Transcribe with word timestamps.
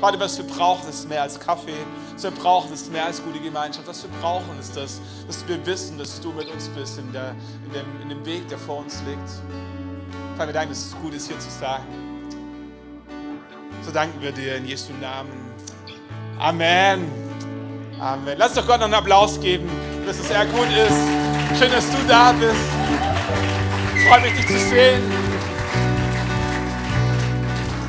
Vater, 0.00 0.20
was 0.20 0.36
wir 0.36 0.46
brauchen, 0.46 0.90
ist 0.90 1.08
mehr 1.08 1.22
als 1.22 1.40
Kaffee. 1.40 1.72
Was 2.14 2.22
wir 2.24 2.30
brauchen, 2.30 2.72
ist 2.72 2.92
mehr 2.92 3.06
als 3.06 3.22
gute 3.22 3.40
Gemeinschaft. 3.40 3.86
Was 3.88 4.02
wir 4.02 4.10
brauchen, 4.20 4.58
ist 4.60 4.76
das, 4.76 5.00
dass 5.26 5.48
wir 5.48 5.64
wissen, 5.64 5.96
dass 5.96 6.20
du 6.20 6.32
mit 6.32 6.48
uns 6.50 6.68
bist 6.68 6.98
in, 6.98 7.10
der, 7.12 7.34
in, 7.64 7.72
dem, 7.72 8.02
in 8.02 8.08
dem 8.10 8.26
Weg, 8.26 8.46
der 8.48 8.58
vor 8.58 8.78
uns 8.78 9.02
liegt. 9.06 9.30
Vater, 10.36 10.48
wir 10.48 10.52
danken, 10.52 10.70
dass 10.70 10.86
es 10.86 10.96
gut 11.00 11.14
ist, 11.14 11.28
hier 11.28 11.38
zu 11.38 11.48
sein. 11.48 11.80
So 13.82 13.90
danken 13.90 14.20
wir 14.20 14.32
dir 14.32 14.56
in 14.56 14.66
Jesu 14.66 14.92
Namen. 15.00 15.30
Amen. 16.38 17.10
Amen. 17.98 18.36
Lass 18.36 18.52
doch 18.52 18.66
Gott 18.66 18.78
noch 18.80 18.84
einen 18.84 18.94
Applaus 18.94 19.40
geben, 19.40 19.70
dass 20.04 20.18
es 20.18 20.28
sehr 20.28 20.44
gut 20.44 20.68
ist. 20.68 21.58
Schön, 21.58 21.72
dass 21.72 21.90
du 21.90 21.96
da 22.06 22.32
bist. 22.32 22.54
Ich 23.96 24.06
freue 24.06 24.20
mich, 24.20 24.34
dich 24.34 24.46
zu 24.46 24.58
sehen. 24.58 25.02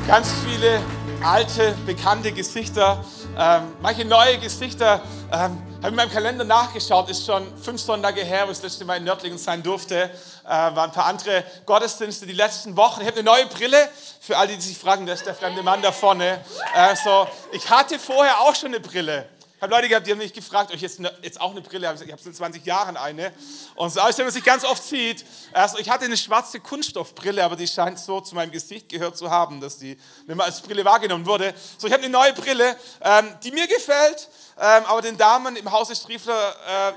Ganz 0.06 0.32
viele 0.46 0.80
alte, 1.24 1.74
bekannte 1.86 2.32
Gesichter, 2.32 3.04
ähm, 3.38 3.74
manche 3.80 4.04
neue 4.04 4.38
Gesichter. 4.38 5.00
Ähm, 5.32 5.62
habe 5.78 5.88
in 5.88 5.94
meinem 5.94 6.10
Kalender 6.10 6.44
nachgeschaut, 6.44 7.08
ist 7.08 7.24
schon 7.24 7.46
fünf 7.56 7.80
Sonntage 7.80 8.22
her, 8.22 8.46
wo 8.46 8.50
ich 8.50 8.58
das 8.58 8.64
letzte 8.64 8.84
Mal 8.84 8.96
in 8.96 9.04
Nördlingen 9.04 9.38
sein 9.38 9.62
durfte. 9.62 10.10
Äh, 10.44 10.48
waren 10.48 10.90
ein 10.90 10.92
paar 10.92 11.06
andere 11.06 11.44
Gottesdienste 11.66 12.26
die 12.26 12.32
letzten 12.32 12.76
Wochen. 12.76 13.00
Ich 13.00 13.06
habe 13.06 13.18
eine 13.18 13.24
neue 13.24 13.46
Brille. 13.46 13.88
Für 14.20 14.36
alle, 14.36 14.54
die 14.54 14.60
sich 14.60 14.76
fragen, 14.76 15.06
wer 15.06 15.14
ist 15.14 15.26
der 15.26 15.34
fremde 15.34 15.62
Mann 15.62 15.80
da 15.82 15.92
vorne? 15.92 16.40
Äh, 16.74 16.96
so, 16.96 17.28
ich 17.52 17.68
hatte 17.70 17.98
vorher 17.98 18.40
auch 18.40 18.54
schon 18.54 18.68
eine 18.74 18.80
Brille. 18.80 19.28
Ich 19.58 19.62
habe 19.62 19.74
Leute 19.74 19.88
gehabt, 19.88 20.06
die 20.06 20.12
haben 20.12 20.18
mich 20.18 20.32
gefragt, 20.32 20.72
euch 20.72 20.80
jetzt, 20.80 21.00
jetzt 21.20 21.40
auch 21.40 21.50
eine 21.50 21.60
Brille, 21.60 21.92
ich 21.92 22.12
habe 22.12 22.22
seit 22.22 22.36
20 22.36 22.64
Jahren 22.64 22.96
eine. 22.96 23.32
Und 23.74 23.90
so, 23.90 24.00
wenn 24.00 24.26
man 24.26 24.32
sich 24.32 24.44
ganz 24.44 24.64
oft 24.64 24.84
sieht, 24.84 25.24
also 25.52 25.78
ich 25.78 25.90
hatte 25.90 26.04
eine 26.04 26.16
schwarze 26.16 26.60
Kunststoffbrille, 26.60 27.42
aber 27.42 27.56
die 27.56 27.66
scheint 27.66 27.98
so 27.98 28.20
zu 28.20 28.36
meinem 28.36 28.52
Gesicht 28.52 28.88
gehört 28.88 29.16
zu 29.16 29.32
haben, 29.32 29.60
dass 29.60 29.76
die 29.76 29.98
nicht 30.28 30.36
mehr 30.36 30.46
als 30.46 30.60
Brille 30.60 30.84
wahrgenommen 30.84 31.26
wurde. 31.26 31.52
So, 31.76 31.88
ich 31.88 31.92
habe 31.92 32.04
eine 32.04 32.12
neue 32.12 32.34
Brille, 32.34 32.76
ähm, 33.00 33.34
die 33.42 33.50
mir 33.50 33.66
gefällt, 33.66 34.28
ähm, 34.60 34.84
aber 34.86 35.02
den 35.02 35.16
Damen 35.16 35.56
im 35.56 35.72
Hause 35.72 35.96
Striefler 35.96 36.54
äh, 36.64 36.92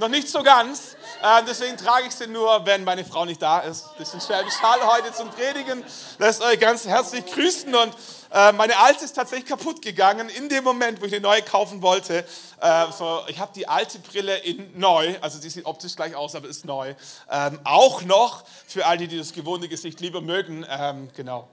noch 0.00 0.08
nicht 0.08 0.28
so 0.28 0.42
ganz. 0.42 0.96
Äh, 1.22 1.44
deswegen 1.46 1.76
trage 1.76 2.08
ich 2.08 2.14
sie 2.14 2.26
nur, 2.26 2.66
wenn 2.66 2.82
meine 2.82 3.04
Frau 3.04 3.24
nicht 3.24 3.40
da 3.40 3.60
ist. 3.60 3.84
Das 3.98 4.08
ist 4.08 4.14
ein 4.14 4.20
Schwäbisch 4.20 4.60
Hall 4.60 4.80
heute 4.84 5.12
zum 5.12 5.30
Predigen. 5.30 5.84
Lasst 6.18 6.42
euch 6.42 6.58
ganz 6.58 6.86
herzlich 6.86 7.24
grüßen 7.26 7.72
und 7.72 7.94
meine 8.52 8.76
alte 8.78 9.04
ist 9.04 9.14
tatsächlich 9.14 9.48
kaputt 9.48 9.80
gegangen 9.80 10.28
in 10.28 10.50
dem 10.50 10.62
Moment, 10.62 11.00
wo 11.00 11.06
ich 11.06 11.12
eine 11.12 11.22
neue 11.22 11.40
kaufen 11.40 11.80
wollte. 11.80 12.24
Äh, 12.60 12.92
so, 12.92 13.20
ich 13.28 13.38
habe 13.38 13.50
die 13.54 13.66
alte 13.66 13.98
Brille 13.98 14.36
in 14.36 14.78
neu, 14.78 15.16
also 15.22 15.40
die 15.40 15.48
sieht 15.48 15.64
optisch 15.64 15.96
gleich 15.96 16.14
aus, 16.14 16.34
aber 16.34 16.46
ist 16.46 16.66
neu. 16.66 16.94
Ähm, 17.30 17.58
auch 17.64 18.02
noch 18.02 18.44
für 18.66 18.84
all 18.84 18.98
die, 18.98 19.08
die 19.08 19.16
das 19.16 19.32
gewohnte 19.32 19.68
Gesicht 19.68 20.00
lieber 20.00 20.20
mögen. 20.20 20.66
Ähm, 20.68 21.08
genau. 21.16 21.48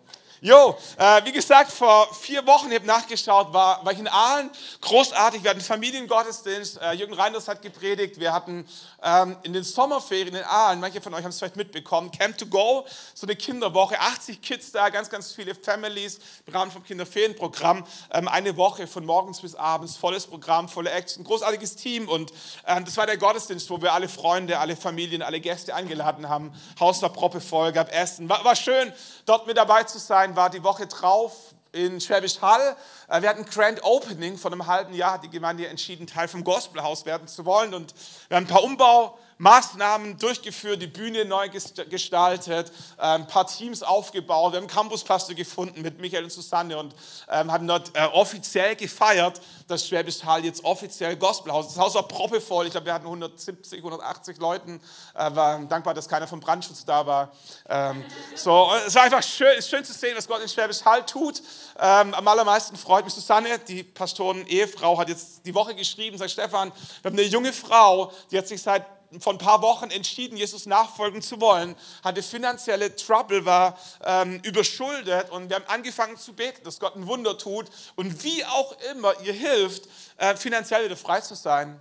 Jo, 0.46 0.76
äh, 0.98 1.24
wie 1.24 1.32
gesagt, 1.32 1.72
vor 1.72 2.14
vier 2.16 2.46
Wochen, 2.46 2.70
ich 2.70 2.76
habe 2.76 2.86
nachgeschaut, 2.86 3.54
war, 3.54 3.86
war 3.86 3.94
ich 3.94 4.00
in 4.00 4.10
Aalen, 4.10 4.52
großartig, 4.82 5.42
wir 5.42 5.52
hatten 5.52 5.62
Familiengottesdienst, 5.62 6.82
äh, 6.82 6.92
Jürgen 6.96 7.14
Reinders 7.14 7.48
hat 7.48 7.62
gepredigt, 7.62 8.20
wir 8.20 8.34
hatten 8.34 8.68
ähm, 9.02 9.38
in 9.44 9.54
den 9.54 9.64
Sommerferien 9.64 10.36
in 10.36 10.44
Aalen, 10.44 10.82
manche 10.82 11.00
von 11.00 11.14
euch 11.14 11.24
haben 11.24 11.30
es 11.30 11.40
vielleicht 11.40 11.56
mitbekommen, 11.56 12.12
Camp 12.12 12.38
to 12.38 12.46
Go, 12.46 12.86
so 13.14 13.26
eine 13.26 13.38
Kinderwoche, 13.38 13.98
80 13.98 14.42
Kids 14.42 14.74
da, 14.74 14.90
ganz, 14.90 15.10
ganz 15.10 15.32
viele 15.32 15.56
Families 15.56 16.20
im 16.46 16.54
Rahmen 16.54 16.72
vom 16.72 16.84
Kinderferienprogramm, 16.84 17.86
ähm, 18.12 18.28
eine 18.28 18.58
Woche 18.58 18.86
von 18.86 19.06
morgens 19.06 19.40
bis 19.40 19.56
abends, 19.56 19.96
volles 19.96 20.28
Programm, 20.28 20.68
volle 20.68 20.92
Action, 20.92 21.24
großartiges 21.24 21.78
Team. 21.78 22.10
Und 22.10 22.34
ähm, 22.68 22.84
das 22.84 22.98
war 22.98 23.06
der 23.06 23.16
Gottesdienst, 23.16 23.70
wo 23.70 23.82
wir 23.82 23.94
alle 23.94 24.10
Freunde, 24.10 24.60
alle 24.60 24.76
Familien, 24.76 25.22
alle 25.22 25.40
Gäste 25.40 25.74
eingeladen 25.74 26.28
haben, 26.28 26.52
Haus 26.82 27.02
war 27.02 27.14
proppevoll, 27.14 27.72
gab 27.72 27.94
Essen, 27.94 28.28
war, 28.28 28.44
war 28.44 28.58
schön, 28.58 28.92
dort 29.26 29.48
mit 29.48 29.56
dabei 29.56 29.84
zu 29.84 30.00
sein, 30.00 30.33
war 30.36 30.50
die 30.50 30.64
Woche 30.64 30.88
drauf 30.88 31.34
in 31.72 32.00
Schwäbisch 32.00 32.42
Hall. 32.42 32.76
Äh, 33.08 33.22
wir 33.22 33.30
hatten 33.30 33.46
Grand 33.46 33.84
Opening. 33.84 34.38
Vor 34.38 34.52
einem 34.52 34.68
halben 34.68 34.94
Jahr 34.94 35.14
hat 35.14 35.24
die 35.24 35.30
Gemeinde 35.30 35.68
entschieden, 35.68 36.08
Teil 36.08 36.28
vom 36.28 36.44
Gospelhaus 36.44 37.06
werden 37.06 37.28
zu 37.28 37.46
wollen. 37.46 37.74
Und 37.74 37.94
wir 38.30 38.38
haben 38.38 38.46
ein 38.46 38.48
paar 38.48 38.64
Umbau, 38.64 39.18
Maßnahmen 39.38 40.18
durchgeführt, 40.18 40.82
die 40.82 40.88
Bühne 40.88 41.26
neu 41.26 41.50
gestaltet, 41.50 42.72
äh, 42.98 43.02
ein 43.02 43.28
paar 43.28 43.48
Teams 43.48 43.84
aufgebaut. 43.84 44.54
Wir 44.54 44.58
haben 44.58 44.64
einen 44.64 44.74
Campuspastor 44.74 45.36
gefunden 45.36 45.82
mit 45.82 46.00
Michael 46.00 46.26
und 46.26 46.32
Susanne 46.32 46.78
und 46.78 46.96
ähm, 47.30 47.52
haben 47.52 47.68
dort 47.68 47.92
äh, 47.96 48.06
offiziell 48.06 48.76
gefeiert, 48.76 49.42
dass 49.68 49.88
Schwäbisch 49.88 50.24
Hall 50.24 50.44
jetzt 50.46 50.64
offiziell 50.64 51.16
Gospelhaus 51.16 51.68
ist. 51.68 51.76
Das 51.78 51.84
Haus 51.84 51.96
war 51.96 52.08
proppevoll. 52.08 52.66
Ich 52.66 52.72
glaube, 52.72 52.86
wir 52.86 52.94
hatten 52.94 53.06
170, 53.06 53.80
180 53.80 54.38
Leuten. 54.38 54.82
Äh, 55.14 55.36
war 55.36 55.60
dankbar, 55.60 55.94
dass 55.94 56.08
keiner 56.08 56.28
vom 56.28 56.40
Brandschutz 56.40 56.86
da 56.86 57.06
war. 57.06 57.32
Ähm, 57.70 58.04
so, 58.36 58.70
es 58.86 58.96
war 58.96 59.04
einfach 59.04 59.24
schön, 59.24 59.62
schön 59.62 59.84
zu 59.84 59.94
sehen, 59.94 60.16
was 60.16 60.28
Gott 60.28 60.42
in 60.42 60.50
Schwäbisch 60.50 60.84
Hall 60.86 61.06
tut. 61.06 61.42
Ähm, 61.80 62.14
am 62.14 62.28
allermeisten 62.28 62.78
freut 62.78 63.06
mich 63.06 63.14
Susanne, 63.14 63.60
die 63.60 63.84
Pastoren-Ehefrau, 63.84 64.98
hat 64.98 65.10
jetzt 65.10 65.46
die 65.46 65.54
Woche 65.54 65.76
geschrieben, 65.76 66.18
sagt 66.18 66.32
Stefan, 66.32 66.72
wir 67.02 67.12
haben 67.12 67.18
eine 67.18 67.28
junge 67.28 67.54
Frau, 67.54 68.12
die 68.32 68.38
hat 68.38 68.48
sich 68.48 68.62
seit 68.62 68.86
vor 69.20 69.34
ein 69.34 69.38
paar 69.38 69.62
Wochen 69.62 69.90
entschieden, 69.90 70.38
Jesus 70.38 70.66
nachfolgen 70.66 71.22
zu 71.22 71.40
wollen, 71.42 71.76
hatte 72.04 72.24
finanzielle 72.24 72.96
Trouble, 72.96 73.46
war 73.46 73.78
ähm, 74.04 74.40
überschuldet 74.44 75.30
und 75.30 75.50
wir 75.50 75.58
haben 75.58 75.68
angefangen 75.68 76.18
zu 76.18 76.34
beten, 76.34 76.64
dass 76.64 76.80
Gott 76.80 76.96
ein 76.96 77.08
Wunder 77.08 77.38
tut 77.38 77.68
und 77.96 78.24
wie 78.24 78.44
auch 78.46 78.76
immer 78.92 79.20
ihr 79.22 79.34
hilft, 79.34 79.88
äh, 80.18 80.36
finanziell 80.36 80.86
wieder 80.86 80.98
frei 80.98 81.22
zu 81.22 81.36
sein. 81.36 81.80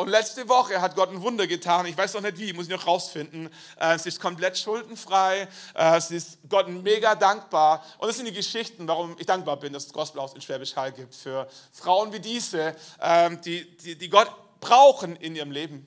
Und 0.00 0.08
letzte 0.08 0.48
Woche 0.48 0.80
hat 0.80 0.94
Gott 0.94 1.10
ein 1.10 1.20
Wunder 1.20 1.46
getan. 1.46 1.84
Ich 1.84 1.94
weiß 1.94 2.14
noch 2.14 2.22
nicht 2.22 2.38
wie, 2.38 2.54
muss 2.54 2.64
ich 2.64 2.70
noch 2.70 2.86
rausfinden. 2.86 3.50
Äh, 3.78 3.98
sie 3.98 4.08
ist 4.08 4.18
komplett 4.18 4.56
schuldenfrei. 4.56 5.46
Äh, 5.74 6.00
sie 6.00 6.16
ist 6.16 6.38
Gott 6.48 6.68
mega 6.68 7.14
dankbar. 7.14 7.84
Und 7.98 8.08
das 8.08 8.16
sind 8.16 8.24
die 8.24 8.32
Geschichten, 8.32 8.88
warum 8.88 9.14
ich 9.18 9.26
dankbar 9.26 9.58
bin, 9.58 9.74
dass 9.74 9.84
es 9.84 9.92
Gospelhaus 9.92 10.32
in 10.32 10.40
Schwäbisch 10.40 10.74
Hall 10.74 10.92
gibt. 10.92 11.14
Für 11.14 11.46
Frauen 11.70 12.14
wie 12.14 12.20
diese, 12.20 12.74
ähm, 12.98 13.42
die, 13.42 13.76
die, 13.76 13.94
die 13.94 14.08
Gott 14.08 14.30
brauchen 14.60 15.16
in 15.16 15.36
ihrem 15.36 15.50
Leben 15.50 15.86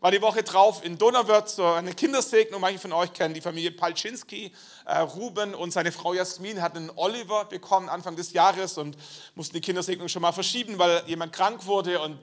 war 0.00 0.10
die 0.10 0.20
Woche 0.20 0.42
drauf 0.42 0.84
in 0.84 0.98
Donauwörth 0.98 1.48
so 1.48 1.64
eine 1.64 1.94
Kindersegnung. 1.94 2.60
Manche 2.60 2.78
von 2.78 2.92
euch 2.92 3.12
kennen 3.12 3.34
die 3.34 3.40
Familie 3.40 3.70
Palczynski. 3.70 4.52
Äh, 4.84 4.98
Ruben 4.98 5.54
und 5.54 5.72
seine 5.72 5.92
Frau 5.92 6.12
Jasmin 6.12 6.60
hatten 6.60 6.78
einen 6.78 6.92
Oliver 6.96 7.44
bekommen 7.46 7.88
Anfang 7.88 8.16
des 8.16 8.32
Jahres 8.32 8.78
und 8.78 8.96
mussten 9.34 9.54
die 9.54 9.60
Kindersegnung 9.60 10.08
schon 10.08 10.22
mal 10.22 10.32
verschieben, 10.32 10.78
weil 10.78 11.02
jemand 11.06 11.32
krank 11.32 11.66
wurde. 11.66 12.00
Und 12.00 12.18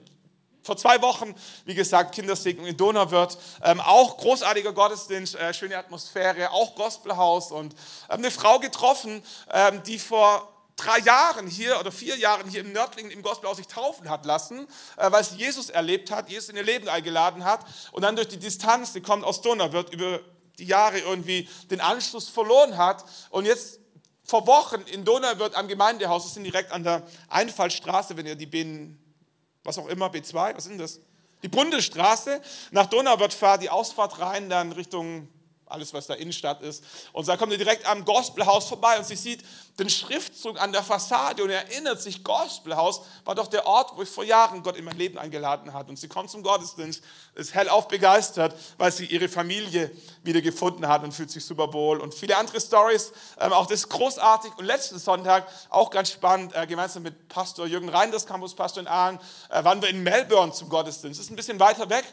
vor 0.61 0.77
zwei 0.77 1.01
Wochen, 1.01 1.35
wie 1.65 1.75
gesagt, 1.75 2.15
Kindersegnung 2.15 2.65
in 2.65 2.77
Donauwörth. 2.77 3.37
Ähm, 3.63 3.81
auch 3.81 4.17
großartiger 4.17 4.71
Gottesdienst, 4.71 5.35
äh, 5.35 5.53
schöne 5.53 5.77
Atmosphäre, 5.77 6.51
auch 6.51 6.75
Gospelhaus. 6.75 7.51
Und 7.51 7.73
ähm, 8.09 8.19
eine 8.19 8.31
Frau 8.31 8.59
getroffen, 8.59 9.23
ähm, 9.51 9.83
die 9.83 9.99
vor 9.99 10.52
drei 10.75 10.99
Jahren 10.99 11.47
hier 11.47 11.79
oder 11.79 11.91
vier 11.91 12.17
Jahren 12.17 12.49
hier 12.49 12.61
im 12.61 12.71
Nördlingen 12.71 13.11
im 13.11 13.21
Gospelhaus 13.21 13.57
sich 13.57 13.67
taufen 13.67 14.09
hat 14.09 14.25
lassen, 14.25 14.67
äh, 14.97 15.11
weil 15.11 15.23
sie 15.23 15.35
Jesus 15.35 15.69
erlebt 15.69 16.11
hat, 16.11 16.29
Jesus 16.29 16.49
in 16.49 16.55
ihr 16.55 16.63
Leben 16.63 16.89
eingeladen 16.89 17.45
hat 17.45 17.65
und 17.91 18.01
dann 18.01 18.15
durch 18.15 18.27
die 18.27 18.39
Distanz, 18.39 18.93
die 18.93 19.01
kommt 19.01 19.23
aus 19.23 19.41
Donau, 19.41 19.71
wird 19.71 19.93
über 19.93 20.19
die 20.57 20.65
Jahre 20.65 20.99
irgendwie 20.99 21.49
den 21.71 21.81
Anschluss 21.81 22.29
verloren 22.29 22.77
hat 22.77 23.05
und 23.29 23.45
jetzt 23.45 23.79
vor 24.23 24.47
Wochen 24.47 24.81
in 24.81 25.03
Donau 25.03 25.37
wird 25.37 25.55
am 25.55 25.67
Gemeindehaus, 25.67 26.23
das 26.23 26.33
sind 26.33 26.45
direkt 26.45 26.71
an 26.71 26.83
der 26.83 27.03
Einfallstraße, 27.29 28.15
wenn 28.15 28.25
ihr 28.25 28.35
die 28.35 28.45
B, 28.45 28.95
was 29.63 29.77
auch 29.77 29.87
immer, 29.87 30.07
B2, 30.07 30.55
was 30.55 30.63
sind 30.63 30.77
das? 30.77 30.99
Die 31.41 31.49
Bundesstraße, 31.49 32.41
nach 32.71 32.85
Donauwörth 32.85 33.33
fahrt, 33.33 33.61
die 33.61 33.69
Ausfahrt 33.69 34.19
rein, 34.19 34.49
dann 34.49 34.71
Richtung 34.71 35.27
alles, 35.73 35.93
was 35.93 36.07
da 36.07 36.13
Innenstadt 36.13 36.61
ist. 36.61 36.83
Und 37.11 37.27
da 37.27 37.35
kommt 37.35 37.51
sie 37.51 37.57
direkt 37.57 37.85
am 37.85 38.05
Gospelhaus 38.05 38.67
vorbei 38.67 38.97
und 38.97 39.05
sie 39.05 39.15
sieht 39.15 39.43
den 39.79 39.89
Schriftzug 39.89 40.61
an 40.61 40.71
der 40.71 40.83
Fassade 40.83 41.43
und 41.43 41.49
erinnert 41.49 41.99
sich, 41.99 42.23
Gospelhaus 42.23 43.01
war 43.25 43.33
doch 43.33 43.47
der 43.47 43.65
Ort, 43.65 43.95
wo 43.95 44.03
ich 44.03 44.09
vor 44.09 44.23
Jahren 44.23 44.61
Gott 44.61 44.77
in 44.77 44.85
mein 44.85 44.97
Leben 44.97 45.17
eingeladen 45.17 45.73
hat. 45.73 45.89
Und 45.89 45.97
sie 45.97 46.07
kommt 46.07 46.29
zum 46.29 46.43
Gottesdienst, 46.43 47.03
ist 47.33 47.55
hellauf 47.55 47.87
begeistert, 47.87 48.55
weil 48.77 48.91
sie 48.91 49.05
ihre 49.05 49.27
Familie 49.27 49.91
wieder 50.21 50.41
gefunden 50.41 50.87
hat 50.87 51.03
und 51.03 51.11
fühlt 51.11 51.31
sich 51.31 51.43
super 51.43 51.73
wohl. 51.73 51.99
Und 51.99 52.13
viele 52.13 52.37
andere 52.37 52.61
Stories, 52.61 53.11
ähm, 53.39 53.51
auch 53.51 53.65
das 53.65 53.79
ist 53.79 53.89
großartig. 53.89 54.51
Und 54.57 54.65
letzten 54.65 54.99
Sonntag, 54.99 55.47
auch 55.69 55.89
ganz 55.89 56.11
spannend, 56.11 56.53
äh, 56.55 56.67
gemeinsam 56.67 57.01
mit 57.01 57.27
Pastor 57.27 57.65
Jürgen 57.65 57.89
Reinders, 57.89 58.27
Campuspastor 58.27 58.81
in 58.81 58.87
Aalen, 58.87 59.19
äh, 59.49 59.63
waren 59.63 59.81
wir 59.81 59.89
in 59.89 60.03
Melbourne 60.03 60.53
zum 60.53 60.69
Gottesdienst. 60.69 61.19
Das 61.19 61.25
ist 61.25 61.31
ein 61.31 61.35
bisschen 61.35 61.59
weiter 61.59 61.89
weg. 61.89 62.05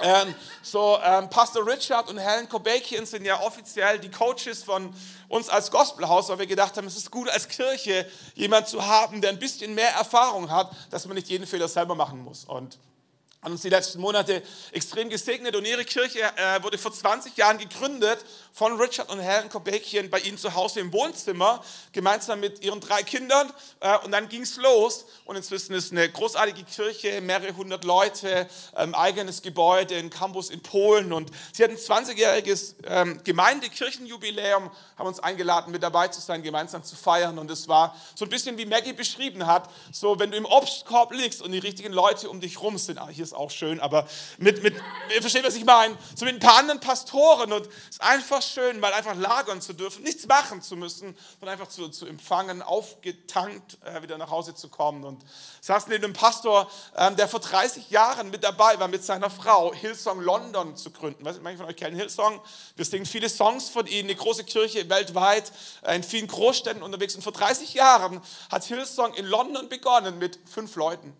Ähm, 0.00 0.34
so, 0.62 0.98
ähm, 1.02 1.30
Pastor 1.30 1.66
Richard 1.66 2.08
und 2.08 2.18
Helen 2.18 2.48
Kobakian 2.48 3.06
sind 3.06 3.24
ja 3.24 3.40
offiziell 3.40 3.98
die 3.98 4.10
Coaches 4.10 4.62
von 4.62 4.94
uns 5.28 5.48
als 5.48 5.70
Gospelhaus, 5.70 6.28
weil 6.28 6.38
wir 6.38 6.46
gedacht 6.46 6.76
haben, 6.76 6.86
es 6.86 6.96
ist 6.96 7.10
gut 7.10 7.28
als 7.30 7.48
Kirche 7.48 8.06
jemand 8.34 8.68
zu 8.68 8.86
haben, 8.86 9.20
der 9.20 9.30
ein 9.30 9.38
bisschen 9.38 9.74
mehr 9.74 9.90
Erfahrung 9.90 10.50
hat, 10.50 10.70
dass 10.90 11.06
man 11.06 11.14
nicht 11.14 11.28
jeden 11.28 11.46
Fehler 11.46 11.68
selber 11.68 11.94
machen 11.94 12.22
muss. 12.22 12.44
Und 12.44 12.78
hat 13.42 13.52
uns 13.52 13.62
die 13.62 13.68
letzten 13.68 14.00
Monate 14.00 14.42
extrem 14.72 15.08
gesegnet 15.08 15.54
und 15.54 15.64
ihre 15.64 15.84
Kirche 15.84 16.20
äh, 16.20 16.62
wurde 16.62 16.78
vor 16.78 16.92
20 16.92 17.36
Jahren 17.36 17.58
gegründet 17.58 18.24
von 18.52 18.80
Richard 18.80 19.10
und 19.10 19.20
Helen 19.20 19.50
Kobeckchen 19.50 20.08
bei 20.08 20.18
ihnen 20.20 20.38
zu 20.38 20.54
Hause 20.54 20.80
im 20.80 20.92
Wohnzimmer, 20.92 21.62
gemeinsam 21.92 22.40
mit 22.40 22.64
ihren 22.64 22.80
drei 22.80 23.02
Kindern 23.02 23.52
äh, 23.80 23.98
und 23.98 24.12
dann 24.12 24.28
ging 24.28 24.42
es 24.42 24.56
los. 24.56 25.04
Und 25.26 25.36
inzwischen 25.36 25.74
ist 25.74 25.92
eine 25.92 26.08
großartige 26.10 26.64
Kirche, 26.64 27.20
mehrere 27.20 27.54
hundert 27.54 27.84
Leute, 27.84 28.48
ähm, 28.76 28.94
eigenes 28.94 29.42
Gebäude, 29.42 29.96
ein 29.96 30.08
Campus 30.08 30.48
in 30.48 30.62
Polen. 30.62 31.12
Und 31.12 31.30
sie 31.52 31.62
hatten 31.62 31.74
ein 31.74 31.78
20-jähriges 31.78 32.76
ähm, 32.84 33.20
Gemeindekirchenjubiläum, 33.22 34.70
haben 34.96 35.06
uns 35.06 35.20
eingeladen 35.20 35.70
mit 35.70 35.82
dabei 35.82 36.08
zu 36.08 36.22
sein, 36.22 36.42
gemeinsam 36.42 36.82
zu 36.82 36.96
feiern. 36.96 37.38
Und 37.38 37.50
es 37.50 37.68
war 37.68 37.94
so 38.14 38.24
ein 38.24 38.30
bisschen 38.30 38.56
wie 38.56 38.64
Maggie 38.64 38.94
beschrieben 38.94 39.46
hat, 39.46 39.70
so 39.92 40.18
wenn 40.18 40.30
du 40.30 40.36
im 40.38 40.46
Obstkorb 40.46 41.12
liegst 41.12 41.42
und 41.42 41.52
die 41.52 41.58
richtigen 41.58 41.92
Leute 41.92 42.30
um 42.30 42.40
dich 42.40 42.60
rum 42.62 42.78
sind, 42.78 42.98
ah, 42.98 43.08
hier 43.08 43.25
ist 43.26 43.34
auch 43.34 43.50
schön, 43.50 43.80
aber 43.80 44.08
mit, 44.38 44.62
mit, 44.62 44.74
ihr 45.14 45.20
versteht, 45.20 45.44
was 45.44 45.54
ich 45.54 45.64
meine, 45.64 45.96
so 46.14 46.24
mit 46.24 46.34
ein 46.34 46.40
paar 46.40 46.58
anderen 46.58 46.80
Pastoren. 46.80 47.52
Und 47.52 47.66
es 47.66 47.96
ist 47.96 48.02
einfach 48.02 48.40
schön, 48.42 48.80
mal 48.80 48.92
einfach 48.92 49.16
lagern 49.16 49.60
zu 49.60 49.72
dürfen, 49.72 50.02
nichts 50.02 50.26
machen 50.26 50.62
zu 50.62 50.76
müssen, 50.76 51.16
sondern 51.40 51.58
einfach 51.58 51.68
zu, 51.68 51.88
zu 51.88 52.06
empfangen, 52.06 52.62
aufgetankt 52.62 53.78
äh, 53.84 54.02
wieder 54.02 54.18
nach 54.18 54.30
Hause 54.30 54.54
zu 54.54 54.68
kommen. 54.68 55.04
Und 55.04 55.24
saß 55.60 55.88
neben 55.88 56.04
einem 56.04 56.12
Pastor, 56.12 56.70
ähm, 56.96 57.16
der 57.16 57.28
vor 57.28 57.40
30 57.40 57.90
Jahren 57.90 58.30
mit 58.30 58.44
dabei 58.44 58.78
war, 58.78 58.88
mit 58.88 59.04
seiner 59.04 59.30
Frau, 59.30 59.74
Hillsong 59.74 60.20
London 60.20 60.76
zu 60.76 60.90
gründen. 60.90 61.24
Weiß, 61.24 61.40
manche 61.42 61.58
von 61.58 61.66
euch 61.66 61.76
kennen 61.76 61.96
Hillsong, 61.96 62.40
wir 62.76 62.84
singen 62.84 63.06
viele 63.06 63.28
Songs 63.28 63.68
von 63.68 63.86
ihnen, 63.86 64.08
eine 64.08 64.16
große 64.16 64.44
Kirche 64.44 64.88
weltweit, 64.88 65.52
äh, 65.82 65.96
in 65.96 66.02
vielen 66.02 66.28
Großstädten 66.28 66.82
unterwegs. 66.82 67.16
Und 67.16 67.22
vor 67.22 67.32
30 67.32 67.74
Jahren 67.74 68.20
hat 68.50 68.64
Hillsong 68.64 69.14
in 69.14 69.26
London 69.26 69.68
begonnen 69.68 70.18
mit 70.18 70.38
fünf 70.48 70.76
Leuten 70.76 71.14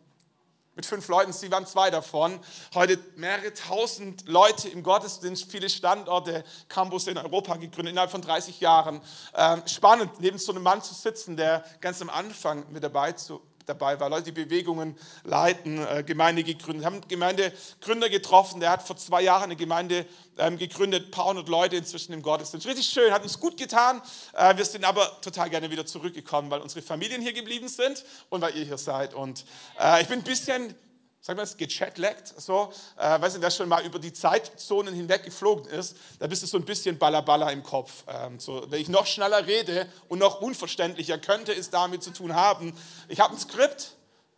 mit 0.77 0.85
fünf 0.85 1.09
Leuten, 1.09 1.33
sie 1.33 1.51
waren 1.51 1.67
zwei 1.67 1.91
davon. 1.91 2.39
Heute 2.75 2.99
mehrere 3.17 3.53
tausend 3.55 4.29
Leute 4.29 4.69
im 4.69 4.83
Gottesdienst, 4.83 5.51
viele 5.51 5.71
Standorte, 5.71 6.45
Campus 6.69 7.07
in 7.07 7.17
Europa 7.17 7.57
gegründet, 7.57 7.93
innerhalb 7.93 8.11
von 8.11 8.21
30 8.21 8.61
Jahren. 8.61 9.01
Ähm, 9.35 9.63
spannend, 9.67 10.21
neben 10.21 10.37
so 10.37 10.53
einem 10.53 10.63
Mann 10.63 10.83
zu 10.83 10.93
sitzen, 10.93 11.37
der 11.39 11.65
ganz 11.81 12.03
am 12.03 12.11
Anfang 12.11 12.71
mit 12.71 12.85
dabei 12.85 13.13
zu, 13.13 13.41
dabei 13.67 13.99
war, 14.01 14.09
Leute, 14.09 14.25
die 14.25 14.45
Bewegungen 14.45 14.97
leiten, 15.25 15.85
äh, 15.87 16.03
Gemeinde 16.05 16.45
gegründet, 16.45 16.87
haben 16.87 17.01
Gemeindegründer 17.09 18.09
getroffen, 18.09 18.61
der 18.61 18.71
hat 18.71 18.83
vor 18.83 18.97
zwei 18.97 19.23
Jahren 19.23 19.45
eine 19.45 19.57
Gemeinde 19.57 20.07
ähm, 20.39 20.57
gegründet, 20.57 21.09
ein 21.09 21.11
paar 21.11 21.27
hundert 21.27 21.49
Leute 21.49 21.77
inzwischen 21.77 22.13
im 22.13 22.23
Gottesdienst. 22.23 22.67
Richtig 22.67 22.87
schön, 22.87 23.13
hat 23.13 23.23
uns 23.23 23.39
gut 23.41 23.57
getan. 23.57 24.01
Äh, 24.33 24.57
wir 24.57 24.65
sind 24.65 24.85
aber 24.85 25.21
total 25.21 25.51
gerne 25.51 25.71
wieder 25.71 25.85
zurückgekommen, 25.85 26.51
weil 26.51 26.61
unsere 26.61 26.83
Familien 26.83 27.21
hier 27.21 27.33
geblieben 27.33 27.69
sind 27.69 28.05
und 28.29 28.41
weil 28.41 28.57
ihr 28.57 28.65
hier 28.65 28.79
seid. 28.79 29.15
Und 29.15 29.45
äh, 29.81 30.03
ich 30.03 30.09
bin 30.09 30.21
ein 30.21 30.25
bisschen 30.25 30.75
sagen 31.27 31.41
wir 31.41 31.43
es, 31.43 31.57
gechatlaggt, 31.57 32.41
so, 32.41 32.73
äh, 32.97 33.21
weiß 33.21 33.33
nicht, 33.33 33.43
wer 33.43 33.51
schon 33.51 33.69
mal 33.69 33.85
über 33.85 33.99
die 33.99 34.13
Zeitzonen 34.13 34.95
hinweg 34.95 35.25
geflogen 35.25 35.67
ist, 35.67 35.97
da 36.21 36.29
bist 36.29 36.45
du 36.45 36.47
so 36.47 36.57
ein 36.57 36.65
bisschen 36.65 36.99
ballaballa 36.99 37.51
im 37.51 37.65
Kopf. 37.65 38.05
Ähm, 38.07 38.39
so, 38.39 38.65
wenn 38.71 38.81
ich 38.81 38.89
noch 38.89 39.07
schneller 39.07 39.45
rede 39.45 39.89
und 40.07 40.21
noch 40.21 40.41
unverständlicher, 40.41 41.19
könnte 41.19 41.53
es 41.53 41.69
damit 41.71 42.05
zu 42.05 42.13
tun 42.13 42.37
haben. 42.37 42.73
Ich 43.09 43.19
habe 43.19 43.35
ein 43.35 43.41
Skript, 43.41 43.97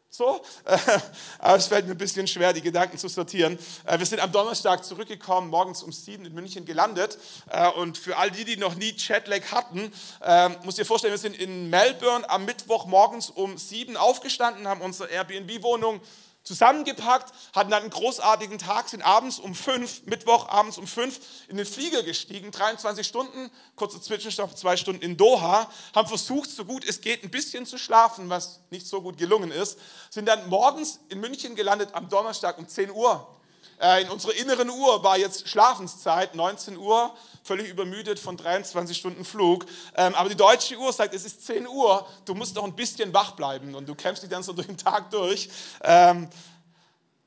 so, 0.08 0.40
äh, 0.64 0.78
aber 1.38 1.56
es 1.56 1.66
fällt 1.66 1.84
mir 1.84 1.92
ein 1.92 1.98
bisschen 1.98 2.26
schwer, 2.26 2.54
die 2.54 2.62
Gedanken 2.62 2.96
zu 2.96 3.08
sortieren. 3.08 3.58
Äh, 3.84 3.98
wir 3.98 4.06
sind 4.06 4.20
am 4.20 4.32
Donnerstag 4.32 4.82
zurückgekommen, 4.82 5.50
morgens 5.50 5.82
um 5.82 5.92
sieben 5.92 6.24
in 6.24 6.32
München 6.32 6.64
gelandet. 6.64 7.18
Äh, 7.50 7.68
und 7.72 7.98
für 7.98 8.16
all 8.16 8.30
die, 8.30 8.46
die 8.46 8.56
noch 8.56 8.76
nie 8.76 8.96
Chatlag 8.96 9.52
hatten, 9.52 9.92
äh, 10.22 10.48
muss 10.64 10.78
ihr 10.78 10.86
vorstellen, 10.86 11.12
wir 11.12 11.18
sind 11.18 11.36
in 11.36 11.68
Melbourne 11.68 12.28
am 12.30 12.46
Mittwoch 12.46 12.86
morgens 12.86 13.28
um 13.28 13.58
sieben 13.58 13.98
aufgestanden, 13.98 14.66
haben 14.66 14.80
unsere 14.80 15.10
Airbnb-Wohnung 15.10 16.00
zusammengepackt, 16.48 17.32
hatten 17.54 17.70
dann 17.70 17.82
einen 17.82 17.90
großartigen 17.90 18.58
Tag, 18.58 18.88
sind 18.88 19.02
abends 19.02 19.38
um 19.38 19.54
fünf, 19.54 20.04
Mittwoch 20.06 20.48
abends 20.48 20.78
um 20.78 20.86
fünf 20.86 21.20
in 21.48 21.58
den 21.58 21.66
Flieger 21.66 22.02
gestiegen, 22.02 22.50
23 22.50 23.06
Stunden, 23.06 23.50
kurzer 23.76 24.00
Zwischenstopp, 24.00 24.56
zwei 24.56 24.76
Stunden 24.76 25.02
in 25.02 25.16
Doha, 25.16 25.70
haben 25.94 26.08
versucht, 26.08 26.50
so 26.50 26.64
gut 26.64 26.84
es 26.84 27.00
geht, 27.00 27.22
ein 27.22 27.30
bisschen 27.30 27.66
zu 27.66 27.78
schlafen, 27.78 28.30
was 28.30 28.60
nicht 28.70 28.86
so 28.86 29.02
gut 29.02 29.18
gelungen 29.18 29.52
ist, 29.52 29.78
sind 30.10 30.26
dann 30.26 30.48
morgens 30.48 31.00
in 31.10 31.20
München 31.20 31.54
gelandet 31.54 31.90
am 31.92 32.08
Donnerstag 32.08 32.58
um 32.58 32.66
10 32.66 32.90
Uhr. 32.90 33.37
Äh, 33.80 34.02
in 34.02 34.10
unserer 34.10 34.34
inneren 34.34 34.70
Uhr 34.70 35.04
war 35.04 35.16
jetzt 35.18 35.48
Schlafenszeit, 35.48 36.34
19 36.34 36.76
Uhr, 36.76 37.14
völlig 37.44 37.68
übermüdet 37.68 38.18
von 38.18 38.36
23 38.36 38.96
Stunden 38.96 39.24
Flug. 39.24 39.66
Ähm, 39.96 40.14
aber 40.14 40.28
die 40.28 40.36
deutsche 40.36 40.76
Uhr 40.76 40.92
sagt, 40.92 41.14
es 41.14 41.24
ist 41.24 41.46
10 41.46 41.68
Uhr, 41.68 42.06
du 42.24 42.34
musst 42.34 42.56
noch 42.56 42.64
ein 42.64 42.74
bisschen 42.74 43.14
wach 43.14 43.32
bleiben 43.32 43.74
und 43.74 43.88
du 43.88 43.94
kämpfst 43.94 44.22
dich 44.22 44.30
dann 44.30 44.42
so 44.42 44.52
durch 44.52 44.66
den 44.66 44.76
Tag 44.76 45.10
durch. 45.10 45.48
Ähm, 45.82 46.28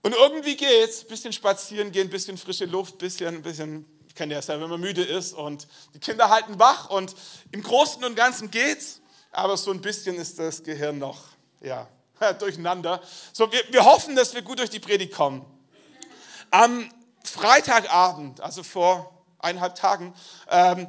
und 0.03 0.13
irgendwie 0.13 0.57
geht's, 0.57 1.03
bisschen 1.05 1.31
spazieren 1.31 1.91
gehen, 1.91 2.09
bisschen 2.09 2.37
frische 2.37 2.65
Luft, 2.65 2.97
bisschen, 2.97 3.41
bisschen, 3.41 3.85
ich 4.07 4.15
kenne 4.15 4.33
ja 4.33 4.41
selber, 4.41 4.63
wenn 4.63 4.71
man 4.71 4.81
müde 4.81 5.03
ist 5.03 5.33
und 5.33 5.67
die 5.93 5.99
Kinder 5.99 6.29
halten 6.29 6.59
wach 6.59 6.89
und 6.89 7.15
im 7.51 7.63
Großen 7.63 8.03
und 8.03 8.15
Ganzen 8.15 8.51
geht's, 8.51 8.99
aber 9.31 9.55
so 9.55 9.71
ein 9.71 9.79
bisschen 9.79 10.17
ist 10.17 10.37
das 10.37 10.63
Gehirn 10.63 10.99
noch, 10.99 11.19
ja, 11.61 11.87
durcheinander. 12.39 13.01
So, 13.31 13.49
wir, 13.51 13.61
wir 13.69 13.85
hoffen, 13.85 14.15
dass 14.15 14.33
wir 14.33 14.41
gut 14.41 14.59
durch 14.59 14.69
die 14.69 14.79
Predigt 14.79 15.13
kommen. 15.13 15.45
Am 16.51 16.89
Freitagabend, 17.23 18.41
also 18.41 18.63
vor 18.63 19.11
eineinhalb 19.39 19.75
Tagen, 19.75 20.13
ähm, 20.49 20.87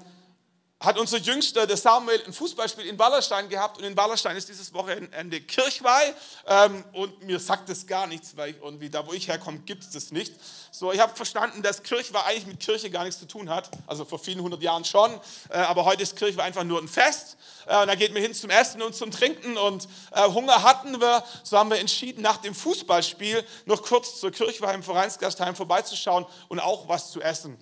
hat 0.82 0.99
unser 0.99 1.19
Jüngster, 1.19 1.67
der 1.67 1.76
Samuel, 1.76 2.20
ein 2.26 2.32
Fußballspiel 2.32 2.87
in 2.87 2.99
Wallerstein 2.99 3.49
gehabt 3.49 3.79
und 3.79 3.84
in 3.84 3.96
Wallerstein 3.96 4.37
ist 4.37 4.49
dieses 4.49 4.75
Wochenende 4.75 5.40
Kirchweih. 5.40 6.14
Ähm, 6.46 6.84
und 6.93 7.23
mir 7.23 7.38
sagt 7.38 7.69
das 7.69 7.87
gar 7.87 8.06
nichts, 8.06 8.37
weil 8.37 8.50
ich 8.50 8.56
irgendwie 8.61 8.90
da, 8.90 9.06
wo 9.06 9.12
ich 9.12 9.29
herkomme, 9.29 9.61
gibt 9.61 9.84
es 9.84 9.90
das 9.90 10.11
nicht. 10.11 10.34
So, 10.73 10.93
ich 10.93 10.99
habe 11.00 11.14
verstanden, 11.14 11.62
dass 11.62 11.82
Kirchweih 11.82 12.25
eigentlich 12.25 12.46
mit 12.46 12.61
Kirche 12.61 12.90
gar 12.90 13.05
nichts 13.05 13.20
zu 13.20 13.26
tun 13.26 13.49
hat, 13.49 13.70
also 13.87 14.05
vor 14.05 14.19
vielen 14.19 14.40
hundert 14.40 14.62
Jahren 14.62 14.84
schon, 14.84 15.12
äh, 15.50 15.58
aber 15.58 15.84
heute 15.84 16.02
ist 16.02 16.17
Kirchweih 16.17 16.43
einfach 16.43 16.64
nur 16.64 16.81
ein 16.81 16.88
Fest. 16.88 17.37
Äh, 17.67 17.81
und 17.81 17.87
da 17.87 17.94
geht 17.94 18.12
man 18.12 18.23
hin 18.23 18.34
zum 18.34 18.50
Essen 18.50 18.82
und 18.82 18.94
zum 18.94 19.11
Trinken 19.11 19.56
und 19.56 19.88
äh, 20.12 20.23
Hunger 20.23 20.62
hatten 20.62 21.00
wir, 21.00 21.23
so 21.44 21.58
haben 21.58 21.70
wir 21.70 21.79
entschieden, 21.79 22.23
nach 22.23 22.38
dem 22.38 22.55
Fußballspiel 22.55 23.44
noch 23.67 23.82
kurz 23.82 24.19
zur 24.19 24.32
Kirchweih 24.32 24.75
im 24.75 24.82
Vereinsgastheim 24.82 25.55
vorbeizuschauen 25.55 26.26
und 26.49 26.58
auch 26.58 26.88
was 26.88 27.12
zu 27.12 27.20
essen. 27.20 27.56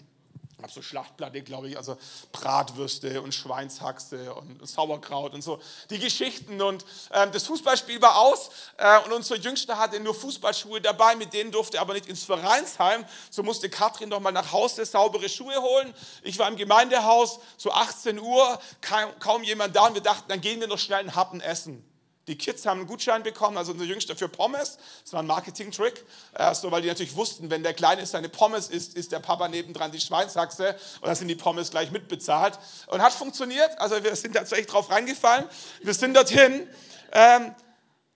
Habe 0.62 0.72
so 0.72 0.82
Schlachtplatte, 0.82 1.42
glaube 1.42 1.68
ich, 1.68 1.76
also 1.76 1.96
Bratwürste 2.32 3.22
und 3.22 3.34
Schweinshaxe 3.34 4.34
und 4.34 4.66
Sauerkraut 4.68 5.34
und 5.34 5.42
so. 5.42 5.60
Die 5.90 5.98
Geschichten 5.98 6.60
und 6.60 6.84
äh, 7.10 7.30
das 7.30 7.46
Fußballspiel 7.46 8.00
war 8.02 8.18
aus 8.18 8.50
äh, 8.76 8.98
und 9.04 9.12
unser 9.12 9.36
Jüngster 9.36 9.78
hatte 9.78 10.00
nur 10.00 10.14
Fußballschuhe 10.14 10.80
dabei, 10.80 11.16
mit 11.16 11.32
denen 11.32 11.50
durfte 11.50 11.78
er 11.78 11.82
aber 11.82 11.94
nicht 11.94 12.06
ins 12.06 12.24
Vereinsheim. 12.24 13.04
So 13.30 13.42
musste 13.42 13.68
Katrin 13.68 14.08
noch 14.08 14.20
mal 14.20 14.32
nach 14.32 14.52
Hause 14.52 14.84
saubere 14.84 15.28
Schuhe 15.28 15.60
holen. 15.60 15.94
Ich 16.22 16.38
war 16.38 16.48
im 16.48 16.56
Gemeindehaus, 16.56 17.40
so 17.56 17.70
18 17.70 18.18
Uhr, 18.18 18.60
kaum, 18.80 19.10
kaum 19.18 19.42
jemand 19.42 19.74
da 19.74 19.86
und 19.86 19.94
wir 19.94 20.02
dachten, 20.02 20.28
dann 20.28 20.40
gehen 20.40 20.60
wir 20.60 20.68
noch 20.68 20.78
schnell 20.78 21.00
einen 21.00 21.14
Happen 21.14 21.40
essen. 21.40 21.89
Die 22.30 22.38
Kids 22.38 22.64
haben 22.64 22.78
einen 22.78 22.86
Gutschein 22.86 23.24
bekommen, 23.24 23.58
also 23.58 23.72
unser 23.72 23.84
Jüngster 23.84 24.14
für 24.14 24.28
Pommes. 24.28 24.78
Das 25.02 25.12
war 25.12 25.20
ein 25.20 25.26
Marketing-Trick, 25.26 26.04
äh, 26.34 26.54
so, 26.54 26.70
weil 26.70 26.80
die 26.80 26.86
natürlich 26.86 27.16
wussten, 27.16 27.50
wenn 27.50 27.64
der 27.64 27.74
Kleine 27.74 28.06
seine 28.06 28.28
Pommes 28.28 28.68
isst, 28.68 28.94
ist 28.94 29.10
der 29.10 29.18
Papa 29.18 29.48
nebendran 29.48 29.90
die 29.90 29.98
Schweinshaxe 29.98 30.76
und 31.00 31.08
dann 31.08 31.16
sind 31.16 31.26
die 31.26 31.34
Pommes 31.34 31.72
gleich 31.72 31.90
mitbezahlt. 31.90 32.56
Und 32.86 33.02
hat 33.02 33.12
funktioniert, 33.12 33.76
also 33.80 34.00
wir 34.04 34.14
sind 34.14 34.36
tatsächlich 34.36 34.68
drauf 34.68 34.90
reingefallen. 34.90 35.44
Wir 35.82 35.92
sind 35.92 36.14
dorthin. 36.14 36.68
Ähm, 37.10 37.52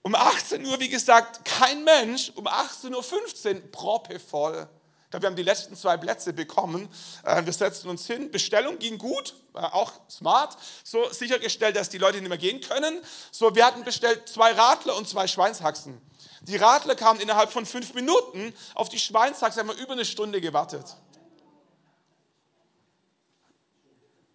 um 0.02 0.14
18 0.14 0.64
Uhr, 0.64 0.78
wie 0.78 0.90
gesagt, 0.90 1.44
kein 1.44 1.82
Mensch. 1.82 2.30
Um 2.36 2.46
18.15 2.46 2.92
Uhr 2.94 3.70
proppevoll 3.72 4.68
glaube, 5.14 5.22
wir 5.22 5.28
haben 5.28 5.36
die 5.36 5.42
letzten 5.42 5.76
zwei 5.76 5.96
Plätze 5.96 6.32
bekommen. 6.32 6.88
Äh, 7.22 7.44
wir 7.44 7.52
setzten 7.52 7.88
uns 7.88 8.06
hin. 8.06 8.30
Bestellung 8.30 8.78
ging 8.78 8.98
gut, 8.98 9.34
auch 9.52 9.92
smart. 10.10 10.56
So 10.82 11.08
sichergestellt, 11.12 11.76
dass 11.76 11.88
die 11.88 11.98
Leute 11.98 12.18
nicht 12.18 12.28
mehr 12.28 12.38
gehen 12.38 12.60
können. 12.60 13.00
So, 13.30 13.54
wir 13.54 13.64
hatten 13.64 13.84
bestellt 13.84 14.28
zwei 14.28 14.52
Radler 14.52 14.96
und 14.96 15.08
zwei 15.08 15.26
Schweinshaxen. 15.26 16.00
Die 16.42 16.56
Radler 16.56 16.96
kamen 16.96 17.20
innerhalb 17.20 17.52
von 17.52 17.64
fünf 17.64 17.94
Minuten. 17.94 18.52
Auf 18.74 18.88
die 18.88 18.98
Schweinshaxe 18.98 19.60
haben 19.60 19.68
wir 19.68 19.76
über 19.76 19.92
eine 19.92 20.04
Stunde 20.04 20.40
gewartet. 20.40 20.84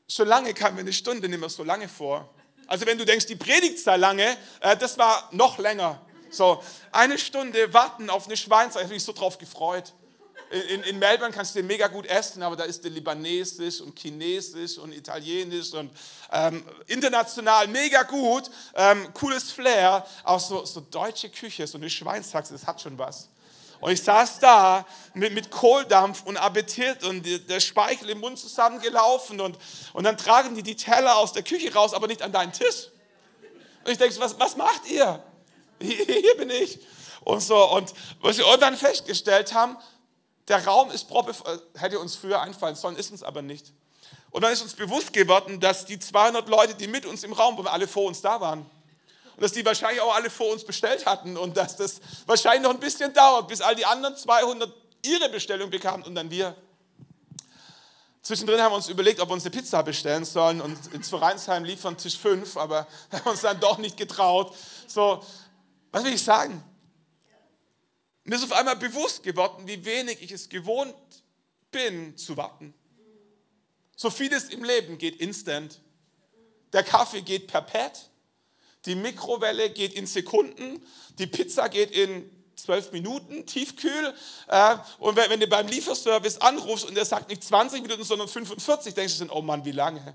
Schon 0.07 0.27
lange 0.27 0.53
kam 0.53 0.75
mir 0.75 0.81
eine 0.81 0.93
Stunde 0.93 1.27
nicht 1.27 1.39
mehr 1.39 1.49
so 1.49 1.63
lange 1.63 1.89
vor. 1.89 2.33
Also 2.67 2.85
wenn 2.85 2.97
du 2.97 3.05
denkst, 3.05 3.25
die 3.25 3.35
Predigt 3.35 3.79
sei 3.79 3.97
lange, 3.97 4.37
äh, 4.61 4.77
das 4.77 4.97
war 4.97 5.27
noch 5.31 5.57
länger. 5.57 6.01
So, 6.31 6.63
eine 6.91 7.17
Stunde 7.17 7.73
warten 7.73 8.09
auf 8.09 8.27
eine 8.27 8.37
Schweinshaxe, 8.37 8.79
ich 8.79 8.83
habe 8.85 8.93
mich 8.93 9.03
so 9.03 9.11
drauf 9.11 9.37
gefreut 9.37 9.93
in, 10.51 10.81
in 10.83 10.99
Melbourne 10.99 11.33
kannst 11.33 11.53
du 11.53 11.59
den 11.59 11.67
mega 11.67 11.87
gut 11.87 12.05
essen, 12.07 12.41
aber 12.41 12.55
da 12.55 12.63
ist 12.63 12.83
der 12.83 12.91
Libanesisch 12.91 13.81
und 13.81 13.97
Chinesisch 13.97 14.77
und 14.77 14.93
Italienisch 14.93 15.73
und 15.73 15.91
ähm, 16.31 16.65
international 16.87 17.67
mega 17.67 18.03
gut, 18.03 18.49
ähm, 18.75 19.13
cooles 19.13 19.51
Flair, 19.51 20.05
auch 20.23 20.39
so, 20.39 20.65
so 20.65 20.81
deutsche 20.81 21.29
Küche, 21.29 21.67
so 21.67 21.77
eine 21.77 21.89
Schweinshaxe, 21.89 22.53
das 22.53 22.65
hat 22.65 22.81
schon 22.81 22.97
was. 22.97 23.29
Und 23.79 23.91
ich 23.91 24.01
saß 24.01 24.39
da 24.39 24.85
mit, 25.13 25.33
mit 25.33 25.51
Kohldampf 25.51 26.23
und 26.23 26.35
Appetit 26.35 27.03
und 27.03 27.25
der 27.47 27.59
Speichel 27.59 28.09
im 28.09 28.19
Mund 28.19 28.37
zusammengelaufen 28.37 29.39
und, 29.39 29.57
und 29.93 30.03
dann 30.03 30.17
tragen 30.17 30.55
die 30.55 30.63
die 30.63 30.75
Teller 30.75 31.17
aus 31.17 31.31
der 31.31 31.43
Küche 31.43 31.73
raus, 31.73 31.93
aber 31.93 32.07
nicht 32.07 32.21
an 32.21 32.31
deinen 32.31 32.51
Tisch. 32.51 32.89
Und 33.85 33.91
ich 33.91 33.97
denke, 33.97 34.19
was, 34.19 34.37
was 34.39 34.57
macht 34.57 34.89
ihr? 34.89 35.23
Hier 35.79 36.35
bin 36.37 36.49
ich. 36.49 36.79
und 37.23 37.41
so. 37.41 37.71
Und 37.71 37.93
was 38.21 38.37
wir 38.37 38.45
irgendwann 38.45 38.75
festgestellt 38.75 39.53
haben, 39.53 39.77
der 40.49 40.65
Raum 40.65 40.91
ist 40.91 41.07
proppe, 41.07 41.33
hätte 41.75 41.99
uns 41.99 42.15
früher 42.15 42.41
einfallen 42.41 42.75
sollen, 42.75 42.95
ist 42.95 43.11
uns 43.11 43.23
aber 43.23 43.41
nicht. 43.41 43.71
Und 44.31 44.43
dann 44.43 44.51
ist 44.51 44.61
uns 44.61 44.73
bewusst 44.73 45.13
geworden, 45.13 45.59
dass 45.59 45.85
die 45.85 45.99
200 45.99 46.47
Leute, 46.49 46.75
die 46.75 46.87
mit 46.87 47.05
uns 47.05 47.23
im 47.23 47.33
Raum 47.33 47.57
waren, 47.57 47.67
alle 47.67 47.87
vor 47.87 48.05
uns 48.05 48.21
da 48.21 48.41
waren. 48.41 48.61
Und 49.35 49.43
dass 49.43 49.53
die 49.53 49.65
wahrscheinlich 49.65 50.01
auch 50.01 50.13
alle 50.13 50.29
vor 50.29 50.51
uns 50.51 50.63
bestellt 50.63 51.05
hatten 51.05 51.37
und 51.37 51.55
dass 51.55 51.77
das 51.77 52.01
wahrscheinlich 52.25 52.63
noch 52.63 52.71
ein 52.71 52.79
bisschen 52.79 53.13
dauert, 53.13 53.47
bis 53.47 53.61
all 53.61 53.75
die 53.75 53.85
anderen 53.85 54.15
200 54.15 54.71
ihre 55.03 55.29
Bestellung 55.29 55.69
bekamen 55.69 56.05
und 56.05 56.13
dann 56.15 56.29
wir. 56.29 56.55
Zwischendrin 58.21 58.61
haben 58.61 58.73
wir 58.73 58.75
uns 58.75 58.89
überlegt, 58.89 59.21
ob 59.21 59.29
wir 59.29 59.33
uns 59.33 59.45
eine 59.45 59.51
Pizza 59.51 59.81
bestellen 59.81 60.25
sollen 60.25 60.59
und 60.59 60.77
ins 60.93 61.09
Vereinsheim 61.09 61.63
liefern 61.63 61.97
Tisch 61.97 62.17
5, 62.17 62.57
aber 62.57 62.85
haben 63.11 63.29
uns 63.29 63.41
dann 63.41 63.59
doch 63.59 63.77
nicht 63.77 63.97
getraut. 63.97 64.53
So, 64.87 65.23
was 65.91 66.03
will 66.03 66.13
ich 66.13 66.23
sagen? 66.23 66.63
Mir 68.23 68.35
ist 68.35 68.43
auf 68.43 68.51
einmal 68.51 68.75
bewusst 68.75 69.23
geworden, 69.23 69.67
wie 69.67 69.83
wenig 69.85 70.21
ich 70.21 70.31
es 70.31 70.49
gewohnt 70.49 70.95
bin 71.71 72.17
zu 72.17 72.37
warten. 72.37 72.73
So 73.95 74.09
vieles 74.09 74.45
im 74.45 74.63
Leben 74.63 74.97
geht 74.97 75.17
instant. 75.17 75.79
Der 76.71 76.83
Kaffee 76.83 77.21
geht 77.21 77.47
per 77.47 77.61
Pad, 77.61 78.09
die 78.85 78.95
Mikrowelle 78.95 79.71
geht 79.71 79.93
in 79.93 80.07
Sekunden, 80.07 80.85
die 81.17 81.27
Pizza 81.27 81.67
geht 81.67 81.91
in 81.91 82.29
zwölf 82.55 82.91
Minuten, 82.91 83.45
tiefkühl. 83.45 84.13
Äh, 84.47 84.75
und 84.99 85.15
wenn, 85.15 85.39
du 85.39 85.47
beim 85.47 85.67
Lieferservice 85.67 86.37
anrufst 86.39 86.85
und 86.85 86.95
der 86.95 87.05
sagt 87.05 87.29
nicht 87.29 87.43
20 87.43 87.81
Minuten, 87.81 88.03
sondern 88.03 88.27
45, 88.27 88.93
denkst 88.93 89.19
du, 89.19 89.27
oh 89.31 89.41
Mann, 89.41 89.65
wie 89.65 89.71
lange? 89.71 90.13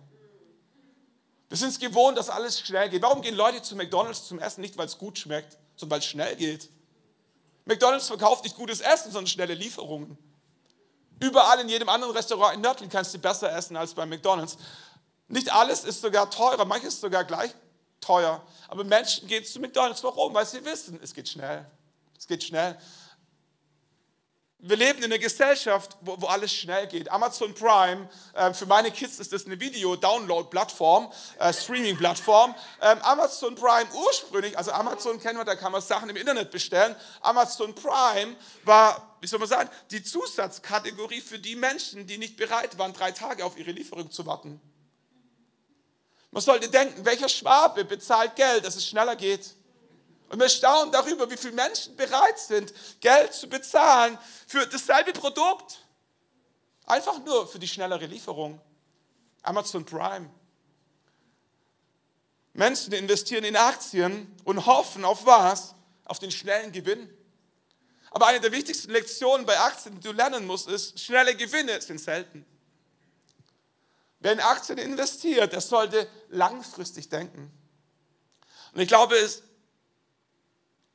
Wir 1.48 1.58
sind 1.58 1.70
es 1.70 1.78
gewohnt, 1.78 2.18
dass 2.18 2.30
alles 2.30 2.60
schnell 2.60 2.88
geht. 2.88 3.02
Warum 3.02 3.22
gehen 3.22 3.34
Leute 3.34 3.62
zu 3.62 3.76
McDonalds 3.76 4.26
zum 4.26 4.38
Essen? 4.38 4.60
Nicht, 4.60 4.76
weil 4.76 4.86
es 4.86 4.98
gut 4.98 5.18
schmeckt, 5.18 5.56
sondern 5.76 5.96
weil 5.96 5.98
es 6.00 6.06
schnell 6.06 6.36
geht. 6.36 6.68
McDonalds 7.64 8.08
verkauft 8.08 8.44
nicht 8.44 8.56
gutes 8.56 8.80
Essen, 8.80 9.10
sondern 9.10 9.26
schnelle 9.26 9.54
Lieferungen. 9.54 10.18
Überall 11.20 11.60
in 11.60 11.68
jedem 11.68 11.88
anderen 11.88 12.14
Restaurant 12.14 12.54
in 12.54 12.60
Nördlin 12.60 12.90
kannst 12.90 13.14
du 13.14 13.18
besser 13.18 13.54
essen 13.56 13.76
als 13.76 13.94
bei 13.94 14.04
McDonalds. 14.04 14.58
Nicht 15.28 15.52
alles 15.52 15.84
ist 15.84 16.00
sogar 16.00 16.30
teurer, 16.30 16.64
manches 16.64 16.94
ist 16.94 17.00
sogar 17.00 17.24
gleich 17.24 17.54
teuer. 18.00 18.42
Aber 18.68 18.84
Menschen 18.84 19.26
gehen 19.26 19.44
zu 19.44 19.60
McDonalds. 19.60 20.02
Warum? 20.04 20.34
Weil 20.34 20.46
sie 20.46 20.64
wissen, 20.64 20.98
es 21.02 21.14
geht 21.14 21.28
schnell. 21.28 21.64
Es 22.18 22.26
geht 22.26 22.44
schnell. 22.44 22.78
Wir 24.66 24.78
leben 24.78 25.00
in 25.00 25.04
einer 25.04 25.18
Gesellschaft, 25.18 25.94
wo, 26.00 26.18
wo 26.18 26.26
alles 26.26 26.50
schnell 26.50 26.86
geht. 26.86 27.12
Amazon 27.12 27.52
Prime, 27.52 28.08
äh, 28.32 28.54
für 28.54 28.64
meine 28.64 28.90
Kids 28.90 29.18
ist 29.18 29.30
das 29.30 29.44
eine 29.44 29.60
Video-Download-Plattform, 29.60 31.12
äh, 31.38 31.52
Streaming-Plattform. 31.52 32.54
Ähm, 32.80 32.98
Amazon 33.02 33.56
Prime 33.56 33.86
ursprünglich, 33.92 34.56
also 34.56 34.72
Amazon 34.72 35.20
kennen 35.20 35.38
wir, 35.38 35.44
da 35.44 35.54
kann 35.54 35.70
man 35.70 35.82
Sachen 35.82 36.08
im 36.08 36.16
Internet 36.16 36.50
bestellen. 36.50 36.96
Amazon 37.20 37.74
Prime 37.74 38.36
war, 38.64 39.16
wie 39.20 39.26
soll 39.26 39.38
man 39.38 39.48
sagen, 39.48 39.68
die 39.90 40.02
Zusatzkategorie 40.02 41.20
für 41.20 41.38
die 41.38 41.56
Menschen, 41.56 42.06
die 42.06 42.16
nicht 42.16 42.38
bereit 42.38 42.78
waren, 42.78 42.94
drei 42.94 43.12
Tage 43.12 43.44
auf 43.44 43.58
ihre 43.58 43.72
Lieferung 43.72 44.10
zu 44.10 44.24
warten. 44.24 44.62
Man 46.30 46.42
sollte 46.42 46.70
denken, 46.70 47.04
welcher 47.04 47.28
Schwabe 47.28 47.84
bezahlt 47.84 48.34
Geld, 48.34 48.64
dass 48.64 48.76
es 48.76 48.88
schneller 48.88 49.14
geht? 49.14 49.56
Und 50.28 50.40
wir 50.40 50.48
staunen 50.48 50.90
darüber, 50.90 51.30
wie 51.30 51.36
viele 51.36 51.54
Menschen 51.54 51.96
bereit 51.96 52.38
sind, 52.38 52.72
Geld 53.00 53.34
zu 53.34 53.48
bezahlen 53.48 54.18
für 54.46 54.66
dasselbe 54.66 55.12
Produkt. 55.12 55.80
Einfach 56.86 57.18
nur 57.24 57.46
für 57.46 57.58
die 57.58 57.68
schnellere 57.68 58.06
Lieferung. 58.06 58.60
Amazon 59.42 59.84
Prime. 59.84 60.30
Menschen 62.52 62.92
investieren 62.92 63.44
in 63.44 63.56
Aktien 63.56 64.34
und 64.44 64.64
hoffen 64.64 65.04
auf 65.04 65.26
was? 65.26 65.74
Auf 66.04 66.18
den 66.18 66.30
schnellen 66.30 66.72
Gewinn. 66.72 67.10
Aber 68.10 68.28
eine 68.28 68.40
der 68.40 68.52
wichtigsten 68.52 68.92
Lektionen 68.92 69.44
bei 69.44 69.58
Aktien, 69.58 69.96
die 69.96 70.00
du 70.00 70.12
lernen 70.12 70.46
musst, 70.46 70.68
ist, 70.68 71.00
schnelle 71.00 71.34
Gewinne 71.34 71.80
sind 71.80 72.00
selten. 72.00 72.46
Wer 74.20 74.32
in 74.32 74.40
Aktien 74.40 74.78
investiert, 74.78 75.52
der 75.52 75.60
sollte 75.60 76.08
langfristig 76.28 77.08
denken. 77.08 77.50
Und 78.72 78.80
ich 78.80 78.88
glaube, 78.88 79.16
es 79.16 79.42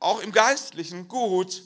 auch 0.00 0.20
im 0.20 0.32
Geistlichen 0.32 1.06
gut, 1.06 1.62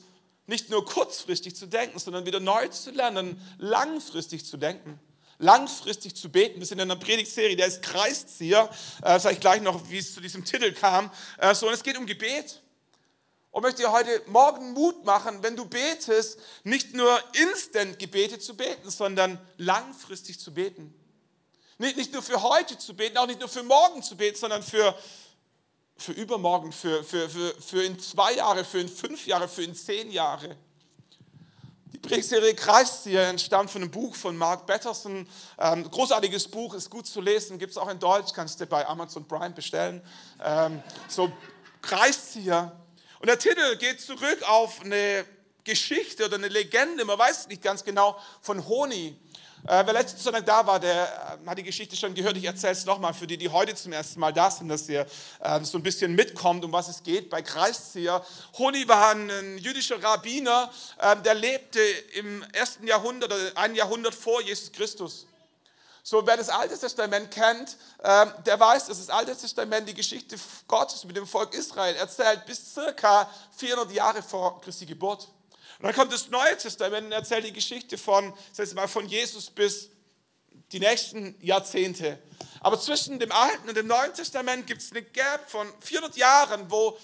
nicht 0.46 0.68
nur 0.68 0.84
kurzfristig 0.84 1.56
zu 1.56 1.66
denken, 1.66 1.98
sondern 1.98 2.26
wieder 2.26 2.40
neu 2.40 2.68
zu 2.68 2.90
lernen, 2.90 3.40
langfristig 3.58 4.44
zu 4.44 4.58
denken, 4.58 5.00
langfristig 5.38 6.14
zu 6.14 6.28
beten. 6.28 6.60
Wir 6.60 6.66
sind 6.66 6.78
in 6.78 6.90
einer 6.90 7.00
Predigtserie, 7.00 7.56
der 7.56 7.68
ist 7.68 7.80
Kreiszieher. 7.80 8.68
Äh, 9.02 9.18
sage 9.18 9.34
ich 9.34 9.40
gleich 9.40 9.62
noch, 9.62 9.88
wie 9.88 9.98
es 9.98 10.12
zu 10.12 10.20
diesem 10.20 10.44
Titel 10.44 10.72
kam. 10.72 11.10
Äh, 11.38 11.54
so, 11.54 11.68
und 11.68 11.72
es 11.72 11.82
geht 11.82 11.96
um 11.96 12.04
Gebet. 12.04 12.60
Und 13.52 13.62
möchte 13.62 13.82
dir 13.82 13.92
heute 13.92 14.20
Morgen 14.26 14.72
Mut 14.72 15.04
machen, 15.04 15.42
wenn 15.42 15.54
du 15.54 15.64
betest, 15.64 16.40
nicht 16.64 16.92
nur 16.92 17.16
instant 17.34 18.00
Gebete 18.00 18.40
zu 18.40 18.56
beten, 18.56 18.90
sondern 18.90 19.38
langfristig 19.58 20.40
zu 20.40 20.52
beten. 20.52 20.92
Nicht, 21.78 21.96
nicht 21.96 22.12
nur 22.12 22.22
für 22.22 22.42
heute 22.42 22.76
zu 22.78 22.94
beten, 22.94 23.16
auch 23.16 23.28
nicht 23.28 23.38
nur 23.38 23.48
für 23.48 23.62
morgen 23.62 24.02
zu 24.02 24.16
beten, 24.16 24.36
sondern 24.36 24.62
für 24.62 24.96
für 25.96 26.12
übermorgen, 26.12 26.72
für, 26.72 27.04
für, 27.04 27.28
für, 27.28 27.54
für 27.60 27.84
in 27.84 27.98
zwei 27.98 28.34
Jahre, 28.34 28.64
für 28.64 28.80
in 28.80 28.88
fünf 28.88 29.26
Jahre, 29.26 29.48
für 29.48 29.62
in 29.62 29.74
zehn 29.74 30.10
Jahre. 30.10 30.56
Die 31.92 31.98
Predigtserie 31.98 32.54
Kreiszieher 32.54 33.28
entstammt 33.28 33.70
von 33.70 33.82
einem 33.82 33.90
Buch 33.90 34.14
von 34.16 34.36
Mark 34.36 34.66
Batterson. 34.66 35.28
Ähm, 35.58 35.88
großartiges 35.90 36.48
Buch, 36.48 36.74
ist 36.74 36.90
gut 36.90 37.06
zu 37.06 37.20
lesen, 37.20 37.58
gibt 37.58 37.72
es 37.72 37.78
auch 37.78 37.88
in 37.88 37.98
Deutsch, 37.98 38.32
kannst 38.32 38.60
du 38.60 38.66
bei 38.66 38.86
Amazon 38.86 39.26
Prime 39.26 39.50
bestellen. 39.50 40.02
Ähm, 40.42 40.82
so 41.08 41.30
Kreiszieher. 41.80 42.72
Und 43.20 43.28
der 43.28 43.38
Titel 43.38 43.76
geht 43.76 44.00
zurück 44.00 44.42
auf 44.46 44.80
eine 44.82 45.24
Geschichte 45.62 46.26
oder 46.26 46.36
eine 46.36 46.48
Legende, 46.48 47.04
man 47.04 47.18
weiß 47.18 47.48
nicht 47.48 47.62
ganz 47.62 47.84
genau, 47.84 48.18
von 48.42 48.66
Honi. 48.68 49.16
Äh, 49.66 49.86
wer 49.86 49.94
letzten 49.94 50.20
Sonntag 50.20 50.44
da 50.44 50.66
war, 50.66 50.78
der 50.78 51.38
äh, 51.42 51.48
hat 51.48 51.56
die 51.56 51.62
Geschichte 51.62 51.96
schon 51.96 52.12
gehört. 52.12 52.36
Ich 52.36 52.44
erzähle 52.44 52.74
es 52.74 52.84
nochmal 52.84 53.14
für 53.14 53.26
die, 53.26 53.38
die 53.38 53.48
heute 53.48 53.74
zum 53.74 53.92
ersten 53.92 54.20
Mal 54.20 54.30
da 54.30 54.50
sind, 54.50 54.68
dass 54.68 54.86
ihr 54.90 55.06
äh, 55.40 55.64
so 55.64 55.78
ein 55.78 55.82
bisschen 55.82 56.14
mitkommt, 56.14 56.66
um 56.66 56.72
was 56.72 56.88
es 56.88 57.02
geht 57.02 57.30
bei 57.30 57.40
Kreiszieher. 57.40 58.22
Honi 58.58 58.86
war 58.86 59.12
ein 59.12 59.56
jüdischer 59.56 60.02
Rabbiner, 60.02 60.70
äh, 60.98 61.16
der 61.22 61.34
lebte 61.34 61.80
im 62.12 62.42
ersten 62.52 62.86
Jahrhundert, 62.86 63.32
ein 63.56 63.74
Jahrhundert 63.74 64.14
vor 64.14 64.42
Jesus 64.42 64.70
Christus. 64.70 65.26
So, 66.02 66.26
wer 66.26 66.36
das 66.36 66.50
Alte 66.50 66.78
Testament 66.78 67.30
kennt, 67.30 67.78
äh, 68.02 68.26
der 68.44 68.60
weiß, 68.60 68.88
dass 68.88 68.98
das 68.98 69.08
Alte 69.08 69.34
Testament 69.34 69.88
die 69.88 69.94
Geschichte 69.94 70.36
Gottes 70.68 71.04
mit 71.04 71.16
dem 71.16 71.26
Volk 71.26 71.54
Israel 71.54 71.96
erzählt 71.96 72.44
bis 72.44 72.74
circa 72.74 73.30
400 73.56 73.90
Jahre 73.92 74.22
vor 74.22 74.60
Christi 74.60 74.84
Geburt. 74.84 75.26
Und 75.78 75.86
dann 75.86 75.94
kommt 75.94 76.12
das 76.12 76.28
Neue 76.28 76.56
Testament 76.56 77.06
und 77.06 77.12
erzählt 77.12 77.44
die 77.44 77.52
Geschichte 77.52 77.98
von, 77.98 78.32
das 78.50 78.60
heißt 78.60 78.74
mal, 78.74 78.88
von 78.88 79.06
Jesus 79.06 79.50
bis 79.50 79.90
die 80.72 80.80
nächsten 80.80 81.36
Jahrzehnte. 81.40 82.18
Aber 82.60 82.80
zwischen 82.80 83.18
dem 83.18 83.32
Alten 83.32 83.68
und 83.68 83.76
dem 83.76 83.86
Neuen 83.86 84.14
Testament 84.14 84.66
gibt 84.66 84.80
es 84.80 84.90
eine 84.90 85.02
Gap 85.02 85.50
von 85.50 85.70
400 85.80 86.16
Jahren, 86.16 86.70
wo 86.70 86.98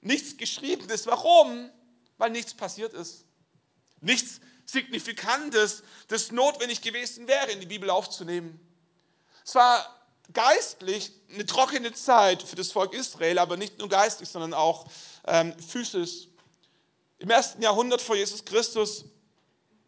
nichts 0.00 0.36
geschrieben 0.36 0.88
ist. 0.88 1.06
Warum? 1.06 1.70
Weil 2.18 2.30
nichts 2.30 2.54
passiert 2.54 2.94
ist. 2.94 3.24
Nichts 4.00 4.40
Signifikantes, 4.64 5.82
das 6.08 6.32
notwendig 6.32 6.80
gewesen 6.80 7.28
wäre, 7.28 7.50
in 7.52 7.60
die 7.60 7.66
Bibel 7.66 7.90
aufzunehmen. 7.90 8.58
Es 9.44 9.54
war 9.54 9.84
geistlich 10.32 11.12
eine 11.32 11.44
trockene 11.44 11.92
Zeit 11.92 12.42
für 12.42 12.56
das 12.56 12.72
Volk 12.72 12.94
Israel, 12.94 13.38
aber 13.38 13.56
nicht 13.56 13.78
nur 13.78 13.88
geistlich, 13.88 14.28
sondern 14.28 14.54
auch 14.54 14.86
ähm, 15.26 15.54
physisch. 15.58 16.28
Im 17.22 17.30
ersten 17.30 17.62
Jahrhundert 17.62 18.02
vor 18.02 18.16
Jesus 18.16 18.44
Christus, 18.44 19.04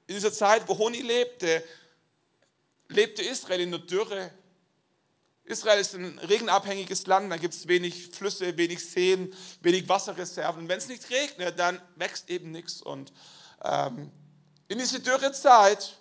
in 0.06 0.14
dieser 0.14 0.32
Zeit, 0.32 0.68
wo 0.68 0.78
Honi 0.78 1.00
lebte, 1.00 1.64
lebte 2.86 3.22
Israel 3.22 3.60
in 3.60 3.72
der 3.72 3.80
Dürre. 3.80 4.30
Israel 5.42 5.80
ist 5.80 5.94
ein 5.94 6.16
regenabhängiges 6.20 7.08
Land, 7.08 7.32
da 7.32 7.36
gibt 7.36 7.54
es 7.54 7.66
wenig 7.66 8.06
Flüsse, 8.10 8.56
wenig 8.56 8.88
Seen, 8.88 9.34
wenig 9.62 9.88
Wasserreserven. 9.88 10.62
Und 10.62 10.68
wenn 10.68 10.78
es 10.78 10.86
nicht 10.86 11.10
regnet, 11.10 11.58
dann 11.58 11.82
wächst 11.96 12.30
eben 12.30 12.52
nichts. 12.52 12.80
Und 12.80 13.12
ähm, 13.64 14.12
in 14.68 14.78
diese 14.78 15.00
Dürrezeit 15.00 15.98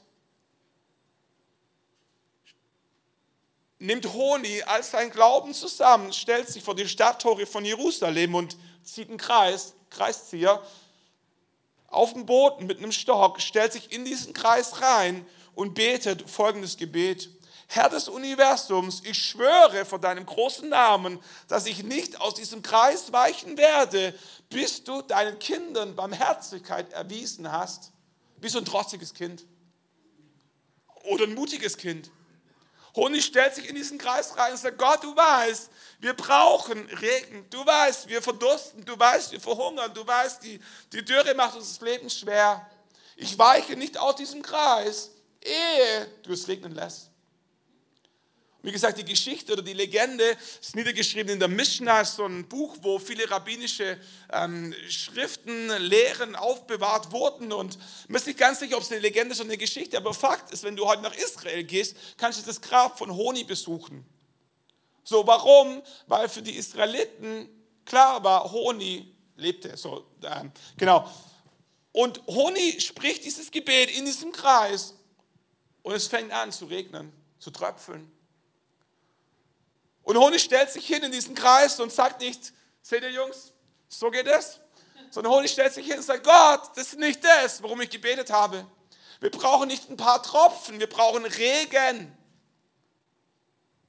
nimmt 3.79 4.13
Honi 4.13 4.61
als 4.61 4.91
sein 4.91 5.09
Glauben 5.09 5.55
zusammen, 5.55 6.13
stellt 6.13 6.47
sich 6.47 6.63
vor 6.63 6.75
die 6.75 6.87
Stadttore 6.87 7.47
von 7.47 7.65
Jerusalem 7.65 8.35
und 8.35 8.55
zieht 8.83 9.09
einen 9.09 9.17
Kreis, 9.17 9.73
Kreiszieher 9.89 10.63
auf 11.93 12.13
dem 12.13 12.25
Boden 12.25 12.65
mit 12.65 12.79
einem 12.79 12.91
Stock, 12.91 13.41
stellt 13.41 13.73
sich 13.73 13.91
in 13.91 14.05
diesen 14.05 14.33
Kreis 14.33 14.81
rein 14.81 15.25
und 15.55 15.73
betet 15.73 16.29
folgendes 16.29 16.77
Gebet. 16.77 17.29
Herr 17.67 17.89
des 17.89 18.07
Universums, 18.07 19.01
ich 19.03 19.17
schwöre 19.17 19.85
vor 19.85 19.99
deinem 19.99 20.25
großen 20.25 20.69
Namen, 20.69 21.19
dass 21.47 21.65
ich 21.65 21.83
nicht 21.83 22.21
aus 22.21 22.35
diesem 22.35 22.61
Kreis 22.61 23.11
weichen 23.11 23.57
werde, 23.57 24.13
bis 24.49 24.83
du 24.83 25.01
deinen 25.01 25.39
Kindern 25.39 25.95
Barmherzigkeit 25.95 26.93
erwiesen 26.93 27.51
hast. 27.51 27.91
Wie 28.37 28.49
so 28.49 28.59
ein 28.59 28.65
trotziges 28.65 29.13
Kind 29.13 29.45
oder 31.03 31.23
ein 31.23 31.33
mutiges 31.33 31.77
Kind. 31.77 32.11
Honig 32.95 33.25
stellt 33.25 33.55
sich 33.55 33.67
in 33.67 33.75
diesen 33.75 33.97
Kreis 33.97 34.37
rein 34.37 34.51
und 34.51 34.59
sagt, 34.59 34.77
Gott, 34.77 35.03
du 35.03 35.15
weißt, 35.15 35.71
wir 36.03 36.13
brauchen 36.13 36.85
Regen. 36.89 37.45
Du 37.49 37.65
weißt, 37.65 38.09
wir 38.09 38.21
verdursten. 38.21 38.83
Du 38.83 38.99
weißt, 38.99 39.31
wir 39.31 39.39
verhungern. 39.39 39.93
Du 39.93 40.05
weißt, 40.05 40.43
die, 40.43 40.59
die 40.91 41.03
Dürre 41.03 41.33
macht 41.33 41.55
uns 41.55 41.69
das 41.69 41.81
Leben 41.81 42.09
schwer. 42.09 42.69
Ich 43.15 43.37
weiche 43.37 43.77
nicht 43.77 43.97
aus 43.97 44.17
diesem 44.17 44.41
Kreis, 44.41 45.11
ehe 45.41 46.07
du 46.23 46.33
es 46.33 46.45
regnen 46.49 46.75
lässt. 46.75 47.09
Wie 48.61 48.71
gesagt, 48.71 48.97
die 48.97 49.05
Geschichte 49.05 49.53
oder 49.53 49.61
die 49.61 49.73
Legende 49.73 50.37
ist 50.59 50.75
niedergeschrieben 50.75 51.31
in 51.33 51.39
der 51.39 51.47
Mishnah, 51.47 52.03
so 52.03 52.25
ein 52.25 52.49
Buch, 52.49 52.75
wo 52.81 52.99
viele 52.99 53.29
rabbinische 53.29 53.97
ähm, 54.31 54.75
Schriften, 54.89 55.69
Lehren 55.79 56.35
aufbewahrt 56.35 57.13
wurden. 57.13 57.53
Und 57.53 57.77
man 58.09 58.19
ist 58.19 58.27
nicht 58.27 58.39
ganz 58.39 58.59
sicher, 58.59 58.75
ob 58.75 58.83
es 58.83 58.91
eine 58.91 58.99
Legende 58.99 59.33
ist 59.33 59.39
oder 59.39 59.49
eine 59.49 59.57
Geschichte, 59.57 59.95
aber 59.95 60.13
Fakt 60.13 60.51
ist, 60.51 60.63
wenn 60.63 60.75
du 60.75 60.85
heute 60.85 61.01
nach 61.01 61.15
Israel 61.15 61.63
gehst, 61.63 61.95
kannst 62.17 62.41
du 62.41 62.45
das 62.45 62.59
Grab 62.59 62.97
von 62.97 63.13
Honi 63.15 63.45
besuchen. 63.45 64.05
So, 65.03 65.25
warum? 65.27 65.81
Weil 66.07 66.29
für 66.29 66.41
die 66.41 66.55
Israeliten 66.55 67.49
klar 67.85 68.23
war, 68.23 68.51
Honi 68.51 69.13
lebte. 69.35 69.75
So, 69.77 70.05
ähm, 70.23 70.51
genau. 70.77 71.09
Und 71.91 72.25
Honi 72.27 72.79
spricht 72.81 73.23
dieses 73.25 73.51
Gebet 73.51 73.95
in 73.95 74.05
diesem 74.05 74.31
Kreis 74.31 74.95
und 75.83 75.93
es 75.93 76.07
fängt 76.07 76.31
an 76.31 76.51
zu 76.51 76.65
regnen, 76.65 77.11
zu 77.39 77.51
tröpfeln. 77.51 78.11
Und 80.03 80.17
Honig 80.17 80.41
stellt 80.41 80.69
sich 80.71 80.85
hin 80.85 81.03
in 81.03 81.11
diesen 81.11 81.33
Kreis 81.33 81.79
und 81.79 81.91
sagt 81.91 82.21
nicht, 82.21 82.51
seht 82.81 83.03
ihr 83.03 83.11
Jungs, 83.11 83.53
so 83.87 84.09
geht 84.11 84.27
es. 84.27 84.59
Sondern 85.11 85.31
Honig 85.31 85.51
stellt 85.51 85.73
sich 85.73 85.85
hin 85.85 85.97
und 85.97 86.03
sagt, 86.03 86.23
Gott, 86.23 86.71
das 86.75 86.87
ist 86.87 86.99
nicht 86.99 87.23
das, 87.23 87.61
worum 87.61 87.79
ich 87.81 87.89
gebetet 87.89 88.31
habe. 88.31 88.65
Wir 89.19 89.31
brauchen 89.31 89.67
nicht 89.67 89.89
ein 89.89 89.95
paar 89.95 90.21
Tropfen, 90.21 90.79
wir 90.79 90.89
brauchen 90.89 91.23
Regen. 91.25 92.17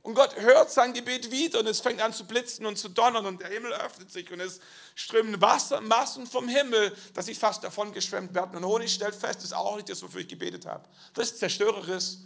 Und 0.04 0.12
Gott 0.12 0.37
hört 0.37 0.70
sein 0.70 0.92
Gebet 0.92 1.30
wieder 1.30 1.61
und 1.61 1.66
es 1.66 1.80
fängt 1.80 2.02
an 2.02 2.12
zu 2.12 2.26
blitzen 2.26 2.66
und 2.66 2.76
zu 2.76 2.90
donnern 2.90 3.25
und 3.25 3.40
der 3.40 3.49
Himmel 3.49 3.73
öffnet 3.73 4.12
sich 4.12 4.30
und 4.30 4.38
es 4.38 4.61
strömen 4.94 5.40
Wassermassen 5.40 6.26
vom 6.26 6.46
Himmel, 6.46 6.94
dass 7.14 7.25
sie 7.25 7.34
fast 7.34 7.64
davon 7.64 7.90
geschwemmt 7.90 8.34
werden. 8.34 8.54
Und 8.54 8.66
Honig 8.66 8.92
stellt 8.92 9.14
fest, 9.14 9.37
das 9.37 9.44
ist 9.44 9.54
auch 9.54 9.76
nicht 9.76 9.88
das, 9.88 10.02
wofür 10.02 10.20
ich 10.20 10.28
gebetet 10.28 10.66
habe. 10.66 10.87
Das 11.14 11.30
ist 11.30 11.38
zerstörerisch. 11.38 12.16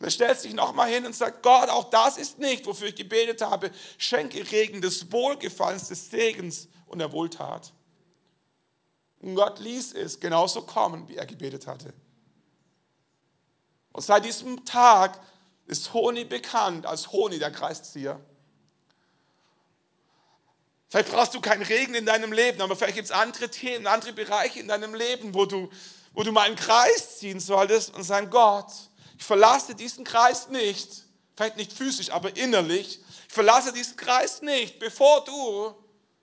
Und 0.00 0.04
er 0.04 0.10
stellt 0.10 0.40
sich 0.40 0.52
nochmal 0.52 0.90
hin 0.90 1.06
und 1.06 1.14
sagt, 1.14 1.44
Gott, 1.44 1.68
auch 1.68 1.90
das 1.90 2.18
ist 2.18 2.40
nicht, 2.40 2.66
wofür 2.66 2.88
ich 2.88 2.96
gebetet 2.96 3.40
habe. 3.40 3.70
Schenke 3.98 4.50
Regen 4.50 4.80
des 4.80 5.12
Wohlgefallens, 5.12 5.86
des 5.86 6.10
Segens 6.10 6.66
und 6.86 6.98
der 6.98 7.12
Wohltat. 7.12 7.72
Und 9.20 9.36
Gott 9.36 9.60
ließ 9.60 9.92
es 9.92 10.18
genauso 10.18 10.62
kommen, 10.62 11.08
wie 11.08 11.14
er 11.14 11.26
gebetet 11.26 11.68
hatte. 11.68 11.94
Und 13.92 14.02
seit 14.02 14.24
diesem 14.24 14.64
Tag 14.64 15.20
ist 15.68 15.92
Honi 15.92 16.24
bekannt 16.24 16.86
als 16.86 17.12
Honi, 17.12 17.38
der 17.38 17.52
Kreiszieher. 17.52 18.18
Vielleicht 20.88 21.12
brauchst 21.12 21.34
du 21.34 21.40
keinen 21.40 21.62
Regen 21.62 21.94
in 21.94 22.06
deinem 22.06 22.32
Leben, 22.32 22.62
aber 22.62 22.74
vielleicht 22.74 22.94
gibt 22.94 23.04
es 23.04 23.12
andere 23.12 23.50
Themen, 23.50 23.86
andere 23.86 24.14
Bereiche 24.14 24.58
in 24.58 24.68
deinem 24.68 24.94
Leben, 24.94 25.34
wo 25.34 25.44
du, 25.44 25.68
wo 26.14 26.22
du 26.22 26.32
mal 26.32 26.46
einen 26.46 26.56
Kreis 26.56 27.18
ziehen 27.18 27.38
solltest 27.38 27.94
und 27.94 28.02
sagen, 28.02 28.30
Gott, 28.30 28.72
ich 29.18 29.24
verlasse 29.24 29.74
diesen 29.74 30.04
Kreis 30.04 30.48
nicht, 30.48 31.04
vielleicht 31.36 31.58
nicht 31.58 31.72
physisch, 31.74 32.10
aber 32.10 32.34
innerlich. 32.36 33.00
Ich 33.28 33.34
verlasse 33.34 33.72
diesen 33.74 33.96
Kreis 33.96 34.40
nicht, 34.40 34.78
bevor 34.78 35.22
du 35.24 35.74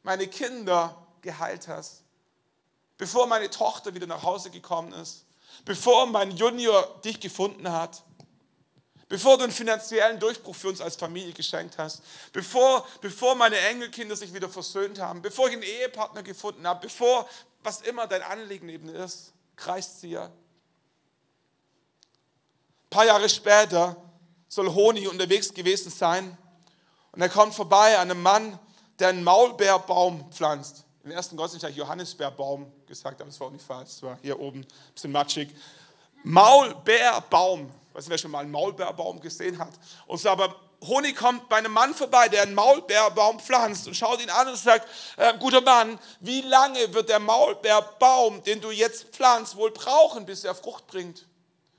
meine 0.02 0.28
Kinder 0.28 1.06
geheilt 1.22 1.68
hast, 1.68 2.02
bevor 2.98 3.28
meine 3.28 3.52
Tochter 3.52 3.94
wieder 3.94 4.08
nach 4.08 4.24
Hause 4.24 4.50
gekommen 4.50 4.92
ist, 4.94 5.25
bevor 5.64 6.08
mein 6.08 6.32
Junior 6.32 7.00
dich 7.04 7.20
gefunden 7.20 7.72
hat, 7.72 8.02
bevor 9.15 9.38
du 9.38 9.45
einen 9.45 9.53
finanziellen 9.53 10.19
Durchbruch 10.19 10.53
für 10.53 10.67
uns 10.67 10.81
als 10.81 10.98
Familie 10.98 11.31
geschenkt 11.31 11.77
hast, 11.77 12.01
bevor, 12.34 12.86
bevor 13.00 13.34
meine 13.34 13.57
Enkelkinder 13.57 14.13
sich 14.13 14.34
wieder 14.34 14.50
versöhnt 14.50 15.00
haben, 15.00 15.22
bevor 15.22 15.48
ich 15.48 15.53
einen 15.53 15.63
Ehepartner 15.63 16.22
gefunden 16.22 16.67
habe, 16.67 16.81
bevor 16.81 17.25
was 17.63 17.79
immer 17.79 18.07
dein 18.07 18.22
Anliegen 18.24 18.67
eben 18.67 18.89
ist, 18.89 19.31
Kreiszieher, 19.55 20.29
paar 22.89 23.05
Jahre 23.05 23.29
später 23.29 23.95
soll 24.50 24.74
Honi 24.74 25.07
unterwegs 25.07 25.53
gewesen 25.53 25.91
sein 25.91 26.38
und 27.13 27.22
er 27.22 27.29
kommt 27.29 27.55
vorbei 27.55 27.98
an 27.98 28.12
einem 28.12 28.22
Mann, 28.22 28.60
der 29.00 29.07
einen 29.07 29.24
Maulbeerbaum 29.24 30.29
pflanzt. 30.34 30.84
Im 31.05 31.12
ersten 31.12 31.38
Gottesdienst 31.38 31.63
habe 31.63 31.72
ich 31.72 31.77
Johannisbeerbaum 31.77 32.69
gesagt, 32.86 33.22
aber 33.22 33.29
das 33.29 33.39
war 33.39 33.48
auch 33.48 33.51
nicht 33.51 33.65
falsch, 33.65 33.91
es 33.91 34.03
war 34.03 34.19
hier 34.22 34.38
oben 34.38 34.60
ein 34.60 34.67
bisschen 34.93 35.13
matschig. 35.13 35.55
Maulbeerbaum, 36.25 37.72
weißt 37.96 38.08
du, 38.08 38.12
wer 38.12 38.18
schon 38.18 38.32
mal 38.32 38.40
einen 38.40 38.52
Maulbeerbaum 38.52 39.22
gesehen 39.22 39.58
hat? 39.58 39.72
Und 40.06 40.18
so, 40.18 40.30
aber 40.30 40.54
Honi 40.86 41.14
kommt 41.14 41.48
bei 41.48 41.56
einem 41.56 41.72
Mann 41.72 41.94
vorbei, 41.94 42.28
der 42.28 42.44
einen 42.44 42.54
Maulbeerbaum 42.54 43.40
pflanzt 43.40 43.88
und 43.88 43.96
schaut 43.96 44.22
ihn 44.22 44.30
an 44.30 44.50
und 44.50 44.58
sagt, 44.58 44.88
äh, 45.18 45.34
guter 45.40 45.62
Mann, 45.62 45.98
wie 46.20 46.42
lange 46.42 46.94
wird 46.94 47.10
der 47.10 47.20
Maulbeerbaum, 47.20 48.44
den 48.44 48.60
du 48.60 48.72
jetzt 48.72 49.05
pflanzt, 49.16 49.55
wohl 49.55 49.72
brauchen, 49.72 50.25
bis 50.25 50.44
er 50.44 50.53
Frucht 50.53 50.88
bringt? 50.88 51.25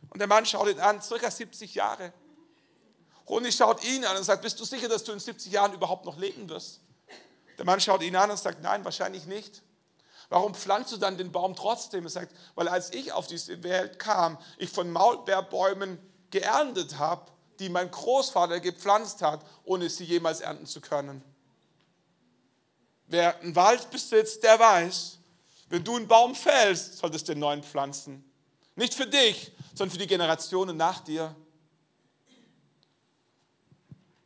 Und 0.08 0.18
der 0.20 0.26
Mann 0.26 0.46
schaut 0.46 0.68
ihn 0.68 0.80
an, 0.80 1.02
circa 1.02 1.30
70 1.30 1.74
Jahre. 1.74 2.12
Honig 3.28 3.54
schaut 3.54 3.84
ihn 3.84 4.04
an 4.06 4.16
und 4.16 4.24
sagt, 4.24 4.40
bist 4.40 4.58
du 4.58 4.64
sicher, 4.64 4.88
dass 4.88 5.04
du 5.04 5.12
in 5.12 5.20
70 5.20 5.52
Jahren 5.52 5.74
überhaupt 5.74 6.06
noch 6.06 6.16
leben 6.16 6.48
wirst? 6.48 6.80
Der 7.58 7.66
Mann 7.66 7.80
schaut 7.80 8.02
ihn 8.02 8.16
an 8.16 8.30
und 8.30 8.38
sagt, 8.38 8.62
nein, 8.62 8.84
wahrscheinlich 8.84 9.26
nicht. 9.26 9.62
Warum 10.28 10.54
pflanzt 10.54 10.92
du 10.92 10.96
dann 10.96 11.16
den 11.16 11.30
Baum 11.30 11.54
trotzdem? 11.54 12.04
Er 12.04 12.10
sagt, 12.10 12.34
weil 12.54 12.68
als 12.68 12.92
ich 12.92 13.12
auf 13.12 13.26
diese 13.26 13.62
Welt 13.62 13.98
kam, 13.98 14.38
ich 14.58 14.70
von 14.70 14.90
Maulbeerbäumen 14.90 15.98
geerntet 16.30 16.98
habe, 16.98 17.30
die 17.58 17.68
mein 17.68 17.90
Großvater 17.90 18.60
gepflanzt 18.60 19.22
hat, 19.22 19.44
ohne 19.64 19.88
sie 19.88 20.04
jemals 20.04 20.40
ernten 20.40 20.66
zu 20.66 20.80
können. 20.80 21.22
Wer 23.06 23.38
einen 23.40 23.54
Wald 23.54 23.90
besitzt, 23.90 24.42
der 24.42 24.58
weiß, 24.58 25.18
wenn 25.68 25.84
du 25.84 25.96
einen 25.96 26.08
Baum 26.08 26.34
fällst, 26.34 26.98
solltest 26.98 27.28
du 27.28 27.32
den 27.32 27.40
neuen 27.40 27.62
pflanzen. 27.62 28.24
Nicht 28.74 28.94
für 28.94 29.06
dich, 29.06 29.52
sondern 29.74 29.92
für 29.92 29.98
die 29.98 30.06
Generationen 30.06 30.76
nach 30.76 31.00
dir. 31.00 31.34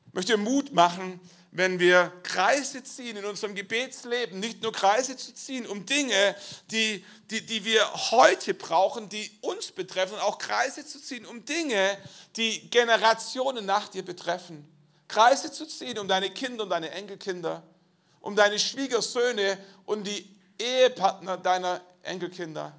Ich 0.09 0.15
möchte 0.15 0.37
Mut 0.37 0.73
machen, 0.73 1.21
wenn 1.53 1.81
wir 1.81 2.13
Kreise 2.23 2.83
ziehen 2.85 3.17
in 3.17 3.25
unserem 3.25 3.55
Gebetsleben, 3.55 4.39
nicht 4.39 4.63
nur 4.63 4.73
Kreise 4.73 5.17
zu 5.17 5.35
ziehen 5.35 5.67
um 5.67 5.85
Dinge, 5.85 6.37
die, 6.71 7.05
die, 7.31 7.45
die 7.45 7.65
wir 7.65 7.93
heute 8.13 8.55
brauchen, 8.55 9.09
die 9.09 9.31
uns 9.41 9.73
betreffen, 9.73 10.17
auch 10.19 10.39
Kreise 10.39 10.87
zu 10.87 11.01
ziehen 11.01 11.27
um 11.27 11.45
Dinge, 11.45 11.99
die 12.37 12.71
Generationen 12.71 13.67
nach 13.67 13.89
dir 13.89 14.05
betreffen. 14.05 14.65
Kreise 15.09 15.51
zu 15.51 15.67
ziehen 15.67 15.99
um 15.99 16.07
deine 16.07 16.31
Kinder 16.31 16.63
und 16.65 16.71
deine 16.71 16.91
Enkelkinder, 16.91 17.65
um 18.21 18.37
deine 18.37 18.59
Schwiegersöhne 18.59 19.59
und 19.87 20.07
die 20.07 20.37
Ehepartner 20.57 21.37
deiner 21.37 21.81
Enkelkinder. 22.03 22.77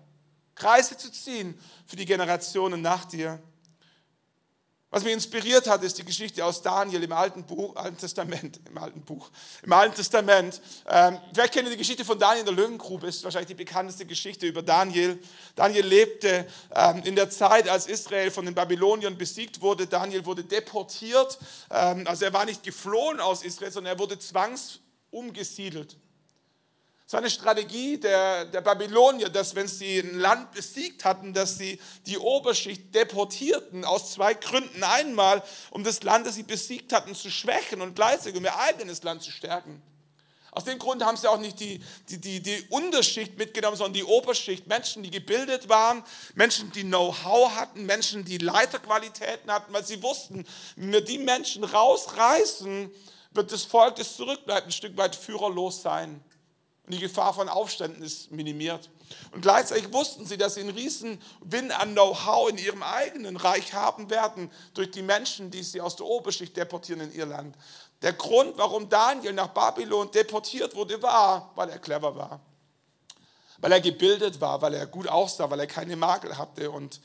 Kreise 0.55 0.95
zu 0.95 1.12
ziehen 1.12 1.60
für 1.86 1.97
die 1.97 2.05
Generationen 2.05 2.81
nach 2.81 3.03
dir. 3.03 3.41
Was 4.93 5.06
mich 5.06 5.13
inspiriert 5.13 5.69
hat, 5.69 5.84
ist 5.84 5.97
die 5.99 6.04
Geschichte 6.04 6.43
aus 6.43 6.62
Daniel 6.62 7.01
im 7.01 7.13
Alten, 7.13 7.45
Buch, 7.45 7.77
Alten 7.77 7.97
Testament. 7.97 8.60
Im 8.67 8.77
Alten 8.77 8.99
Buch, 8.99 9.32
im 9.63 9.71
Alten 9.71 9.95
Testament. 9.95 10.62
Ähm, 10.86 11.17
wer 11.34 11.47
kennt 11.47 11.71
die 11.71 11.77
Geschichte 11.77 12.04
von 12.04 12.19
Daniel 12.19 12.41
in 12.41 12.45
der 12.45 12.56
Löwengrube? 12.56 13.08
Ist 13.08 13.23
wahrscheinlich 13.23 13.47
die 13.47 13.63
bekannteste 13.63 14.06
Geschichte 14.06 14.45
über 14.47 14.62
Daniel. 14.62 15.17
Daniel 15.56 15.86
lebte 15.86 16.45
ähm, 16.75 17.04
in 17.06 17.15
der 17.15 17.30
Zeit, 17.30 17.69
als 17.69 17.88
Israel 17.88 18.32
von 18.32 18.43
den 18.43 18.54
Babyloniern 18.54 19.17
besiegt 19.17 19.62
wurde. 19.62 19.88
Daniel 19.88 20.25
wurde 20.25 20.43
deportiert. 20.43 21.39
Ähm, 21.69 22.06
also 22.06 22.25
er 22.25 22.34
war 22.34 22.43
nicht 22.43 22.62
geflohen 22.62 23.21
aus 23.21 23.43
Israel, 23.43 23.71
sondern 23.71 23.93
er 23.93 23.99
wurde 23.99 24.19
zwangsumgesiedelt. 24.19 25.95
Es 27.12 27.13
war 27.13 27.19
eine 27.19 27.30
Strategie 27.30 27.97
der, 27.97 28.45
der 28.45 28.62
Babylonier, 28.62 29.28
dass 29.28 29.54
wenn 29.54 29.67
sie 29.67 30.00
ein 30.00 30.17
Land 30.17 30.54
besiegt 30.54 31.04
hatten, 31.04 31.34
dass 31.34 31.58
sie 31.58 31.78
die 32.06 32.17
Oberschicht 32.17 32.95
deportierten 32.95 33.84
aus 33.84 34.13
zwei 34.13 34.34
Gründen. 34.34 34.82
Einmal, 34.82 35.43
um 35.71 35.84
das 35.84 36.04
Land, 36.04 36.26
das 36.26 36.36
sie 36.36 36.43
besiegt 36.43 36.93
hatten, 36.93 37.13
zu 37.13 37.30
schwächen 37.30 37.82
und 37.82 37.95
gleichzeitig 37.95 38.38
um 38.38 38.45
ihr 38.45 38.58
eigenes 38.58 39.04
Land 39.04 39.24
zu 39.24 39.32
stärken. 39.32 39.82
Aus 40.52 40.63
dem 40.63 40.80
Grund 40.80 41.04
haben 41.04 41.17
sie 41.17 41.30
auch 41.30 41.38
nicht 41.38 41.60
die, 41.60 41.84
die, 42.08 42.17
die, 42.17 42.39
die 42.39 42.65
Unterschicht 42.69 43.38
mitgenommen, 43.38 43.76
sondern 43.76 43.95
die 43.95 44.06
Oberschicht. 44.06 44.67
Menschen, 44.67 45.04
die 45.04 45.12
gebildet 45.12 45.67
waren, 45.67 46.06
Menschen, 46.36 46.71
die 46.71 46.84
Know-how 46.84 47.54
hatten, 47.58 47.86
Menschen, 47.86 48.24
die 48.24 48.38
Leiterqualitäten 48.38 49.52
hatten, 49.52 49.74
weil 49.74 49.84
sie 49.84 50.02
wussten, 50.02 50.45
wenn 50.78 50.93
wir 50.93 51.02
die 51.02 51.17
Menschen 51.17 51.65
rausreißen, 51.65 52.89
wird 53.32 53.52
das 53.52 53.65
Volk, 53.65 53.97
das 53.97 54.15
zurückbleibt, 54.15 54.67
ein 54.67 54.71
Stück 54.71 54.95
weit 54.95 55.17
führerlos 55.17 55.82
sein. 55.82 56.24
Und 56.91 56.95
die 56.97 57.08
Gefahr 57.08 57.34
von 57.34 57.47
Aufständen 57.47 58.04
ist 58.04 58.34
minimiert. 58.34 58.89
Und 59.32 59.39
gleichzeitig 59.39 59.93
wussten 59.93 60.25
sie, 60.25 60.36
dass 60.36 60.56
sie 60.56 60.60
einen 60.60 60.71
riesen 60.71 61.21
Win 61.39 61.71
an 61.71 61.93
Know-how 61.93 62.49
in 62.49 62.58
ihrem 62.58 62.84
eigenen 62.84 63.38
Reich 63.38 63.73
haben 63.73 64.10
werden 64.10 64.51
durch 64.73 64.91
die 64.91 65.01
Menschen, 65.01 65.51
die 65.51 65.63
sie 65.63 65.80
aus 65.80 65.95
der 65.95 66.06
Oberschicht 66.06 66.58
deportieren 66.58 66.99
in 66.99 67.13
ihr 67.13 67.25
Land. 67.25 67.56
Der 68.01 68.12
Grund, 68.12 68.58
warum 68.58 68.89
Daniel 68.89 69.32
nach 69.32 69.47
Babylon 69.47 70.12
deportiert 70.12 70.75
wurde, 70.75 71.01
war, 71.01 71.54
weil 71.56 71.69
er 71.69 71.80
clever 71.80 72.13
war. 72.13 72.41
Weil 73.60 73.71
er 73.71 73.80
gebildet 73.80 74.41
war, 74.41 74.62
weil 74.62 74.73
er 74.73 74.86
gut 74.86 75.08
aussah, 75.08 75.49
weil 75.49 75.62
er 75.62 75.67
keine 75.67 75.95
Makel 75.95 76.38
hatte 76.38 76.69
und 76.71 76.99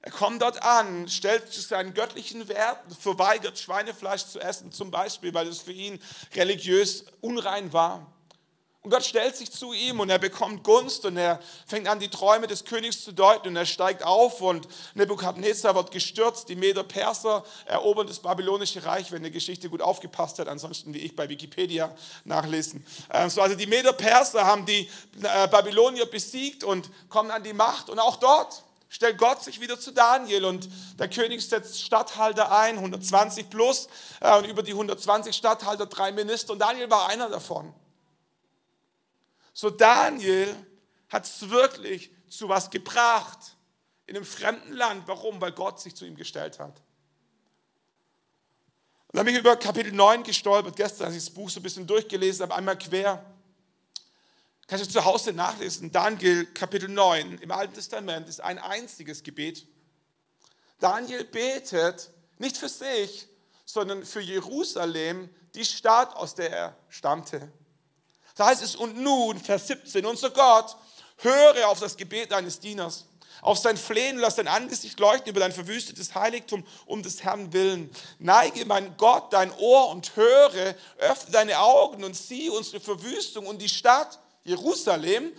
Er 0.00 0.10
kommt 0.10 0.42
dort 0.42 0.62
an, 0.64 1.08
stellt 1.08 1.52
sich 1.52 1.66
seinen 1.66 1.94
göttlichen 1.94 2.48
Werten, 2.48 2.92
verweigert 2.92 3.56
Schweinefleisch 3.56 4.26
zu 4.26 4.40
essen, 4.40 4.72
zum 4.72 4.90
Beispiel, 4.90 5.32
weil 5.32 5.46
es 5.46 5.60
für 5.60 5.72
ihn 5.72 6.00
religiös 6.34 7.04
unrein 7.20 7.72
war. 7.72 8.15
Und 8.86 8.92
Gott 8.92 9.04
stellt 9.04 9.36
sich 9.36 9.50
zu 9.50 9.72
ihm 9.72 9.98
und 9.98 10.10
er 10.10 10.20
bekommt 10.20 10.62
Gunst 10.62 11.06
und 11.06 11.16
er 11.16 11.40
fängt 11.66 11.88
an, 11.88 11.98
die 11.98 12.08
Träume 12.08 12.46
des 12.46 12.64
Königs 12.64 13.02
zu 13.02 13.10
deuten 13.10 13.48
und 13.48 13.56
er 13.56 13.66
steigt 13.66 14.04
auf 14.04 14.40
und 14.40 14.68
Nebukadnezar 14.94 15.74
wird 15.74 15.90
gestürzt. 15.90 16.48
Die 16.48 16.54
Meder-Perser 16.54 17.44
erobern 17.64 18.06
das 18.06 18.20
babylonische 18.20 18.84
Reich, 18.84 19.10
wenn 19.10 19.24
die 19.24 19.32
Geschichte 19.32 19.68
gut 19.68 19.82
aufgepasst 19.82 20.38
hat. 20.38 20.46
Ansonsten, 20.46 20.94
wie 20.94 20.98
ich 20.98 21.16
bei 21.16 21.28
Wikipedia 21.28 21.92
nachlesen. 22.24 22.86
Ähm, 23.12 23.28
also 23.36 23.56
die 23.56 23.66
Meder-Perser 23.66 24.46
haben 24.46 24.64
die 24.66 24.88
äh, 25.20 25.48
Babylonier 25.48 26.06
besiegt 26.06 26.62
und 26.62 26.88
kommen 27.08 27.32
an 27.32 27.42
die 27.42 27.54
Macht 27.54 27.90
und 27.90 27.98
auch 27.98 28.18
dort 28.18 28.62
stellt 28.88 29.18
Gott 29.18 29.42
sich 29.42 29.60
wieder 29.60 29.80
zu 29.80 29.90
Daniel 29.90 30.44
und 30.44 30.68
der 31.00 31.08
König 31.08 31.44
setzt 31.44 31.82
Statthalter 31.82 32.56
ein, 32.56 32.76
120 32.76 33.50
plus, 33.50 33.88
äh, 34.20 34.38
und 34.38 34.44
über 34.44 34.62
die 34.62 34.74
120 34.74 35.34
Statthalter 35.34 35.86
drei 35.86 36.12
Minister 36.12 36.52
und 36.52 36.60
Daniel 36.60 36.88
war 36.88 37.08
einer 37.08 37.28
davon. 37.28 37.74
So 39.56 39.70
Daniel 39.70 40.54
hat 41.08 41.24
es 41.24 41.48
wirklich 41.48 42.10
zu 42.28 42.46
was 42.46 42.68
gebracht 42.68 43.56
in 44.06 44.14
einem 44.14 44.26
fremden 44.26 44.74
Land. 44.74 45.08
Warum? 45.08 45.40
Weil 45.40 45.52
Gott 45.52 45.80
sich 45.80 45.96
zu 45.96 46.04
ihm 46.04 46.14
gestellt 46.14 46.58
hat. 46.58 46.82
Und 49.06 49.16
dann 49.16 49.24
bin 49.24 49.34
ich 49.34 49.40
über 49.40 49.56
Kapitel 49.56 49.92
9 49.92 50.24
gestolpert, 50.24 50.76
gestern, 50.76 51.06
als 51.06 51.16
ich 51.16 51.24
das 51.24 51.32
Buch 51.32 51.48
so 51.48 51.60
ein 51.60 51.62
bisschen 51.62 51.86
durchgelesen 51.86 52.42
habe, 52.42 52.54
einmal 52.54 52.76
quer. 52.76 53.24
Kannst 54.66 54.84
du 54.84 54.90
zu 54.90 55.02
Hause 55.02 55.32
nachlesen. 55.32 55.90
Daniel 55.90 56.44
Kapitel 56.52 56.90
9 56.90 57.38
im 57.38 57.50
Alten 57.50 57.72
Testament 57.72 58.28
ist 58.28 58.42
ein 58.42 58.58
einziges 58.58 59.22
Gebet. 59.22 59.66
Daniel 60.80 61.24
betet 61.24 62.10
nicht 62.36 62.58
für 62.58 62.68
sich, 62.68 63.26
sondern 63.64 64.04
für 64.04 64.20
Jerusalem, 64.20 65.30
die 65.54 65.64
Stadt, 65.64 66.14
aus 66.14 66.34
der 66.34 66.50
er 66.50 66.76
stammte. 66.90 67.50
Da 68.36 68.46
heißt 68.46 68.62
es, 68.62 68.76
und 68.76 68.98
nun, 68.98 69.40
Vers 69.40 69.66
17, 69.66 70.06
unser 70.06 70.30
Gott, 70.30 70.76
höre 71.18 71.68
auf 71.68 71.80
das 71.80 71.96
Gebet 71.96 72.30
deines 72.30 72.60
Dieners, 72.60 73.06
auf 73.42 73.58
sein 73.58 73.76
Flehen, 73.76 74.18
lass 74.18 74.36
dein 74.36 74.48
Angesicht 74.48 74.98
leuchten 75.00 75.30
über 75.30 75.40
dein 75.40 75.52
verwüstetes 75.52 76.14
Heiligtum 76.14 76.66
um 76.84 77.02
des 77.02 77.22
Herrn 77.22 77.52
willen. 77.52 77.90
Neige, 78.18 78.64
mein 78.66 78.96
Gott, 78.96 79.32
dein 79.32 79.52
Ohr 79.52 79.88
und 79.88 80.16
höre, 80.16 80.74
öffne 80.98 81.32
deine 81.32 81.58
Augen 81.58 82.04
und 82.04 82.16
sieh 82.16 82.50
unsere 82.50 82.80
Verwüstung 82.80 83.46
und 83.46 83.60
die 83.60 83.68
Stadt 83.68 84.18
Jerusalem, 84.44 85.32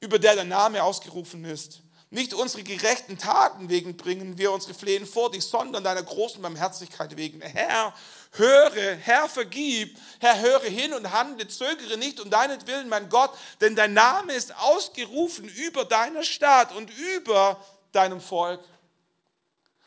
über 0.00 0.18
der 0.18 0.34
der 0.34 0.44
Name 0.44 0.82
ausgerufen 0.82 1.44
ist. 1.44 1.82
Nicht 2.12 2.34
unsere 2.34 2.64
gerechten 2.64 3.18
Taten 3.18 3.68
wegen 3.68 3.96
bringen 3.96 4.36
wir 4.36 4.50
unsere 4.50 4.74
Flehen 4.74 5.06
vor 5.06 5.30
dich, 5.30 5.44
sondern 5.44 5.84
deiner 5.84 6.02
großen 6.02 6.42
Barmherzigkeit 6.42 7.16
wegen. 7.16 7.40
Herr, 7.40 7.94
höre, 8.32 8.96
Herr, 8.96 9.28
vergib, 9.28 9.98
Herr, 10.20 10.40
höre 10.40 10.62
hin 10.62 10.92
und 10.94 11.12
handle, 11.12 11.48
zögere 11.48 11.96
nicht 11.96 12.20
um 12.20 12.30
deinetwillen, 12.30 12.88
mein 12.88 13.08
Gott, 13.08 13.36
denn 13.60 13.74
dein 13.74 13.94
Name 13.94 14.32
ist 14.34 14.56
ausgerufen 14.56 15.48
über 15.48 15.84
deiner 15.84 16.22
Stadt 16.22 16.72
und 16.72 16.90
über 16.90 17.64
deinem 17.92 18.20
Volk. 18.20 18.62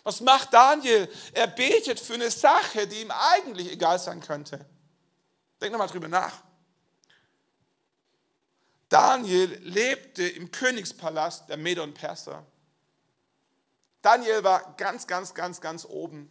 Was 0.04 0.20
macht 0.20 0.54
Daniel? 0.54 1.10
Er 1.34 1.48
betet 1.48 2.00
für 2.00 2.16
eine 2.16 2.30
Sache, 2.30 2.88
die 2.88 3.02
ihm 3.02 3.12
eigentlich 3.12 3.72
egal 3.72 4.00
sein 4.00 4.20
könnte. 4.20 4.66
Denk 5.62 5.72
nochmal 5.72 5.88
drüber 5.88 6.10
nach. 6.10 6.44
Daniel 8.90 9.58
lebte 9.64 10.28
im 10.28 10.52
Königspalast 10.52 11.50
der 11.50 11.58
Meder 11.58 11.84
und 11.84 11.94
Perser. 11.94 12.46
Daniel 14.02 14.44
war 14.44 14.76
ganz, 14.76 15.08
ganz, 15.08 15.34
ganz, 15.34 15.62
ganz 15.62 15.86
oben. 15.86 16.30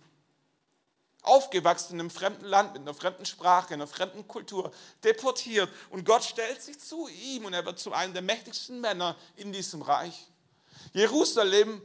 Aufgewachsen 1.22 1.94
in 1.94 2.00
einem 2.00 2.10
fremden 2.10 2.44
Land, 2.44 2.72
mit 2.72 2.82
einer 2.82 2.94
fremden 2.94 3.24
Sprache, 3.24 3.74
einer 3.74 3.86
fremden 3.86 4.26
Kultur, 4.26 4.72
deportiert. 5.04 5.70
Und 5.90 6.04
Gott 6.04 6.24
stellt 6.24 6.60
sich 6.60 6.80
zu 6.80 7.08
ihm 7.08 7.44
und 7.44 7.54
er 7.54 7.64
wird 7.64 7.78
zu 7.78 7.92
einem 7.92 8.12
der 8.12 8.22
mächtigsten 8.22 8.80
Männer 8.80 9.16
in 9.36 9.52
diesem 9.52 9.82
Reich. 9.82 10.26
Jerusalem 10.92 11.80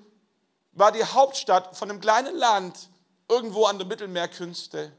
war 0.72 0.92
die 0.92 1.04
Hauptstadt 1.04 1.78
von 1.78 1.90
einem 1.90 2.02
kleinen 2.02 2.36
Land 2.36 2.90
irgendwo 3.30 3.66
an 3.66 3.78
der 3.78 3.88
Mittelmeerkünste. 3.88 4.92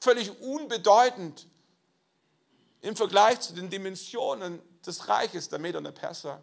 Völlig 0.00 0.40
unbedeutend 0.40 1.46
im 2.80 2.96
Vergleich 2.96 3.40
zu 3.40 3.54
den 3.54 3.70
Dimensionen 3.70 4.60
des 4.84 5.08
Reiches 5.08 5.48
der 5.48 5.58
Meder 5.58 5.78
und 5.78 5.84
der 5.84 5.92
Perser. 5.92 6.42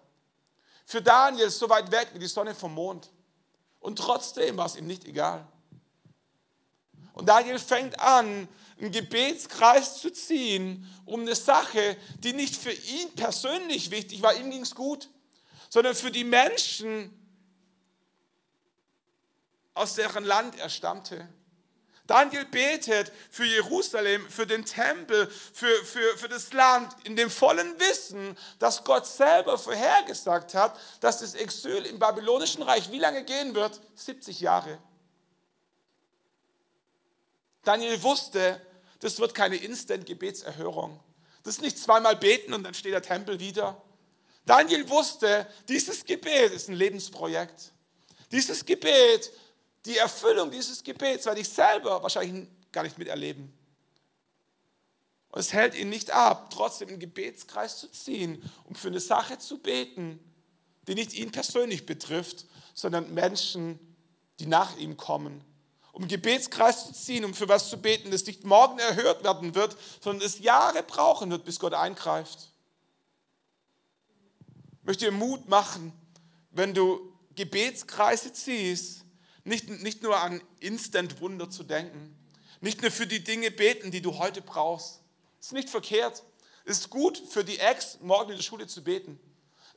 Für 0.86 1.02
Daniel 1.02 1.50
so 1.50 1.70
weit 1.70 1.92
weg 1.92 2.10
wie 2.14 2.20
die 2.20 2.28
Sonne 2.28 2.56
vom 2.56 2.74
Mond. 2.74 3.12
Und 3.80 3.98
trotzdem 3.98 4.58
war 4.58 4.66
es 4.66 4.76
ihm 4.76 4.88
nicht 4.88 5.06
egal. 5.06 5.48
Und 7.14 7.28
Daniel 7.28 7.60
fängt 7.60 8.00
an, 8.00 8.48
einen 8.80 8.92
Gebetskreis 8.92 10.00
zu 10.00 10.12
ziehen, 10.12 10.90
um 11.06 11.22
eine 11.22 11.36
Sache, 11.36 11.98
die 12.20 12.34
nicht 12.34 12.56
für 12.56 12.72
ihn 12.72 13.14
persönlich 13.16 13.92
wichtig 13.92 14.22
war, 14.22 14.34
ihm 14.34 14.50
ging 14.50 14.62
es 14.62 14.74
gut, 14.74 15.10
sondern 15.70 15.94
für 15.96 16.12
die 16.12 16.24
Menschen, 16.24 17.18
aus 19.74 19.96
deren 19.96 20.26
Land 20.26 20.58
er 20.58 20.70
stammte. 20.70 21.28
Daniel 22.08 22.44
betet 22.46 23.12
für 23.30 23.46
Jerusalem, 23.46 24.30
für 24.30 24.46
den 24.46 24.66
Tempel, 24.66 25.30
für, 25.54 25.74
für, 25.86 26.18
für 26.18 26.28
das 26.28 26.52
Land, 26.52 26.94
in 27.06 27.16
dem 27.16 27.30
vollen 27.30 27.80
Wissen, 27.80 28.38
dass 28.60 28.84
Gott 28.84 29.08
selber 29.08 29.58
vorhergesagt 29.58 30.54
hat, 30.54 30.78
dass 31.00 31.20
das 31.20 31.36
Exil 31.36 31.86
im 31.86 32.00
babylonischen 32.00 32.64
Reich 32.64 32.92
wie 32.92 33.00
lange 33.00 33.24
gehen 33.24 33.56
wird? 33.56 33.80
70 33.96 34.42
Jahre. 34.42 34.78
Daniel 37.64 38.02
wusste, 38.04 38.62
das 39.00 39.20
wird 39.20 39.34
keine 39.34 39.56
Instant-Gebetserhörung. 39.56 41.00
Das 41.44 41.56
ist 41.56 41.62
nicht 41.62 41.78
zweimal 41.78 42.16
beten 42.16 42.54
und 42.54 42.64
dann 42.64 42.74
steht 42.74 42.94
der 42.94 43.02
Tempel 43.02 43.40
wieder. 43.40 43.82
Daniel 44.46 44.90
wusste, 44.90 45.48
dieses 45.68 46.06
Gebet 46.06 46.52
ist 46.52 46.70
ein 46.70 46.76
Lebensprojekt. 46.76 47.72
Dieses 48.32 48.66
Gebet 48.66 49.32
die 49.86 49.98
Erfüllung 49.98 50.52
dieses 50.52 50.84
Gebets 50.84 51.26
werde 51.26 51.42
ich 51.42 51.50
selber 51.50 52.02
wahrscheinlich 52.04 52.48
gar 52.72 52.84
nicht 52.84 52.98
miterleben. 52.98 53.52
Und 55.30 55.40
es 55.40 55.54
hält 55.54 55.76
ihn 55.76 55.90
nicht 55.90 56.12
ab, 56.12 56.50
trotzdem 56.52 56.90
einen 56.90 57.00
Gebetskreis 57.00 57.80
zu 57.80 57.90
ziehen, 57.90 58.44
um 58.66 58.76
für 58.76 58.90
eine 58.90 59.00
Sache 59.00 59.38
zu 59.38 59.60
beten, 59.60 60.20
die 60.88 60.96
nicht 60.96 61.14
ihn 61.14 61.32
persönlich 61.32 61.86
betrifft, 61.86 62.46
sondern 62.74 63.14
Menschen, 63.14 63.80
die 64.40 64.46
nach 64.46 64.78
ihm 64.78 64.98
kommen. 64.98 65.44
Um 66.02 66.08
Gebetskreis 66.08 66.88
zu 66.88 66.94
ziehen, 66.94 67.24
um 67.26 67.36
für 67.36 67.48
was 67.48 67.70
zu 67.70 67.80
beten, 67.80 68.10
das 68.10 68.26
nicht 68.26 68.44
morgen 68.44 68.80
erhört 68.80 69.24
werden 69.24 69.54
wird, 69.54 69.78
sondern 70.00 70.26
es 70.26 70.40
Jahre 70.40 70.82
brauchen 70.82 71.30
wird, 71.30 71.46
bis 71.46 71.60
Gott 71.60 71.76
eingreift. 71.76 72.50
Ich 74.80 74.86
möchte 74.88 75.06
dir 75.06 75.12
Mut 75.12 75.48
machen, 75.48 75.94
wenn 76.50 76.74
du 76.74 77.14
Gebetskreise 77.36 78.34
ziehst, 78.34 79.06
nicht, 79.44 79.70
nicht 79.70 80.02
nur 80.02 80.18
an 80.18 80.42
Instant-Wunder 80.60 81.52
zu 81.52 81.62
denken, 81.62 82.18
nicht 82.62 82.82
nur 82.82 82.90
für 82.90 83.06
die 83.06 83.24
Dinge 83.24 83.52
beten, 83.52 83.92
die 83.92 84.02
du 84.02 84.18
heute 84.18 84.42
brauchst. 84.42 85.02
Das 85.38 85.48
ist 85.48 85.54
nicht 85.54 85.70
verkehrt. 85.70 86.24
Es 86.66 86.80
ist 86.80 86.90
gut 86.90 87.22
für 87.30 87.44
die 87.44 87.60
Ex, 87.60 88.00
morgen 88.02 88.32
in 88.32 88.38
der 88.38 88.44
Schule 88.44 88.66
zu 88.66 88.84
beten. 88.84 89.20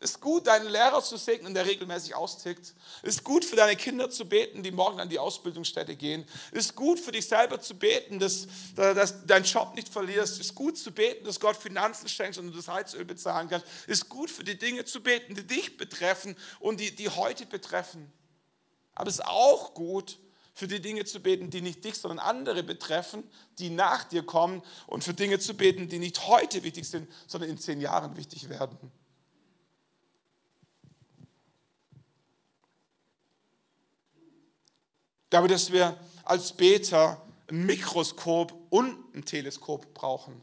Es 0.05 0.11
ist 0.11 0.21
gut, 0.21 0.49
deinen 0.49 0.69
Lehrer 0.69 1.03
zu 1.03 1.17
segnen, 1.17 1.55
der 1.55 1.65
regelmäßig 1.65 2.15
austickt. 2.15 2.75
Es 3.03 3.15
ist 3.15 3.25
gut 3.25 3.43
für 3.43 3.57
deine 3.57 3.75
Kinder 3.75 4.11
zu 4.11 4.29
beten, 4.29 4.63
die 4.63 4.71
morgen 4.71 5.01
an 5.01 5.09
die 5.09 5.19
Ausbildungsstätte 5.19 5.97
gehen. 5.97 6.27
Es 6.53 6.67
ist 6.67 6.77
gut 6.77 7.01
für 7.01 7.11
dich 7.11 7.27
selber 7.27 7.59
zu 7.59 7.75
beten, 7.75 8.19
dass, 8.19 8.47
dass 8.77 9.25
deinen 9.25 9.45
Job 9.45 9.75
nicht 9.75 9.89
verlierst. 9.89 10.35
Es 10.35 10.49
ist 10.49 10.55
gut 10.55 10.77
zu 10.77 10.93
beten, 10.93 11.25
dass 11.25 11.41
Gott 11.41 11.57
Finanzen 11.57 12.07
schenkt 12.07 12.37
und 12.37 12.49
du 12.49 12.53
das 12.55 12.69
Heizöl 12.69 13.07
bezahlen 13.07 13.49
kannst. 13.49 13.67
Ist 13.87 14.11
gut 14.11 14.31
für 14.31 14.45
die 14.45 14.59
Dinge 14.59 14.85
zu 14.85 15.03
beten, 15.03 15.35
die 15.37 15.47
dich 15.47 15.79
betreffen 15.79 16.37
und 16.61 16.81
die, 16.81 16.95
die 16.95 17.09
heute 17.09 17.47
betreffen. 17.47 18.13
Aber 18.95 19.09
es 19.09 19.15
ist 19.15 19.25
auch 19.25 19.73
gut, 19.73 20.19
für 20.53 20.69
die 20.69 20.83
Dinge 20.83 21.07
zu 21.07 21.21
beten, 21.21 21.49
die 21.49 21.63
nicht 21.63 21.83
dich, 21.83 21.95
sondern 21.95 22.19
andere 22.19 22.63
betreffen, 22.63 23.25
die 23.59 23.71
nach 23.71 24.05
dir 24.05 24.23
kommen 24.23 24.63
und 24.87 25.03
für 25.03 25.15
Dinge 25.15 25.39
zu 25.39 25.55
beten, 25.55 25.89
die 25.89 25.99
nicht 25.99 26.27
heute 26.27 26.63
wichtig 26.63 26.87
sind, 26.87 27.11
sondern 27.27 27.49
in 27.49 27.57
zehn 27.57 27.81
Jahren 27.81 28.19
wichtig 28.19 28.51
werden. 28.51 28.93
Glaube, 35.35 35.49
dass 35.49 35.73
wir 35.73 35.99
als 36.23 36.53
Beter 36.53 37.21
ein 37.51 37.67
Mikroskop 37.67 38.55
und 38.71 39.17
ein 39.17 39.25
Teleskop 39.25 39.93
brauchen. 39.93 40.41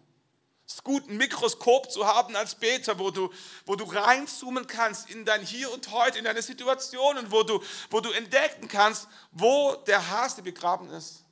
Es 0.67 0.73
ist 0.73 0.83
gut, 0.83 1.07
ein 1.07 1.15
Mikroskop 1.15 1.89
zu 1.89 2.05
haben 2.05 2.35
als 2.35 2.55
Beter, 2.55 2.99
wo 2.99 3.09
du, 3.09 3.29
wo 3.65 3.77
du 3.77 3.85
reinzoomen 3.85 4.67
kannst 4.67 5.09
in 5.09 5.23
dein 5.23 5.43
Hier 5.43 5.71
und 5.71 5.89
Heute, 5.91 6.17
in 6.17 6.25
deine 6.25 6.41
Situationen, 6.41 7.31
wo 7.31 7.43
du, 7.43 7.63
wo 7.89 8.01
du 8.01 8.11
entdecken 8.11 8.67
kannst, 8.67 9.07
wo 9.31 9.75
der 9.87 10.09
Hase 10.09 10.41
begraben 10.41 10.89
ist. 10.89 11.23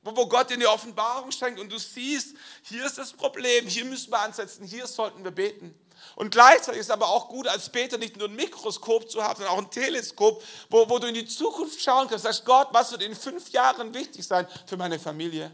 wo, 0.00 0.16
wo 0.16 0.26
Gott 0.26 0.48
dir 0.48 0.54
eine 0.54 0.70
Offenbarung 0.70 1.30
schenkt 1.30 1.60
und 1.60 1.70
du 1.70 1.78
siehst, 1.78 2.34
hier 2.62 2.86
ist 2.86 2.96
das 2.96 3.12
Problem, 3.12 3.66
hier 3.66 3.84
müssen 3.84 4.10
wir 4.12 4.20
ansetzen, 4.20 4.64
hier 4.64 4.86
sollten 4.86 5.24
wir 5.24 5.30
beten. 5.30 5.74
Und 6.16 6.30
gleichzeitig 6.30 6.80
ist 6.80 6.86
es 6.86 6.90
aber 6.90 7.08
auch 7.08 7.28
gut, 7.28 7.48
als 7.48 7.68
Beter 7.70 7.98
nicht 7.98 8.16
nur 8.16 8.28
ein 8.28 8.36
Mikroskop 8.36 9.10
zu 9.10 9.22
haben, 9.22 9.36
sondern 9.36 9.54
auch 9.54 9.58
ein 9.58 9.70
Teleskop, 9.70 10.42
wo, 10.70 10.88
wo 10.88 10.98
du 10.98 11.08
in 11.08 11.14
die 11.14 11.26
Zukunft 11.26 11.80
schauen 11.80 12.08
kannst. 12.08 12.24
Sagst, 12.24 12.44
Gott, 12.44 12.68
was 12.72 12.92
wird 12.92 13.02
in 13.02 13.14
fünf 13.14 13.50
Jahren 13.50 13.92
wichtig 13.94 14.26
sein 14.26 14.46
für 14.66 14.76
meine 14.76 14.98
Familie? 14.98 15.50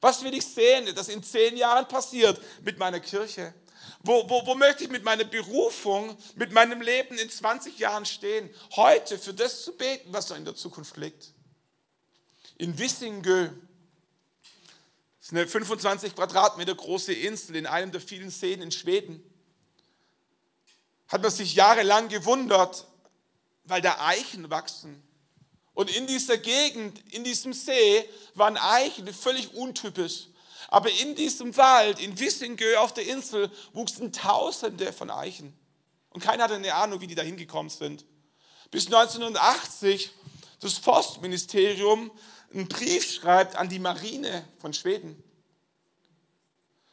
Was 0.00 0.22
will 0.22 0.34
ich 0.34 0.46
sehen, 0.46 0.94
dass 0.94 1.08
in 1.08 1.22
zehn 1.22 1.56
Jahren 1.56 1.88
passiert 1.88 2.40
mit 2.62 2.78
meiner 2.78 3.00
Kirche? 3.00 3.54
Wo, 4.00 4.28
wo, 4.28 4.46
wo 4.46 4.54
möchte 4.54 4.84
ich 4.84 4.90
mit 4.90 5.02
meiner 5.02 5.24
Berufung, 5.24 6.16
mit 6.34 6.52
meinem 6.52 6.82
Leben 6.82 7.16
in 7.16 7.30
20 7.30 7.78
Jahren 7.78 8.04
stehen? 8.04 8.50
Heute 8.76 9.18
für 9.18 9.32
das 9.32 9.62
zu 9.62 9.72
beten, 9.74 10.12
was 10.12 10.26
da 10.26 10.36
in 10.36 10.44
der 10.44 10.54
Zukunft 10.54 10.98
liegt. 10.98 11.32
In 12.58 12.78
Wissingö, 12.78 13.48
das 15.18 15.28
ist 15.28 15.32
eine 15.32 15.48
25 15.48 16.14
Quadratmeter 16.14 16.74
große 16.74 17.14
Insel 17.14 17.56
in 17.56 17.66
einem 17.66 17.92
der 17.92 18.02
vielen 18.02 18.28
Seen 18.28 18.60
in 18.60 18.70
Schweden, 18.70 19.22
hat 21.14 21.22
man 21.22 21.30
sich 21.30 21.54
jahrelang 21.54 22.08
gewundert, 22.08 22.88
weil 23.66 23.80
da 23.80 24.04
Eichen 24.04 24.50
wachsen. 24.50 25.00
Und 25.72 25.88
in 25.94 26.08
dieser 26.08 26.38
Gegend, 26.38 27.00
in 27.12 27.22
diesem 27.22 27.52
See, 27.52 28.04
waren 28.34 28.56
Eichen 28.56 29.06
völlig 29.14 29.54
untypisch. 29.54 30.26
Aber 30.66 30.90
in 30.90 31.14
diesem 31.14 31.56
Wald, 31.56 32.00
in 32.00 32.18
Wissingö 32.18 32.78
auf 32.78 32.94
der 32.94 33.06
Insel, 33.06 33.48
wuchsen 33.72 34.12
Tausende 34.12 34.92
von 34.92 35.08
Eichen. 35.08 35.56
Und 36.10 36.20
keiner 36.20 36.42
hatte 36.42 36.56
eine 36.56 36.74
Ahnung, 36.74 37.00
wie 37.00 37.06
die 37.06 37.14
da 37.14 37.22
hingekommen 37.22 37.70
sind. 37.70 38.04
Bis 38.72 38.86
1980 38.86 40.10
das 40.58 40.78
Forstministerium 40.78 42.10
einen 42.52 42.66
Brief 42.66 43.08
schreibt 43.08 43.54
an 43.54 43.68
die 43.68 43.78
Marine 43.78 44.44
von 44.58 44.72
Schweden. 44.72 45.22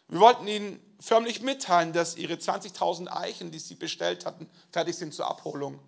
Wir 0.10 0.20
wollten 0.20 0.48
ihnen 0.48 0.80
förmlich 1.02 1.42
mitteilen, 1.42 1.94
dass 1.94 2.16
ihre 2.16 2.36
20.000 2.36 3.08
Eichen, 3.08 3.52
die 3.52 3.60
sie 3.60 3.76
bestellt 3.76 4.26
hatten, 4.26 4.50
fertig 4.72 4.96
sind 4.96 5.14
zur 5.14 5.28
Abholung. 5.28 5.80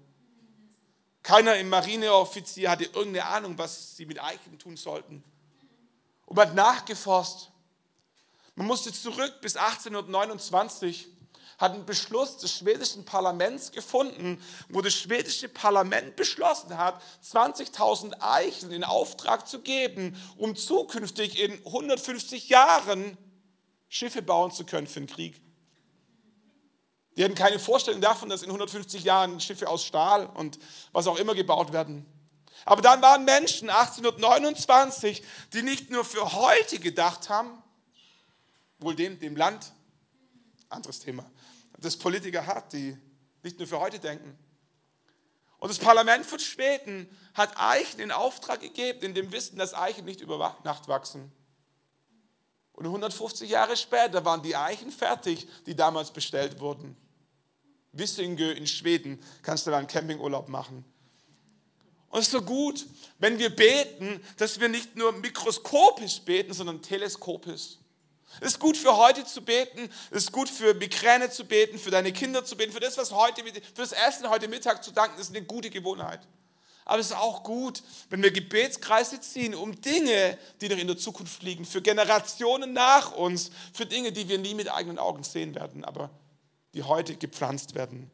Keiner 1.21 1.55
im 1.55 1.69
Marineoffizier 1.69 2.71
hatte 2.71 2.85
irgendeine 2.85 3.25
Ahnung, 3.25 3.57
was 3.57 3.95
sie 3.95 4.05
mit 4.05 4.21
Eichen 4.21 4.59
tun 4.59 4.75
sollten. 4.75 5.23
Und 6.25 6.35
man 6.35 6.49
hat 6.49 6.55
nachgeforscht. 6.55 7.49
Man 8.55 8.67
musste 8.67 8.91
zurück 8.91 9.39
bis 9.41 9.55
1829, 9.55 11.07
hat 11.59 11.73
einen 11.73 11.85
Beschluss 11.85 12.37
des 12.37 12.51
schwedischen 12.51 13.05
Parlaments 13.05 13.71
gefunden, 13.71 14.43
wo 14.69 14.81
das 14.81 14.93
schwedische 14.93 15.47
Parlament 15.47 16.15
beschlossen 16.15 16.77
hat, 16.77 17.01
20.000 17.23 18.15
Eichen 18.19 18.71
in 18.71 18.83
Auftrag 18.83 19.47
zu 19.47 19.59
geben, 19.59 20.17
um 20.37 20.55
zukünftig 20.55 21.39
in 21.39 21.53
150 21.65 22.49
Jahren 22.49 23.17
Schiffe 23.93 24.23
bauen 24.23 24.51
zu 24.51 24.65
können 24.65 24.87
für 24.87 25.01
den 25.01 25.07
Krieg. 25.07 25.39
Die 27.15 27.23
hatten 27.23 27.35
keine 27.35 27.59
Vorstellung 27.59 28.01
davon, 28.01 28.27
dass 28.27 28.41
in 28.41 28.49
150 28.49 29.03
Jahren 29.03 29.39
Schiffe 29.39 29.69
aus 29.69 29.85
Stahl 29.85 30.25
und 30.25 30.57
was 30.93 31.05
auch 31.05 31.19
immer 31.19 31.35
gebaut 31.35 31.73
werden. 31.73 32.03
Aber 32.65 32.81
dann 32.81 33.03
waren 33.03 33.23
Menschen 33.23 33.69
1829, 33.69 35.21
die 35.53 35.61
nicht 35.61 35.91
nur 35.91 36.03
für 36.03 36.33
heute 36.33 36.79
gedacht 36.79 37.29
haben, 37.29 37.61
wohl 38.79 38.95
dem, 38.95 39.19
dem 39.19 39.35
Land, 39.35 39.73
anderes 40.69 40.99
Thema, 40.99 41.29
das 41.77 41.95
Politiker 41.95 42.47
hat, 42.47 42.73
die 42.73 42.97
nicht 43.43 43.59
nur 43.59 43.67
für 43.67 43.79
heute 43.79 43.99
denken. 43.99 44.35
Und 45.59 45.69
das 45.69 45.77
Parlament 45.77 46.25
von 46.25 46.39
Schweden 46.39 47.07
hat 47.35 47.53
Eichen 47.57 47.99
in 47.99 48.11
Auftrag 48.11 48.61
gegeben, 48.61 49.01
in 49.03 49.13
dem 49.13 49.31
Wissen, 49.31 49.59
dass 49.59 49.75
Eichen 49.75 50.05
nicht 50.05 50.21
über 50.21 50.57
Nacht 50.63 50.87
wachsen. 50.87 51.31
Und 52.73 52.85
150 52.85 53.49
Jahre 53.49 53.77
später 53.77 54.25
waren 54.25 54.41
die 54.41 54.55
Eichen 54.55 54.91
fertig, 54.91 55.47
die 55.65 55.75
damals 55.75 56.11
bestellt 56.11 56.59
wurden. 56.59 56.97
Wissingö 57.91 58.51
in 58.51 58.67
Schweden 58.67 59.23
kannst 59.43 59.65
du 59.65 59.71
da 59.71 59.77
einen 59.77 59.87
Campingurlaub 59.87 60.49
machen. 60.49 60.83
Und 62.09 62.19
es 62.19 62.27
ist 62.27 62.31
so 62.31 62.41
gut, 62.41 62.85
wenn 63.19 63.39
wir 63.39 63.55
beten, 63.55 64.21
dass 64.37 64.59
wir 64.59 64.69
nicht 64.69 64.95
nur 64.95 65.11
mikroskopisch 65.13 66.21
beten, 66.21 66.53
sondern 66.53 66.81
teleskopisch. 66.81 67.77
Es 68.39 68.53
ist 68.53 68.59
gut 68.59 68.77
für 68.77 68.97
heute 68.97 69.25
zu 69.25 69.41
beten, 69.43 69.89
es 70.09 70.25
ist 70.25 70.31
gut 70.31 70.49
für 70.49 70.73
Migräne 70.73 71.29
zu 71.29 71.45
beten, 71.45 71.77
für 71.77 71.91
deine 71.91 72.11
Kinder 72.11 72.43
zu 72.43 72.57
beten, 72.57 72.71
für 72.71 72.79
das, 72.79 72.97
was 72.97 73.11
heute, 73.11 73.43
für 73.43 73.61
das 73.75 73.91
Essen 73.91 74.29
heute 74.29 74.47
Mittag 74.47 74.83
zu 74.83 74.91
danken, 74.91 75.19
ist 75.19 75.29
eine 75.29 75.43
gute 75.43 75.69
Gewohnheit. 75.69 76.21
Aber 76.85 76.99
es 76.99 77.07
ist 77.07 77.17
auch 77.17 77.43
gut, 77.43 77.81
wenn 78.09 78.21
wir 78.21 78.31
Gebetskreise 78.31 79.21
ziehen, 79.21 79.55
um 79.55 79.79
Dinge, 79.79 80.37
die 80.61 80.69
noch 80.69 80.77
in 80.77 80.87
der 80.87 80.97
Zukunft 80.97 81.43
liegen, 81.43 81.65
für 81.65 81.81
Generationen 81.81 82.73
nach 82.73 83.13
uns, 83.13 83.51
für 83.73 83.85
Dinge, 83.85 84.11
die 84.11 84.27
wir 84.27 84.37
nie 84.37 84.53
mit 84.53 84.71
eigenen 84.71 84.99
Augen 84.99 85.23
sehen 85.23 85.55
werden, 85.55 85.85
aber 85.85 86.09
die 86.73 86.83
heute 86.83 87.15
gepflanzt 87.15 87.75
werden. 87.75 88.11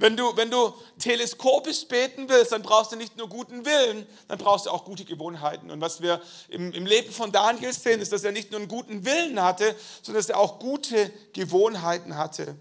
Wenn 0.00 0.16
du, 0.16 0.34
wenn 0.34 0.50
du 0.50 0.72
teleskopisch 0.98 1.86
beten 1.86 2.26
willst, 2.30 2.52
dann 2.52 2.62
brauchst 2.62 2.90
du 2.90 2.96
nicht 2.96 3.18
nur 3.18 3.28
guten 3.28 3.66
Willen, 3.66 4.06
dann 4.28 4.38
brauchst 4.38 4.64
du 4.64 4.70
auch 4.70 4.86
gute 4.86 5.04
Gewohnheiten. 5.04 5.70
Und 5.70 5.82
was 5.82 6.00
wir 6.00 6.22
im, 6.48 6.72
im 6.72 6.86
Leben 6.86 7.12
von 7.12 7.32
Daniel 7.32 7.70
sehen, 7.74 8.00
ist, 8.00 8.10
dass 8.10 8.24
er 8.24 8.32
nicht 8.32 8.50
nur 8.50 8.60
einen 8.60 8.68
guten 8.68 9.04
Willen 9.04 9.42
hatte, 9.42 9.76
sondern 10.00 10.22
dass 10.22 10.30
er 10.30 10.38
auch 10.38 10.58
gute 10.58 11.10
Gewohnheiten 11.34 12.16
hatte. 12.16 12.56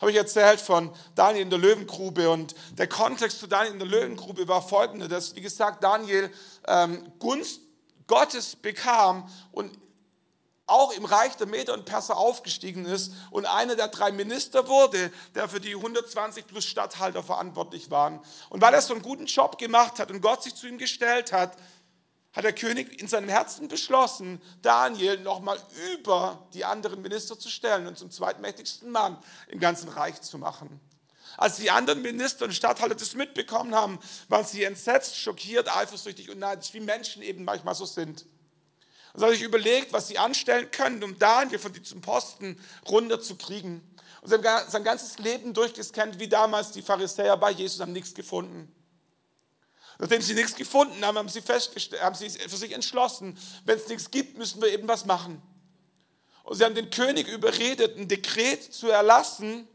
Habe 0.00 0.10
ich 0.12 0.16
erzählt 0.16 0.60
von 0.60 0.90
Daniel 1.14 1.42
in 1.42 1.50
der 1.50 1.58
Löwengrube 1.58 2.30
und 2.30 2.54
der 2.78 2.88
Kontext 2.88 3.38
zu 3.38 3.46
Daniel 3.46 3.74
in 3.74 3.78
der 3.78 3.88
Löwengrube 3.88 4.48
war 4.48 4.62
folgender, 4.62 5.08
dass, 5.08 5.36
wie 5.36 5.42
gesagt, 5.42 5.84
Daniel 5.84 6.32
ähm, 6.66 7.12
Gunst 7.18 7.60
Gottes 8.06 8.56
bekam 8.56 9.30
und 9.52 9.78
auch 10.66 10.92
im 10.92 11.04
Reich 11.04 11.36
der 11.36 11.46
Meder 11.46 11.74
und 11.74 11.84
Perser 11.84 12.16
aufgestiegen 12.16 12.86
ist 12.86 13.12
und 13.30 13.44
einer 13.44 13.76
der 13.76 13.88
drei 13.88 14.12
Minister 14.12 14.68
wurde, 14.68 15.12
der 15.34 15.48
für 15.48 15.60
die 15.60 15.74
120 15.74 16.46
plus 16.46 16.64
Statthalter 16.64 17.22
verantwortlich 17.22 17.90
waren. 17.90 18.20
Und 18.48 18.62
weil 18.62 18.72
er 18.72 18.80
so 18.80 18.94
einen 18.94 19.02
guten 19.02 19.26
Job 19.26 19.58
gemacht 19.58 19.98
hat 19.98 20.10
und 20.10 20.22
Gott 20.22 20.44
sich 20.44 20.54
zu 20.54 20.68
ihm 20.68 20.78
gestellt 20.78 21.32
hat, 21.32 21.56
hat 22.32 22.44
der 22.44 22.52
König 22.52 23.00
in 23.00 23.08
seinem 23.08 23.28
Herzen 23.28 23.68
beschlossen, 23.68 24.40
Daniel 24.62 25.18
nochmal 25.20 25.58
über 25.92 26.46
die 26.54 26.64
anderen 26.64 27.02
Minister 27.02 27.38
zu 27.38 27.48
stellen 27.48 27.86
und 27.86 27.98
zum 27.98 28.10
zweitmächtigsten 28.10 28.90
Mann 28.90 29.18
im 29.48 29.58
ganzen 29.58 29.88
Reich 29.88 30.20
zu 30.20 30.38
machen. 30.38 30.80
Als 31.36 31.56
die 31.56 31.70
anderen 31.70 32.02
Minister 32.02 32.44
und 32.44 32.54
Statthalter 32.54 32.94
das 32.94 33.14
mitbekommen 33.14 33.74
haben, 33.74 33.98
waren 34.28 34.44
sie 34.44 34.64
entsetzt, 34.64 35.16
schockiert, 35.16 35.74
eifersüchtig 35.74 36.30
und 36.30 36.38
neidisch, 36.38 36.72
wie 36.74 36.80
Menschen 36.80 37.22
eben 37.22 37.44
manchmal 37.44 37.74
so 37.74 37.86
sind. 37.86 38.26
Und 39.12 39.20
sie 39.20 39.24
haben 39.24 39.32
sich 39.32 39.42
überlegt, 39.42 39.92
was 39.92 40.08
sie 40.08 40.18
anstellen 40.18 40.70
können, 40.70 41.02
um 41.02 41.18
Daniel 41.18 41.58
von 41.58 41.72
diesem 41.72 42.00
Posten 42.00 42.60
runterzukriegen. 42.88 43.80
Und 44.22 44.28
sie 44.28 44.34
haben 44.34 44.70
sein 44.70 44.84
ganzes 44.84 45.18
Leben 45.18 45.54
durchgescannt, 45.54 46.18
wie 46.18 46.28
damals 46.28 46.72
die 46.72 46.82
Pharisäer 46.82 47.36
bei 47.36 47.50
Jesus, 47.50 47.80
haben 47.80 47.92
nichts 47.92 48.14
gefunden. 48.14 48.72
Nachdem 50.00 50.22
sie 50.22 50.32
nichts 50.32 50.54
gefunden 50.54 51.04
haben, 51.04 51.18
haben 51.18 51.28
sie, 51.28 51.42
haben 51.42 52.14
sie 52.14 52.30
für 52.30 52.56
sich 52.56 52.72
entschlossen, 52.72 53.36
wenn 53.66 53.76
es 53.76 53.86
nichts 53.86 54.10
gibt, 54.10 54.38
müssen 54.38 54.62
wir 54.62 54.72
eben 54.72 54.88
was 54.88 55.04
machen. 55.04 55.42
Und 56.42 56.56
sie 56.56 56.64
haben 56.64 56.74
den 56.74 56.88
König 56.88 57.28
überredet, 57.28 57.98
ein 57.98 58.08
Dekret 58.08 58.72
zu 58.72 58.88
erlassen. 58.88 59.68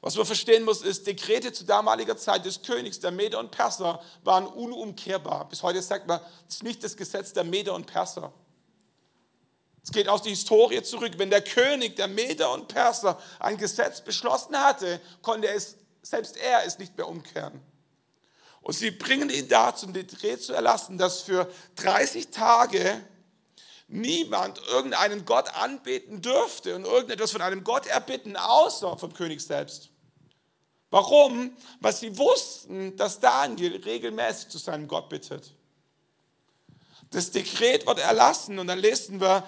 Was 0.00 0.16
man 0.16 0.24
verstehen 0.24 0.64
muss, 0.64 0.80
ist, 0.80 1.06
Dekrete 1.06 1.52
zu 1.52 1.64
damaliger 1.64 2.16
Zeit 2.16 2.46
des 2.46 2.62
Königs 2.62 2.98
der 2.98 3.10
Meder 3.10 3.38
und 3.38 3.50
Perser 3.50 4.02
waren 4.24 4.46
unumkehrbar. 4.46 5.46
Bis 5.46 5.62
heute 5.62 5.82
sagt 5.82 6.06
man, 6.06 6.18
das 6.46 6.54
ist 6.54 6.62
nicht 6.62 6.82
das 6.82 6.96
Gesetz 6.96 7.34
der 7.34 7.44
Meder 7.44 7.74
und 7.74 7.84
Perser. 7.84 8.32
Es 9.84 9.90
geht 9.90 10.08
aus 10.08 10.22
der 10.22 10.30
Historie 10.30 10.82
zurück. 10.82 11.12
Wenn 11.18 11.28
der 11.28 11.42
König 11.42 11.96
der 11.96 12.08
Meder 12.08 12.50
und 12.50 12.68
Perser 12.68 13.20
ein 13.40 13.58
Gesetz 13.58 14.00
beschlossen 14.00 14.56
hatte, 14.56 15.02
konnte 15.20 15.48
es, 15.48 15.76
selbst 16.00 16.38
er 16.38 16.64
es 16.64 16.78
nicht 16.78 16.96
mehr 16.96 17.06
umkehren. 17.06 17.60
Und 18.66 18.72
sie 18.72 18.90
bringen 18.90 19.30
ihn 19.30 19.46
dazu, 19.46 19.86
ein 19.86 19.92
Dekret 19.92 20.42
zu 20.42 20.52
erlassen, 20.52 20.98
dass 20.98 21.20
für 21.20 21.48
30 21.76 22.32
Tage 22.32 23.00
niemand 23.86 24.60
irgendeinen 24.66 25.24
Gott 25.24 25.54
anbeten 25.54 26.20
dürfte 26.20 26.74
und 26.74 26.84
irgendetwas 26.84 27.30
von 27.30 27.42
einem 27.42 27.62
Gott 27.62 27.86
erbitten, 27.86 28.36
außer 28.36 28.98
vom 28.98 29.14
König 29.14 29.40
selbst. 29.40 29.90
Warum? 30.90 31.56
Weil 31.78 31.94
sie 31.94 32.18
wussten, 32.18 32.96
dass 32.96 33.20
Daniel 33.20 33.80
regelmäßig 33.84 34.48
zu 34.48 34.58
seinem 34.58 34.88
Gott 34.88 35.10
bittet. 35.10 35.54
Das 37.10 37.30
Dekret 37.30 37.86
wird 37.86 38.00
erlassen 38.00 38.58
und 38.58 38.66
dann 38.66 38.80
lesen 38.80 39.20
wir 39.20 39.44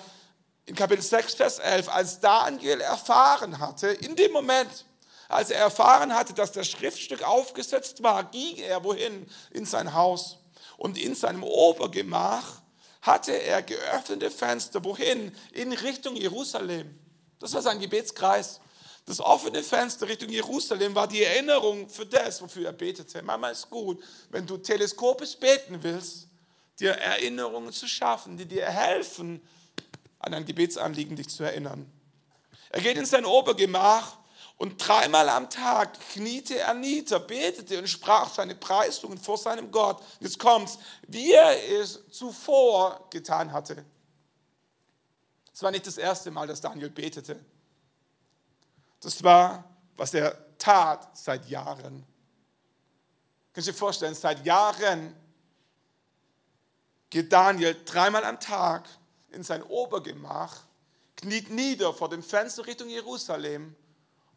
in 0.64 0.76
Kapitel 0.76 1.02
6, 1.02 1.34
Vers 1.34 1.58
11, 1.58 1.88
als 1.88 2.20
Daniel 2.20 2.80
erfahren 2.80 3.58
hatte, 3.58 3.88
in 3.88 4.14
dem 4.14 4.30
Moment, 4.30 4.84
als 5.28 5.50
er 5.50 5.60
erfahren 5.60 6.14
hatte, 6.14 6.32
dass 6.32 6.52
das 6.52 6.68
Schriftstück 6.68 7.22
aufgesetzt 7.22 8.02
war, 8.02 8.24
ging 8.24 8.56
er 8.56 8.82
wohin? 8.82 9.26
In 9.50 9.66
sein 9.66 9.92
Haus. 9.92 10.38
Und 10.78 10.96
in 10.96 11.14
seinem 11.14 11.42
Obergemach 11.42 12.62
hatte 13.02 13.32
er 13.32 13.62
geöffnete 13.62 14.30
Fenster. 14.30 14.82
Wohin? 14.84 15.34
In 15.52 15.72
Richtung 15.72 16.16
Jerusalem. 16.16 16.98
Das 17.38 17.52
war 17.52 17.62
sein 17.62 17.78
Gebetskreis. 17.78 18.60
Das 19.04 19.20
offene 19.20 19.62
Fenster 19.62 20.08
Richtung 20.08 20.28
Jerusalem 20.28 20.94
war 20.94 21.06
die 21.06 21.22
Erinnerung 21.22 21.88
für 21.88 22.04
das, 22.04 22.42
wofür 22.42 22.66
er 22.66 22.72
betete. 22.72 23.22
Manchmal 23.22 23.52
ist 23.52 23.70
gut, 23.70 24.02
wenn 24.30 24.46
du 24.46 24.58
teleskopisch 24.58 25.36
beten 25.36 25.78
willst, 25.82 26.28
dir 26.78 26.92
Erinnerungen 26.92 27.72
zu 27.72 27.86
schaffen, 27.88 28.36
die 28.36 28.44
dir 28.44 28.66
helfen, 28.66 29.40
an 30.18 30.34
ein 30.34 30.44
Gebetsanliegen 30.44 31.16
dich 31.16 31.28
zu 31.28 31.42
erinnern. 31.42 31.90
Er 32.70 32.82
geht 32.82 32.96
in 32.98 33.06
sein 33.06 33.24
Obergemach 33.24 34.18
und 34.58 34.76
dreimal 34.76 35.28
am 35.28 35.48
Tag 35.48 35.98
kniete 36.10 36.58
er 36.58 36.74
nieder, 36.74 37.20
betete 37.20 37.78
und 37.78 37.88
sprach 37.88 38.28
seine 38.34 38.56
Preisungen 38.56 39.16
vor 39.16 39.38
seinem 39.38 39.70
Gott. 39.70 40.02
Jetzt 40.18 40.38
kommt's, 40.38 40.78
wie 41.06 41.32
er 41.32 41.80
es 41.80 42.00
zuvor 42.10 43.08
getan 43.10 43.52
hatte. 43.52 43.84
Es 45.54 45.62
war 45.62 45.70
nicht 45.70 45.86
das 45.86 45.96
erste 45.96 46.32
Mal, 46.32 46.48
dass 46.48 46.60
Daniel 46.60 46.90
betete. 46.90 47.38
Das 49.00 49.22
war, 49.22 49.64
was 49.96 50.12
er 50.12 50.36
tat 50.58 51.16
seit 51.16 51.48
Jahren. 51.48 52.04
Kannst 53.52 53.68
du 53.68 53.72
dir 53.72 53.78
vorstellen, 53.78 54.14
seit 54.16 54.44
Jahren 54.44 55.14
geht 57.10 57.32
Daniel 57.32 57.76
dreimal 57.84 58.24
am 58.24 58.40
Tag 58.40 58.88
in 59.30 59.44
sein 59.44 59.62
Obergemach, 59.62 60.62
kniet 61.16 61.48
nieder 61.50 61.94
vor 61.94 62.08
dem 62.08 62.24
Fenster 62.24 62.66
Richtung 62.66 62.88
Jerusalem 62.88 63.76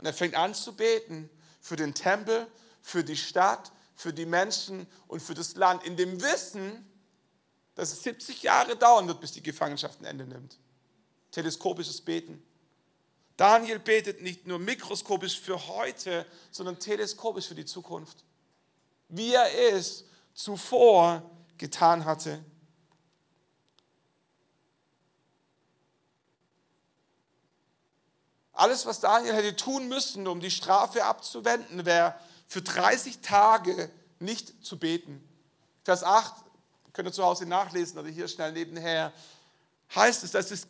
und 0.02 0.08
er 0.08 0.14
fängt 0.14 0.36
an 0.36 0.54
zu 0.54 0.76
beten 0.76 1.30
für 1.62 1.76
den 1.76 1.94
Tempel, 1.94 2.48
für 2.82 3.04
die 3.04 3.16
Stadt, 3.16 3.72
für 3.96 4.12
die 4.12 4.26
Menschen 4.26 4.88
und 5.08 5.22
für 5.22 5.36
das 5.36 5.56
Land, 5.56 5.84
in 5.84 5.96
dem 5.96 6.22
Wissen, 6.22 6.86
dass 7.76 7.94
es 7.94 8.04
70 8.04 8.44
Jahre 8.44 8.76
dauern 8.76 9.08
wird, 9.08 9.22
bis 9.22 9.32
die 9.32 9.44
Gefangenschaft 9.44 10.02
ein 10.02 10.06
Ende 10.06 10.26
nimmt. 10.26 10.58
Teleskopisches 11.30 12.02
Beten. 12.02 12.44
Daniel 13.38 13.80
betet 13.80 14.22
nicht 14.22 14.48
nur 14.48 14.60
mikroskopisch 14.60 15.40
für 15.40 15.68
heute, 15.68 16.26
sondern 16.50 16.80
teleskopisch 16.80 17.48
für 17.48 17.56
die 17.56 17.66
Zukunft. 17.66 18.24
Wie 19.08 19.34
er 19.34 19.74
es 19.74 20.06
zuvor 20.34 21.30
getan 21.58 22.06
hatte. 22.06 22.44
Alles, 28.54 28.86
was 28.86 29.00
Daniel 29.00 29.34
hätte 29.34 29.56
tun 29.56 29.88
müssen, 29.88 30.28
um 30.28 30.40
die 30.40 30.52
Strafe 30.52 31.06
abzuwenden, 31.06 31.86
wäre 31.86 32.16
für 32.48 32.62
30 32.62 33.20
Tage 33.20 33.90
nicht 34.20 34.66
zu 34.66 34.78
beten. 34.78 35.28
Vers 35.84 36.04
8, 36.04 36.34
könnt 36.94 37.08
ihr 37.08 37.14
zu 37.14 37.24
Hause 37.24 37.46
nachlesen 37.46 37.98
oder 37.98 38.10
hier 38.10 38.28
schnell 38.28 38.52
nebenher 38.52 39.14
heißt 39.96 40.24
es, 40.24 40.32
dass 40.32 40.50
das 40.50 40.68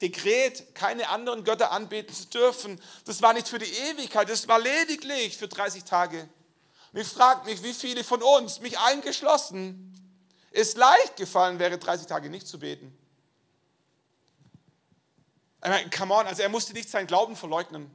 Dekret, 0.00 0.74
keine 0.74 1.08
anderen 1.08 1.44
Götter 1.44 1.70
anbeten 1.70 2.14
zu 2.14 2.26
dürfen, 2.26 2.80
das 3.04 3.20
war 3.20 3.32
nicht 3.32 3.48
für 3.48 3.58
die 3.58 3.70
Ewigkeit, 3.70 4.28
das 4.28 4.48
war 4.48 4.58
lediglich 4.58 5.36
für 5.36 5.48
30 5.48 5.84
Tage. 5.84 6.28
Und 6.92 7.00
ich 7.00 7.08
frage 7.08 7.44
mich, 7.44 7.62
wie 7.62 7.74
viele 7.74 8.04
von 8.04 8.22
uns, 8.22 8.60
mich 8.60 8.78
eingeschlossen, 8.78 9.90
es 10.50 10.76
leicht 10.76 11.16
gefallen 11.16 11.58
wäre, 11.58 11.78
30 11.78 12.06
Tage 12.06 12.30
nicht 12.30 12.46
zu 12.46 12.58
beten. 12.58 12.96
Ich 15.64 15.70
meine, 15.70 15.88
come 15.88 16.12
on, 16.12 16.26
also 16.26 16.42
er 16.42 16.50
musste 16.50 16.74
nicht 16.74 16.90
seinen 16.90 17.06
Glauben 17.06 17.36
verleugnen. 17.36 17.90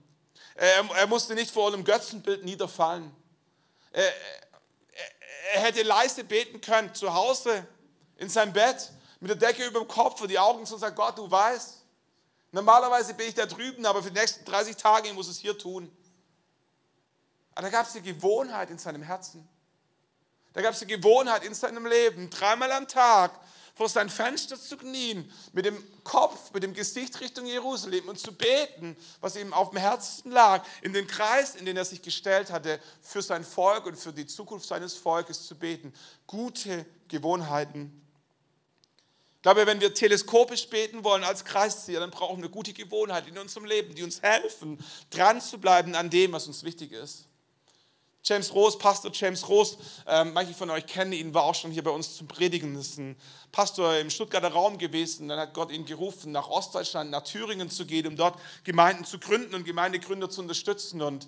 Er, 0.55 0.83
er 0.95 1.05
musste 1.05 1.35
nicht 1.35 1.51
vor 1.51 1.71
einem 1.71 1.83
Götzenbild 1.83 2.43
niederfallen. 2.43 3.15
Er, 3.91 4.11
er, 5.53 5.61
hätte 5.61 5.83
leise 5.83 6.23
beten 6.23 6.61
können, 6.61 6.95
zu 6.95 7.13
Hause, 7.13 7.67
in 8.17 8.27
seinem 8.27 8.53
Bett 8.53 8.91
mit 9.19 9.29
der 9.29 9.37
Decke 9.37 9.65
über 9.67 9.81
dem 9.81 9.87
Kopf 9.87 10.19
und 10.19 10.29
die 10.29 10.39
Augen 10.39 10.65
zu 10.65 10.77
sagt, 10.77 10.95
Gott, 10.95 11.15
du 11.17 11.29
weißt, 11.29 11.85
normalerweise 12.51 13.13
bin 13.13 13.27
ich 13.27 13.35
da 13.35 13.45
drüben, 13.45 13.85
aber 13.85 14.01
für 14.01 14.09
die 14.09 14.19
nächsten 14.19 14.43
30 14.45 14.75
Tage 14.75 15.13
muss 15.13 15.27
es 15.27 15.37
hier 15.37 15.55
tun. 15.55 15.95
Aber 17.53 17.61
da 17.61 17.69
gab 17.69 17.85
es 17.85 17.93
die 17.93 18.01
Gewohnheit 18.01 18.71
in 18.71 18.79
seinem 18.79 19.03
Herzen. 19.03 19.47
Da 20.53 20.61
gab 20.63 20.73
es 20.73 20.79
die 20.79 20.87
Gewohnheit 20.87 21.43
in 21.43 21.53
seinem 21.53 21.85
Leben, 21.85 22.31
dreimal 22.31 22.71
am 22.71 22.87
Tag 22.87 23.39
vor 23.75 23.89
sein 23.89 24.09
Fenster 24.09 24.59
zu 24.59 24.77
knien, 24.77 25.31
mit 25.53 25.65
dem 25.65 25.81
Kopf, 26.03 26.53
mit 26.53 26.63
dem 26.63 26.73
Gesicht 26.73 27.19
Richtung 27.21 27.45
Jerusalem 27.45 28.09
und 28.09 28.19
zu 28.19 28.31
beten, 28.33 28.95
was 29.21 29.35
ihm 29.35 29.53
auf 29.53 29.69
dem 29.69 29.79
Herzen 29.79 30.31
lag, 30.31 30.65
in 30.81 30.93
den 30.93 31.07
Kreis, 31.07 31.55
in 31.55 31.65
den 31.65 31.77
er 31.77 31.85
sich 31.85 32.01
gestellt 32.01 32.51
hatte, 32.51 32.79
für 33.01 33.21
sein 33.21 33.43
Volk 33.43 33.85
und 33.85 33.97
für 33.97 34.13
die 34.13 34.25
Zukunft 34.25 34.67
seines 34.67 34.95
Volkes 34.95 35.47
zu 35.47 35.55
beten. 35.55 35.93
Gute 36.27 36.85
Gewohnheiten. 37.07 37.99
Ich 39.39 39.43
glaube, 39.43 39.65
wenn 39.65 39.79
wir 39.79 39.93
teleskopisch 39.93 40.67
beten 40.67 41.05
wollen 41.05 41.23
als 41.23 41.45
Kreiszieher, 41.45 42.01
dann 42.01 42.11
brauchen 42.11 42.41
wir 42.41 42.49
gute 42.49 42.73
Gewohnheiten 42.73 43.29
in 43.29 43.37
unserem 43.37 43.63
Leben, 43.63 43.95
die 43.95 44.03
uns 44.03 44.21
helfen, 44.21 44.77
dran 45.11 45.39
zu 45.39 45.59
bleiben 45.59 45.95
an 45.95 46.09
dem, 46.09 46.33
was 46.33 46.47
uns 46.47 46.65
wichtig 46.65 46.91
ist. 46.91 47.28
James 48.23 48.53
Rose, 48.53 48.77
Pastor 48.77 49.11
James 49.13 49.47
Rose, 49.47 49.77
äh, 50.05 50.23
manche 50.25 50.53
von 50.53 50.69
euch 50.69 50.85
kennen 50.85 51.13
ihn, 51.13 51.33
war 51.33 51.43
auch 51.43 51.55
schon 51.55 51.71
hier 51.71 51.83
bei 51.83 51.91
uns 51.91 52.17
zum 52.17 52.27
Predigen. 52.27 52.75
Das 52.75 52.87
ist 52.87 52.97
ein 52.99 53.15
Pastor 53.51 53.97
im 53.97 54.09
Stuttgarter 54.09 54.49
Raum 54.49 54.77
gewesen. 54.77 55.29
Dann 55.29 55.39
hat 55.39 55.53
Gott 55.53 55.71
ihn 55.71 55.85
gerufen, 55.85 56.31
nach 56.31 56.49
Ostdeutschland, 56.49 57.11
nach 57.11 57.23
Thüringen 57.23 57.69
zu 57.69 57.85
gehen, 57.85 58.07
um 58.07 58.15
dort 58.15 58.37
Gemeinden 58.63 59.05
zu 59.05 59.19
gründen 59.19 59.55
und 59.55 59.63
Gemeindegründer 59.63 60.29
zu 60.29 60.41
unterstützen. 60.41 61.01
Und 61.01 61.27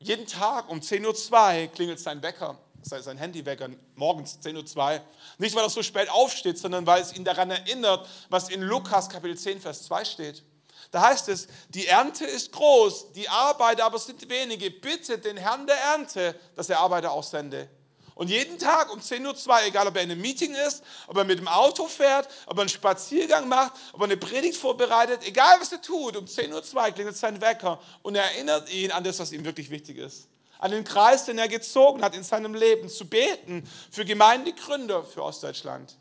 jeden 0.00 0.26
Tag 0.26 0.68
um 0.68 0.80
10.02 0.80 1.62
Uhr 1.62 1.68
klingelt 1.68 2.00
sein 2.00 2.22
Wecker 2.22 2.58
sein 2.82 3.18
Handywecker 3.18 3.68
morgens 3.94 4.38
10.02 4.42 4.76
Uhr. 4.76 5.00
Nicht, 5.38 5.54
weil 5.54 5.64
er 5.64 5.70
so 5.70 5.82
spät 5.82 6.08
aufsteht, 6.10 6.58
sondern 6.58 6.86
weil 6.86 7.02
es 7.02 7.14
ihn 7.14 7.24
daran 7.24 7.50
erinnert, 7.50 8.08
was 8.28 8.48
in 8.48 8.62
Lukas 8.62 9.08
Kapitel 9.08 9.36
10, 9.36 9.60
Vers 9.60 9.84
2 9.84 10.04
steht. 10.04 10.42
Da 10.90 11.02
heißt 11.02 11.28
es, 11.28 11.46
die 11.68 11.86
Ernte 11.86 12.24
ist 12.24 12.52
groß, 12.52 13.12
die 13.12 13.28
Arbeiter 13.28 13.84
aber 13.84 13.98
sind 13.98 14.28
wenige. 14.28 14.70
Bitte 14.70 15.18
den 15.18 15.36
Herrn 15.36 15.66
der 15.66 15.76
Ernte, 15.76 16.38
dass 16.56 16.68
er 16.68 16.80
Arbeiter 16.80 17.12
aussende. 17.12 17.68
Und 18.16 18.28
jeden 18.28 18.58
Tag 18.58 18.92
um 18.92 19.00
10.02 19.00 19.48
Uhr, 19.48 19.62
egal 19.66 19.86
ob 19.86 19.96
er 19.96 20.02
in 20.02 20.10
einem 20.10 20.20
Meeting 20.20 20.54
ist, 20.66 20.82
ob 21.06 21.16
er 21.16 21.24
mit 21.24 21.38
dem 21.38 21.48
Auto 21.48 21.86
fährt, 21.86 22.28
ob 22.46 22.58
er 22.58 22.62
einen 22.62 22.68
Spaziergang 22.68 23.48
macht, 23.48 23.72
ob 23.92 24.00
er 24.00 24.04
eine 24.04 24.16
Predigt 24.16 24.58
vorbereitet, 24.58 25.20
egal 25.26 25.58
was 25.58 25.72
er 25.72 25.80
tut, 25.80 26.16
um 26.16 26.26
10.02 26.26 26.74
Uhr 26.74 26.90
klingelt 26.90 27.16
sein 27.16 27.40
Wecker 27.40 27.80
und 28.02 28.16
er 28.16 28.24
erinnert 28.24 28.70
ihn 28.70 28.90
an 28.90 29.04
das, 29.04 29.20
was 29.20 29.32
ihm 29.32 29.44
wirklich 29.44 29.70
wichtig 29.70 29.96
ist 29.96 30.28
an 30.60 30.72
den 30.72 30.84
Kreis, 30.84 31.24
den 31.24 31.38
er 31.38 31.48
gezogen 31.48 32.02
hat 32.02 32.14
in 32.14 32.22
seinem 32.22 32.54
Leben, 32.54 32.88
zu 32.88 33.06
beten 33.06 33.66
für 33.90 34.04
Gemeindegründer 34.04 35.04
für 35.04 35.24
Ostdeutschland. 35.24 35.96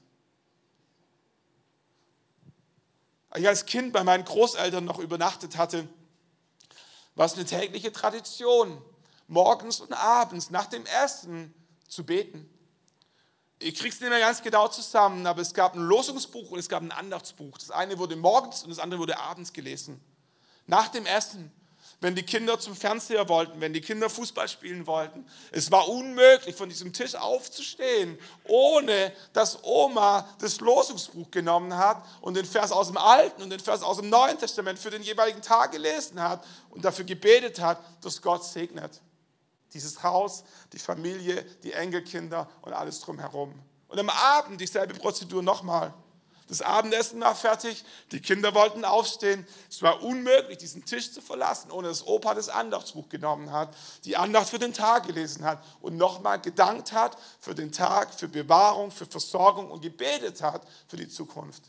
Als 3.29 3.41
ich 3.41 3.47
als 3.47 3.65
Kind 3.65 3.93
bei 3.93 4.03
meinen 4.03 4.25
Großeltern 4.25 4.85
noch 4.85 4.99
übernachtet 4.99 5.57
hatte, 5.57 5.87
war 7.15 7.25
es 7.25 7.33
eine 7.33 7.45
tägliche 7.45 7.91
Tradition, 7.91 8.81
morgens 9.27 9.79
und 9.79 9.93
abends 9.93 10.49
nach 10.49 10.65
dem 10.67 10.85
Essen 11.03 11.53
zu 11.87 12.05
beten. 12.05 12.49
Ich 13.59 13.75
kriege 13.75 13.93
es 13.93 13.99
nicht 13.99 14.09
mehr 14.09 14.19
ganz 14.19 14.41
genau 14.41 14.69
zusammen, 14.69 15.27
aber 15.27 15.41
es 15.41 15.53
gab 15.53 15.75
ein 15.75 15.81
Losungsbuch 15.81 16.51
und 16.51 16.59
es 16.59 16.69
gab 16.69 16.81
ein 16.81 16.93
Andachtsbuch. 16.93 17.57
Das 17.57 17.71
eine 17.71 17.97
wurde 17.99 18.15
morgens 18.15 18.63
und 18.63 18.69
das 18.69 18.79
andere 18.79 19.01
wurde 19.01 19.19
abends 19.19 19.51
gelesen. 19.51 19.99
Nach 20.65 20.87
dem 20.87 21.05
Essen 21.05 21.51
wenn 22.01 22.15
die 22.15 22.23
Kinder 22.23 22.59
zum 22.59 22.75
Fernseher 22.75 23.27
wollten, 23.27 23.59
wenn 23.59 23.73
die 23.73 23.81
Kinder 23.81 24.09
Fußball 24.09 24.47
spielen 24.47 24.88
wollten. 24.88 25.25
Es 25.51 25.69
war 25.71 25.88
unmöglich, 25.89 26.55
von 26.55 26.69
diesem 26.69 26.93
Tisch 26.93 27.15
aufzustehen, 27.15 28.17
ohne 28.45 29.13
dass 29.33 29.63
Oma 29.63 30.27
das 30.39 30.59
Losungsbuch 30.62 31.29
genommen 31.31 31.75
hat 31.75 32.03
und 32.21 32.35
den 32.35 32.45
Vers 32.45 32.71
aus 32.71 32.88
dem 32.88 32.97
Alten 32.97 33.41
und 33.41 33.49
den 33.49 33.59
Vers 33.59 33.83
aus 33.83 33.97
dem 33.97 34.09
Neuen 34.09 34.38
Testament 34.38 34.79
für 34.79 34.89
den 34.89 35.03
jeweiligen 35.03 35.41
Tag 35.41 35.71
gelesen 35.71 36.21
hat 36.21 36.45
und 36.69 36.85
dafür 36.85 37.05
gebetet 37.05 37.59
hat, 37.59 37.79
dass 38.01 38.21
Gott 38.21 38.45
segnet. 38.45 39.01
Dieses 39.73 40.01
Haus, 40.01 40.43
die 40.73 40.79
Familie, 40.79 41.43
die 41.63 41.73
Enkelkinder 41.73 42.49
und 42.62 42.73
alles 42.73 43.01
drumherum. 43.01 43.53
Und 43.88 43.99
am 43.99 44.09
Abend 44.09 44.59
dieselbe 44.62 44.93
Prozedur 44.93 45.43
nochmal. 45.43 45.93
Das 46.49 46.63
Abendessen 46.63 47.21
war 47.21 47.35
fertig, 47.35 47.85
die 48.12 48.21
Kinder 48.21 48.55
wollten 48.55 48.83
aufstehen. 48.83 49.45
Es 49.69 49.83
war 49.83 50.01
unmöglich, 50.01 50.57
diesen 50.57 50.83
Tisch 50.83 51.13
zu 51.13 51.21
verlassen, 51.21 51.69
ohne 51.69 51.89
dass 51.89 52.05
Opa 52.07 52.33
das 52.33 52.49
Andachtsbuch 52.49 53.07
genommen 53.07 53.51
hat, 53.51 53.75
die 54.03 54.17
Andacht 54.17 54.49
für 54.49 54.57
den 54.57 54.73
Tag 54.73 55.05
gelesen 55.05 55.45
hat 55.45 55.63
und 55.79 55.95
nochmal 55.95 56.41
gedankt 56.41 56.91
hat 56.91 57.17
für 57.39 57.53
den 57.53 57.71
Tag, 57.71 58.15
für 58.15 58.27
Bewahrung, 58.27 58.89
für 58.89 59.05
Versorgung 59.05 59.69
und 59.69 59.81
gebetet 59.81 60.41
hat 60.41 60.63
für 60.88 60.97
die 60.97 61.07
Zukunft. 61.07 61.62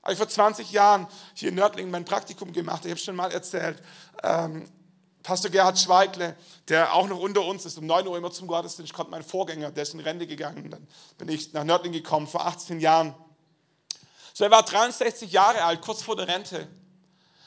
Als 0.00 0.14
ich 0.14 0.18
vor 0.18 0.28
20 0.28 0.72
Jahren 0.72 1.06
hier 1.34 1.50
in 1.50 1.56
Nördlingen 1.56 1.90
mein 1.90 2.06
Praktikum 2.06 2.54
gemacht, 2.54 2.86
ich 2.86 2.90
habe 2.90 3.00
schon 3.00 3.16
mal 3.16 3.30
erzählt, 3.32 3.82
ähm, 4.22 4.66
Pastor 5.24 5.50
Gerhard 5.50 5.78
Schweigle, 5.78 6.36
der 6.68 6.92
auch 6.92 7.08
noch 7.08 7.18
unter 7.18 7.42
uns 7.42 7.64
ist, 7.64 7.78
um 7.78 7.86
9 7.86 8.06
Uhr 8.06 8.18
immer 8.18 8.30
zum 8.30 8.46
Gottesdienst 8.46 8.92
kommt, 8.92 9.10
mein 9.10 9.24
Vorgänger, 9.24 9.70
der 9.70 9.82
ist 9.82 9.94
in 9.94 10.00
Rente 10.00 10.26
gegangen. 10.26 10.70
Dann 10.70 10.86
bin 11.16 11.30
ich 11.30 11.52
nach 11.54 11.64
Nördling 11.64 11.92
gekommen 11.92 12.26
vor 12.26 12.46
18 12.46 12.78
Jahren. 12.78 13.14
So, 14.34 14.44
er 14.44 14.50
war 14.50 14.62
63 14.62 15.32
Jahre 15.32 15.64
alt, 15.64 15.80
kurz 15.80 16.02
vor 16.02 16.14
der 16.14 16.28
Rente. 16.28 16.68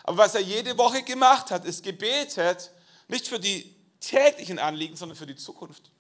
Aber 0.04 0.18
was 0.18 0.34
er 0.34 0.42
jede 0.42 0.76
Woche 0.78 1.04
gemacht 1.04 1.52
hat, 1.52 1.66
ist 1.66 1.84
gebetet, 1.84 2.72
nicht 3.08 3.28
für 3.28 3.40
die 3.40 3.76
täglichen 4.00 4.58
Anliegen, 4.58 4.96
sondern 4.96 5.16
für 5.16 5.28
die 5.28 5.36
Zukunft. 5.36 5.92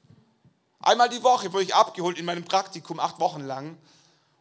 Einmal 0.79 1.09
die 1.09 1.21
Woche 1.21 1.53
wurde 1.53 1.63
ich 1.63 1.75
abgeholt 1.75 2.17
in 2.17 2.25
meinem 2.25 2.43
Praktikum, 2.43 2.99
acht 2.99 3.19
Wochen 3.19 3.41
lang. 3.41 3.77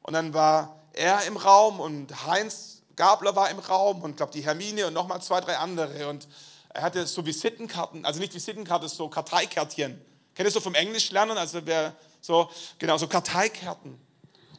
Und 0.02 0.14
dann 0.14 0.32
war 0.32 0.80
er 0.94 1.24
im 1.24 1.36
Raum 1.36 1.80
und 1.80 2.26
Heinz 2.26 2.82
Gabler 2.96 3.36
war 3.36 3.50
im 3.50 3.58
Raum 3.58 4.00
und 4.02 4.16
glaube 4.16 4.32
die 4.32 4.40
Hermine 4.40 4.86
und 4.86 4.94
nochmal 4.94 5.20
zwei, 5.20 5.42
drei 5.42 5.58
andere. 5.58 6.08
Und 6.08 6.26
er 6.76 6.82
hatte 6.82 7.06
so 7.06 7.24
Visitenkarten, 7.24 8.04
also 8.04 8.20
nicht 8.20 8.34
Visitenkarten, 8.34 8.88
so 8.88 9.08
Karteikärtchen. 9.08 9.98
Kennt 10.34 10.46
ihr 10.46 10.52
so 10.52 10.60
vom 10.60 10.74
Englisch 10.74 11.10
lernen? 11.10 11.38
Also 11.38 11.64
wer 11.64 11.96
so, 12.20 12.50
genau, 12.78 12.98
so 12.98 13.08
Karteikarten. 13.08 13.98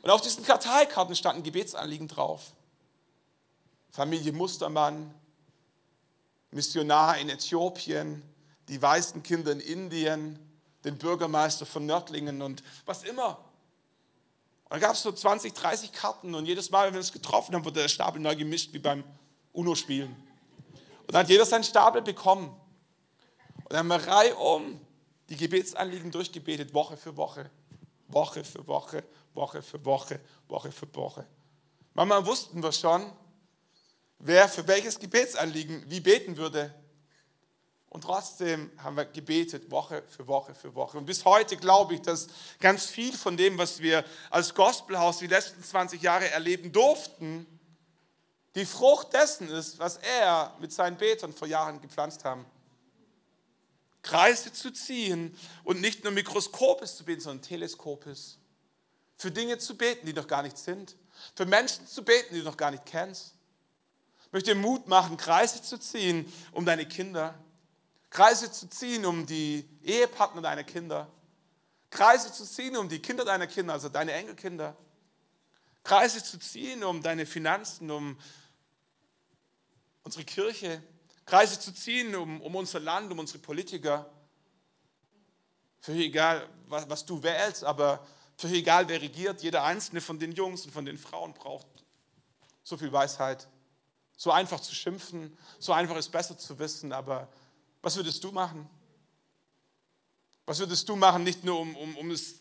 Und 0.02 0.10
auf 0.10 0.22
diesen 0.22 0.44
Karteikarten 0.44 1.16
standen 1.16 1.44
Gebetsanliegen 1.44 2.08
drauf. 2.08 2.54
Familie 3.92 4.32
Mustermann, 4.32 5.14
Missionar 6.50 7.20
in 7.20 7.30
Äthiopien, 7.30 8.24
die 8.68 8.82
weißen 8.82 9.22
Kinder 9.22 9.52
in 9.52 9.60
Indien, 9.60 10.40
den 10.86 10.98
Bürgermeister 10.98 11.68
von 11.68 11.86
Nördlingen 11.86 12.42
und 12.42 12.64
was 12.86 13.04
immer. 13.04 13.38
Und 14.64 14.74
da 14.74 14.80
gab 14.80 14.94
es 14.94 15.04
so 15.04 15.12
20, 15.12 15.54
30 15.54 15.92
Karten 15.92 16.34
und 16.34 16.48
jedes 16.48 16.72
Mal, 16.72 16.88
wenn 16.88 16.94
wir 16.94 17.00
uns 17.00 17.14
getroffen 17.14 17.54
haben, 17.54 17.64
wurde 17.64 17.82
der 17.82 17.90
Stapel 17.90 18.20
neu 18.20 18.36
gemischt, 18.36 18.74
wie 18.74 18.80
beim 18.80 19.04
UNO-Spielen. 19.54 20.27
Und 21.08 21.14
dann 21.14 21.24
hat 21.24 21.30
jeder 21.30 21.46
seinen 21.46 21.64
Stapel 21.64 22.02
bekommen. 22.02 22.50
Und 23.64 23.72
dann 23.72 23.80
haben 23.80 23.88
wir 23.88 24.08
reihum 24.08 24.80
die 25.30 25.38
Gebetsanliegen 25.38 26.12
durchgebetet, 26.12 26.74
Woche 26.74 26.98
für 26.98 27.16
Woche. 27.16 27.50
Woche 28.08 28.44
für 28.44 28.66
Woche, 28.68 29.04
Woche 29.34 29.62
für 29.62 29.84
Woche, 29.84 30.20
Woche 30.48 30.72
für 30.72 30.96
Woche. 30.96 31.28
Manchmal 31.94 32.26
wussten 32.26 32.62
wir 32.64 32.72
schon, 32.72 33.12
wer 34.20 34.48
für 34.48 34.68
welches 34.68 35.00
Gebetsanliegen 35.00 35.84
wie 35.90 36.00
beten 36.00 36.38
würde. 36.38 36.74
Und 37.90 38.02
trotzdem 38.02 38.72
haben 38.78 38.98
wir 38.98 39.06
gebetet, 39.06 39.72
Woche 39.72 40.04
für 40.08 40.28
Woche 40.28 40.54
für 40.54 40.76
Woche. 40.76 40.98
Und 40.98 41.06
bis 41.06 41.26
heute 41.26 41.58
glaube 41.58 41.96
ich, 41.96 42.02
dass 42.02 42.28
ganz 42.60 42.86
viel 42.86 43.16
von 43.16 43.38
dem, 43.38 43.58
was 43.58 43.82
wir 43.82 44.04
als 44.30 44.54
Gospelhaus 44.54 45.20
die 45.20 45.28
letzten 45.28 45.64
20 45.64 46.02
Jahre 46.02 46.30
erleben 46.30 46.72
durften, 46.72 47.46
die 48.58 48.66
Frucht 48.66 49.14
dessen 49.14 49.50
ist, 49.50 49.78
was 49.78 49.98
er 49.98 50.56
mit 50.60 50.74
seinen 50.74 50.98
Betern 50.98 51.32
vor 51.32 51.48
Jahren 51.48 51.80
gepflanzt 51.80 52.26
haben. 52.26 52.44
Kreise 54.02 54.52
zu 54.52 54.72
ziehen 54.72 55.38
und 55.64 55.80
nicht 55.80 56.04
nur 56.04 56.12
mikroskopisch 56.12 56.96
zu 56.96 57.06
beten, 57.06 57.22
sondern 57.22 57.44
teleskopisch. 57.44 58.38
Für 59.16 59.30
Dinge 59.30 59.60
zu 59.60 59.78
beten, 59.78 60.08
die 60.08 60.14
noch 60.14 60.28
gar 60.28 60.42
nicht 60.42 60.58
sind. 60.58 60.96
Für 61.36 61.46
Menschen 61.46 61.86
zu 61.86 62.04
beten, 62.04 62.34
die 62.34 62.40
du 62.40 62.46
noch 62.46 62.58
gar 62.58 62.72
nicht 62.72 62.86
kennst. 62.86 63.36
Ich 64.26 64.34
möchte 64.34 64.54
dir 64.54 64.60
Mut 64.60 64.88
machen, 64.88 65.18
Kreise 65.18 65.62
zu 65.62 65.78
ziehen 65.78 66.32
um 66.52 66.66
deine 66.66 66.88
Kinder. 66.88 67.36
Kreise 68.10 68.52
zu 68.52 68.68
ziehen 68.70 69.06
um 69.06 69.28
die 69.28 69.70
Ehepartner 69.84 70.42
deiner 70.42 70.64
Kinder. 70.64 71.08
Kreise 71.92 72.34
zu 72.34 72.44
ziehen 72.44 72.76
um 72.76 72.90
die 72.90 73.00
Kinder 73.00 73.24
deiner 73.24 73.46
Kinder, 73.46 73.74
also 73.74 73.90
deine 73.90 74.14
Enkelkinder. 74.14 74.76
Kreise 75.84 76.24
zu 76.24 76.40
ziehen 76.40 76.84
um 76.84 77.04
deine 77.04 77.26
Finanzen, 77.26 77.92
um 77.92 78.18
unsere 80.08 80.24
Kirche. 80.24 80.82
Kreise 81.26 81.60
zu 81.60 81.74
ziehen 81.74 82.16
um, 82.16 82.42
um 82.42 82.56
unser 82.56 82.80
Land, 82.80 83.12
um 83.12 83.20
unsere 83.20 83.40
Politiker. 83.40 84.10
Für 85.82 85.92
egal, 85.92 86.50
was, 86.68 86.90
was 86.90 87.06
du 87.06 87.22
wählst, 87.22 87.66
aber 87.66 88.06
für 88.38 88.48
egal, 88.48 88.88
wer 88.88 89.02
regiert, 89.02 89.42
jeder 89.42 89.66
einzelne 89.66 90.00
von 90.00 90.18
den 90.18 90.32
Jungs 90.32 90.64
und 90.64 90.72
von 90.72 90.86
den 90.86 90.98
Frauen 90.98 91.34
braucht 91.34 91.68
so 92.64 92.78
viel 92.78 92.92
Weisheit. 92.92 93.50
So 94.16 94.32
einfach 94.32 94.62
zu 94.62 94.74
schimpfen, 94.74 95.38
so 95.60 95.74
einfach 95.74 95.98
ist 95.98 96.10
besser 96.10 96.38
zu 96.38 96.58
wissen, 96.58 96.94
aber 96.94 97.28
was 97.82 97.98
würdest 97.98 98.24
du 98.24 98.32
machen? 98.32 98.68
Was 100.46 100.60
würdest 100.60 100.88
du 100.88 100.96
machen, 100.96 101.24
nicht 101.24 101.44
nur 101.44 101.60
um, 101.60 101.76
um, 101.76 101.98
um 101.98 102.12
es, 102.12 102.40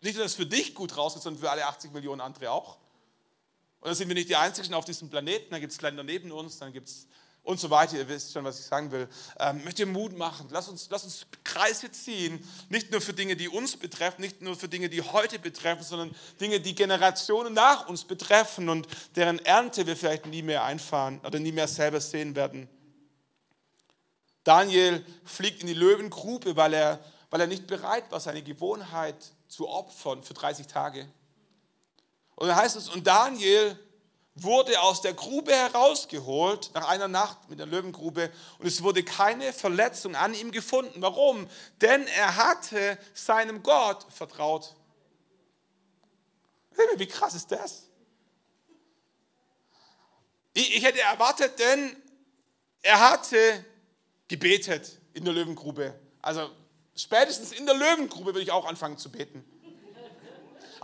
nicht 0.00 0.14
nur, 0.14 0.24
dass 0.24 0.32
es 0.32 0.36
für 0.36 0.46
dich 0.46 0.74
gut 0.74 0.96
rausgeht, 0.96 1.22
sondern 1.22 1.42
für 1.42 1.50
alle 1.50 1.66
80 1.66 1.92
Millionen 1.92 2.22
andere 2.22 2.50
auch? 2.50 2.78
Und 3.84 3.90
da 3.90 3.94
sind 3.94 4.08
wir 4.08 4.14
nicht 4.14 4.30
die 4.30 4.36
Einzigen 4.36 4.72
auf 4.72 4.86
diesem 4.86 5.10
Planeten, 5.10 5.50
da 5.50 5.58
gibt 5.58 5.70
es 5.70 5.82
Länder 5.82 6.02
neben 6.02 6.32
uns, 6.32 6.58
dann 6.58 6.72
gibt 6.72 6.88
es 6.88 7.06
und 7.42 7.60
so 7.60 7.68
weiter. 7.68 7.98
Ihr 7.98 8.08
wisst 8.08 8.32
schon, 8.32 8.42
was 8.42 8.58
ich 8.58 8.64
sagen 8.64 8.90
will. 8.90 9.06
Ähm, 9.38 9.62
möchte 9.62 9.82
ihr 9.82 9.86
Mut 9.86 10.16
machen. 10.16 10.48
Lass 10.50 10.70
uns, 10.70 10.88
lass 10.90 11.04
uns 11.04 11.26
Kreise 11.44 11.92
ziehen. 11.92 12.42
Nicht 12.70 12.90
nur 12.90 13.02
für 13.02 13.12
Dinge, 13.12 13.36
die 13.36 13.50
uns 13.50 13.76
betreffen, 13.76 14.22
nicht 14.22 14.40
nur 14.40 14.56
für 14.56 14.68
Dinge, 14.68 14.88
die 14.88 15.02
heute 15.02 15.38
betreffen, 15.38 15.82
sondern 15.82 16.14
Dinge, 16.40 16.60
die 16.60 16.74
Generationen 16.74 17.52
nach 17.52 17.86
uns 17.86 18.04
betreffen 18.04 18.70
und 18.70 18.88
deren 19.16 19.38
Ernte 19.40 19.86
wir 19.86 19.98
vielleicht 19.98 20.24
nie 20.24 20.40
mehr 20.40 20.64
einfahren 20.64 21.20
oder 21.20 21.38
nie 21.38 21.52
mehr 21.52 21.68
selber 21.68 22.00
sehen 22.00 22.34
werden. 22.34 22.66
Daniel 24.44 25.04
fliegt 25.26 25.60
in 25.60 25.66
die 25.66 25.74
Löwengrube, 25.74 26.56
weil 26.56 26.72
er, 26.72 27.04
weil 27.28 27.42
er 27.42 27.46
nicht 27.48 27.66
bereit 27.66 28.10
war, 28.10 28.20
seine 28.20 28.42
Gewohnheit 28.42 29.16
zu 29.48 29.68
opfern 29.68 30.22
für 30.22 30.32
30 30.32 30.68
Tage. 30.68 31.06
Und 32.36 32.48
dann 32.48 32.56
heißt 32.56 32.76
es, 32.76 32.88
und 32.88 33.06
Daniel 33.06 33.78
wurde 34.34 34.80
aus 34.80 35.00
der 35.00 35.14
Grube 35.14 35.52
herausgeholt, 35.52 36.70
nach 36.74 36.88
einer 36.88 37.08
Nacht 37.08 37.48
mit 37.48 37.60
der 37.60 37.66
Löwengrube, 37.66 38.32
und 38.58 38.66
es 38.66 38.82
wurde 38.82 39.04
keine 39.04 39.52
Verletzung 39.52 40.16
an 40.16 40.34
ihm 40.34 40.50
gefunden. 40.50 41.00
Warum? 41.00 41.48
Denn 41.80 42.06
er 42.08 42.36
hatte 42.36 42.98
seinem 43.14 43.62
Gott 43.62 44.06
vertraut. 44.10 44.74
Wie 46.96 47.06
krass 47.06 47.34
ist 47.34 47.52
das? 47.52 47.88
Ich, 50.52 50.84
hätte 50.84 51.00
erwartet, 51.00 51.58
denn 51.58 51.96
er 52.82 53.10
hatte 53.10 53.64
gebetet 54.28 55.00
in 55.12 55.24
der 55.24 55.34
Löwengrube. 55.34 55.98
Also 56.22 56.50
spätestens 56.96 57.52
in 57.52 57.66
der 57.66 57.74
Löwengrube 57.74 58.26
würde 58.26 58.42
ich 58.42 58.52
auch 58.52 58.64
anfangen 58.66 58.98
zu 58.98 59.10
beten. 59.10 59.44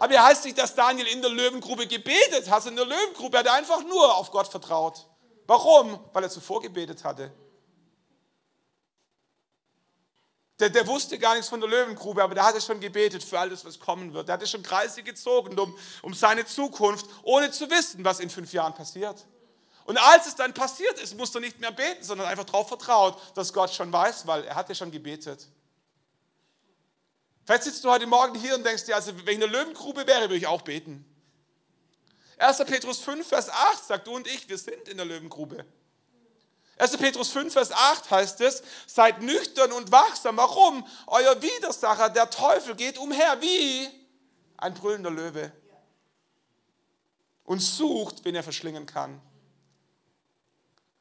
Aber 0.01 0.15
hier 0.15 0.25
heißt 0.25 0.47
nicht, 0.47 0.57
dass 0.57 0.75
Daniel 0.75 1.07
in 1.09 1.21
der 1.21 1.31
Löwengrube 1.31 1.87
gebetet 1.87 2.51
hat. 2.51 2.65
In 2.65 2.75
der 2.75 2.87
Löwengrube 2.87 3.39
hat 3.39 3.47
er 3.47 3.53
einfach 3.53 3.85
nur 3.85 4.17
auf 4.17 4.31
Gott 4.31 4.49
vertraut. 4.49 5.07
Warum? 5.47 6.01
Weil 6.15 6.23
er 6.23 6.31
zuvor 6.31 6.63
gebetet 6.63 7.05
hatte. 7.05 7.31
Der, 10.59 10.71
der, 10.71 10.87
wusste 10.87 11.19
gar 11.19 11.35
nichts 11.35 11.51
von 11.51 11.61
der 11.61 11.69
Löwengrube, 11.69 12.23
aber 12.23 12.35
der 12.35 12.45
hatte 12.45 12.63
schon 12.63 12.81
gebetet 12.81 13.23
für 13.23 13.39
alles, 13.39 13.63
was 13.65 13.79
kommen 13.79 14.15
wird. 14.15 14.29
Der 14.29 14.35
hatte 14.35 14.47
schon 14.47 14.63
Kreise 14.63 15.03
gezogen 15.03 15.59
um, 15.59 15.79
um 16.01 16.15
seine 16.15 16.47
Zukunft, 16.47 17.05
ohne 17.23 17.51
zu 17.51 17.69
wissen, 17.71 18.03
was 18.03 18.21
in 18.21 18.31
fünf 18.31 18.55
Jahren 18.55 18.75
passiert. 18.75 19.27
Und 19.85 19.99
als 19.99 20.27
es 20.27 20.35
dann 20.35 20.55
passiert 20.55 20.99
ist, 20.99 21.15
musste 21.15 21.39
er 21.39 21.43
nicht 21.43 21.61
mehr 21.61 21.73
beten, 21.73 22.03
sondern 22.03 22.27
einfach 22.27 22.45
darauf 22.45 22.69
vertraut, 22.69 23.19
dass 23.35 23.53
Gott 23.53 23.71
schon 23.71 23.93
weiß, 23.93 24.27
weil 24.27 24.45
er 24.45 24.55
hatte 24.55 24.75
schon 24.75 24.91
gebetet. 24.91 25.47
Vielleicht 27.51 27.65
sitzt 27.65 27.83
du 27.83 27.91
heute 27.91 28.07
Morgen 28.07 28.39
hier 28.39 28.55
und 28.55 28.65
denkst 28.65 28.85
dir, 28.85 28.95
also 28.95 29.11
wenn 29.27 29.27
ich 29.27 29.35
in 29.35 29.41
der 29.41 29.49
Löwengrube 29.49 30.07
wäre, 30.07 30.21
würde 30.21 30.37
ich 30.37 30.47
auch 30.47 30.63
beten. 30.63 31.05
1. 32.39 32.59
Petrus 32.59 33.01
5, 33.01 33.27
Vers 33.27 33.51
8 33.51 33.85
sagt, 33.87 34.07
du 34.07 34.15
und 34.15 34.29
ich, 34.29 34.49
wir 34.49 34.57
sind 34.57 34.89
in 34.89 34.97
der 34.97 35.05
Löwengrube. 35.05 35.67
1. 36.79 36.97
Petrus 36.99 37.31
5, 37.31 37.53
Vers 37.53 37.73
8 37.73 38.09
heißt 38.09 38.41
es, 38.43 38.63
seid 38.87 39.21
nüchtern 39.23 39.73
und 39.73 39.91
wachsam. 39.91 40.37
Warum? 40.37 40.87
Euer 41.09 41.43
Widersacher, 41.43 42.09
der 42.11 42.31
Teufel, 42.31 42.77
geht 42.77 42.99
umher 42.99 43.41
wie 43.41 43.89
ein 44.57 44.73
brüllender 44.73 45.11
Löwe 45.11 45.51
und 47.43 47.59
sucht, 47.59 48.25
wen 48.25 48.37
er 48.37 48.45
verschlingen 48.45 48.87
kann. 48.87 49.21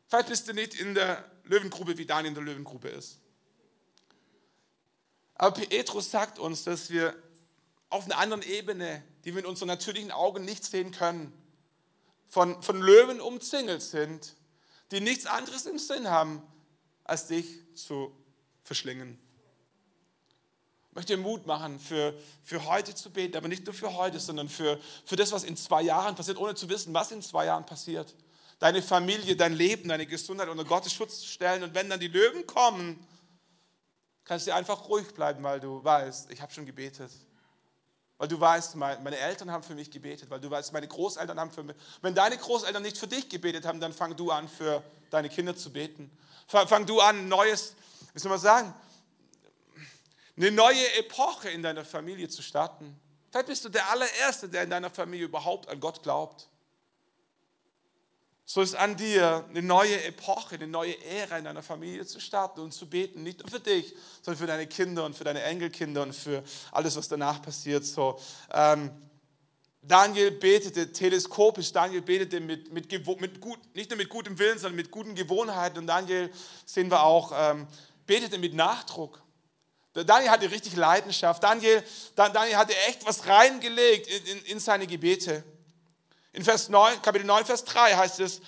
Vielleicht 0.08 0.30
bist 0.30 0.48
du 0.48 0.54
nicht 0.54 0.74
in 0.74 0.96
der 0.96 1.24
Löwengrube, 1.44 1.96
wie 2.00 2.08
Daniel 2.08 2.30
in 2.30 2.34
der 2.34 2.44
Löwengrube 2.44 2.88
ist. 2.88 3.20
Aber 5.40 5.56
Petrus 5.56 6.12
sagt 6.12 6.38
uns, 6.38 6.66
dass 6.66 6.90
wir 6.90 7.16
auf 7.90 8.04
einer 8.04 8.18
anderen 8.18 8.44
Ebene, 8.44 9.02
die 9.24 9.34
wir 9.34 9.40
in 9.40 9.46
unseren 9.46 9.70
natürlichen 9.70 10.12
Augen 10.12 10.44
nicht 10.44 10.66
sehen 10.66 10.92
können, 10.92 11.32
von, 12.28 12.62
von 12.62 12.82
Löwen 12.82 13.22
umzingelt 13.22 13.82
sind, 13.82 14.36
die 14.92 15.00
nichts 15.00 15.26
anderes 15.26 15.66
im 15.66 15.80
Sinn 15.80 16.10
haben, 16.10 16.44
als 17.06 17.28
dich 17.28 17.46
zu 17.74 18.12
verschlingen. 18.66 19.18
Ich 20.90 20.96
möchte 20.96 21.16
dir 21.16 21.22
Mut 21.22 21.48
machen, 21.48 21.80
für, 21.80 22.14
für 22.44 22.66
heute 22.66 22.94
zu 22.94 23.10
beten, 23.10 23.38
aber 23.38 23.48
nicht 23.48 23.66
nur 23.66 23.74
für 23.74 23.96
heute, 23.96 24.20
sondern 24.20 24.50
für, 24.50 24.78
für 25.06 25.16
das, 25.16 25.32
was 25.32 25.46
in 25.46 25.56
zwei 25.56 25.84
Jahren 25.84 26.16
passiert, 26.16 26.38
ohne 26.38 26.54
zu 26.54 26.68
wissen, 26.68 26.94
was 26.94 27.12
in 27.12 27.22
zwei 27.22 27.46
Jahren 27.46 27.66
passiert. 27.66 28.14
Deine 28.60 28.82
Familie, 28.82 29.38
dein 29.38 29.54
Leben, 29.54 29.88
deine 29.88 30.06
Gesundheit 30.06 30.50
unter 30.50 30.66
Gottes 30.66 30.92
Schutz 30.92 31.22
zu 31.22 31.28
stellen. 31.28 31.64
Und 31.64 31.76
wenn 31.76 31.90
dann 31.90 32.02
die 32.02 32.10
Löwen 32.10 32.46
kommen, 32.46 33.08
kannst 34.30 34.46
du 34.46 34.54
einfach 34.54 34.88
ruhig 34.88 35.12
bleiben, 35.16 35.42
weil 35.44 35.60
du 35.60 35.84
weißt, 35.84 36.30
ich 36.30 36.40
habe 36.40 36.54
schon 36.54 36.68
gebetet. 36.68 37.10
Weil 38.20 38.28
du 38.28 38.40
weißt, 38.40 38.76
meine 38.76 39.18
Eltern 39.18 39.52
haben 39.52 39.64
für 39.64 39.74
mich 39.74 39.90
gebetet, 39.90 40.30
weil 40.30 40.40
du 40.40 40.52
weißt, 40.52 40.72
meine 40.72 40.88
Großeltern 40.88 41.40
haben 41.40 41.50
für 41.50 41.64
mich. 41.64 41.76
Wenn 42.04 42.14
deine 42.14 42.38
Großeltern 42.38 42.84
nicht 42.84 43.00
für 43.00 43.08
dich 43.08 43.28
gebetet 43.28 43.66
haben, 43.66 43.80
dann 43.80 43.92
fang 43.92 44.16
du 44.16 44.30
an, 44.30 44.48
für 44.48 44.84
deine 45.10 45.30
Kinder 45.30 45.58
zu 45.58 45.74
beten. 45.74 46.16
Fang 46.46 46.86
du 46.86 47.00
an, 47.00 47.28
neues, 47.28 47.74
wie 48.14 48.20
soll 48.20 48.30
man 48.30 48.40
sagen, 48.40 48.72
eine 50.38 50.52
neue 50.52 50.94
Epoche 51.00 51.50
in 51.50 51.64
deiner 51.64 51.84
Familie 51.84 52.30
zu 52.30 52.44
starten. 52.44 53.00
Vielleicht 53.32 53.48
bist 53.48 53.66
du 53.66 53.70
der 53.70 53.90
allererste, 53.90 54.48
der 54.48 54.62
in 54.62 54.70
deiner 54.70 54.92
Familie 54.92 55.26
überhaupt 55.26 55.68
an 55.68 55.80
Gott 55.80 56.04
glaubt 56.04 56.48
so 58.52 58.62
ist 58.62 58.76
an 58.76 58.98
dir, 58.98 59.46
eine 59.48 59.62
neue 59.62 60.04
Epoche, 60.06 60.56
eine 60.56 60.66
neue 60.66 61.00
Ära 61.06 61.38
in 61.38 61.44
deiner 61.44 61.62
Familie 61.62 62.04
zu 62.08 62.20
starten 62.20 62.62
und 62.62 62.72
zu 62.72 62.90
beten. 62.90 63.22
Nicht 63.22 63.42
nur 63.42 63.48
für 63.48 63.60
dich, 63.60 63.94
sondern 64.24 64.40
für 64.40 64.48
deine 64.48 64.66
Kinder 64.66 65.06
und 65.06 65.16
für 65.16 65.24
deine 65.24 65.44
Enkelkinder 65.44 66.02
und 66.02 66.16
für 66.16 66.44
alles, 66.72 66.96
was 66.96 67.08
danach 67.08 67.44
passiert. 67.44 67.86
So, 67.86 68.20
ähm, 68.52 68.90
Daniel 69.84 70.32
betete 70.32 70.92
teleskopisch, 70.92 71.72
Daniel 71.72 72.02
betete 72.02 72.40
mit, 72.40 72.74
mit, 72.74 72.92
mit 73.22 73.40
gut, 73.40 73.60
nicht 73.76 73.92
nur 73.92 73.98
mit 73.98 74.10
gutem 74.10 74.40
Willen, 74.40 74.58
sondern 74.58 74.78
mit 74.78 74.90
guten 74.90 75.14
Gewohnheiten. 75.14 75.78
Und 75.78 75.86
Daniel, 75.86 76.32
sehen 76.66 76.90
wir 76.90 77.04
auch, 77.04 77.32
ähm, 77.36 77.68
betete 78.08 78.40
mit 78.40 78.56
Nachdruck. 78.56 79.22
Daniel 79.94 80.32
hatte 80.32 80.50
richtig 80.50 80.76
Leidenschaft. 80.76 81.44
Daniel, 81.44 81.84
Daniel 82.16 82.58
hatte 82.58 82.76
echt 82.88 83.06
was 83.06 83.28
reingelegt 83.28 84.08
in, 84.08 84.38
in, 84.38 84.46
in 84.46 84.60
seine 84.60 84.88
Gebete. 84.88 85.44
In 86.32 86.44
Vers 86.44 86.70
9, 86.70 87.02
Kapitel 87.02 87.26
9, 87.26 87.46
Vers 87.46 87.66
3 87.66 87.96
heißt 87.96 88.20
es, 88.20 88.42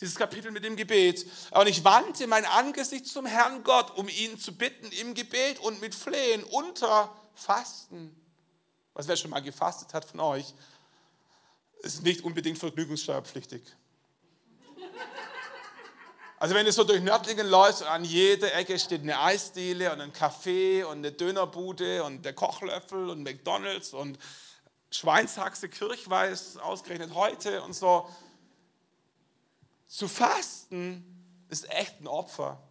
dieses 0.00 0.16
Kapitel 0.16 0.50
mit 0.50 0.64
dem 0.64 0.76
Gebet. 0.76 1.26
Und 1.50 1.66
ich 1.66 1.84
wandte 1.84 2.26
mein 2.26 2.46
Angesicht 2.46 3.06
zum 3.06 3.26
Herrn 3.26 3.62
Gott, 3.64 3.96
um 3.98 4.08
ihn 4.08 4.38
zu 4.38 4.56
bitten 4.56 4.90
im 4.92 5.12
Gebet 5.12 5.58
und 5.58 5.80
mit 5.80 5.94
Flehen 5.94 6.42
unter 6.44 7.14
Fasten. 7.34 8.14
Was 8.94 9.06
wer 9.08 9.16
schon 9.16 9.30
mal 9.30 9.40
gefastet 9.40 9.92
hat 9.92 10.06
von 10.06 10.20
euch, 10.20 10.54
ist 11.80 12.02
nicht 12.02 12.24
unbedingt 12.24 12.58
vergnügungssteuerpflichtig. 12.58 13.62
Also 16.40 16.54
wenn 16.54 16.64
du 16.64 16.72
so 16.72 16.84
durch 16.84 17.02
Nördlingen 17.02 17.48
läufst 17.48 17.82
und 17.82 17.88
an 17.88 18.04
jeder 18.04 18.54
Ecke 18.54 18.78
steht 18.78 19.02
eine 19.02 19.20
Eisdiele 19.20 19.92
und 19.92 20.00
ein 20.00 20.12
Café 20.12 20.84
und 20.84 20.98
eine 20.98 21.10
Dönerbude 21.10 22.04
und 22.04 22.24
der 22.24 22.32
Kochlöffel 22.32 23.10
und 23.10 23.24
McDonalds 23.24 23.92
und 23.92 24.18
Schweinshaxe 24.90 25.68
Kirchweis 25.68 26.56
ausgerechnet 26.56 27.14
heute 27.14 27.62
und 27.62 27.74
so. 27.74 28.08
Zu 29.86 30.08
fasten 30.08 31.04
ist 31.48 31.68
echt 31.70 32.00
ein 32.00 32.06
Opfer. 32.06 32.62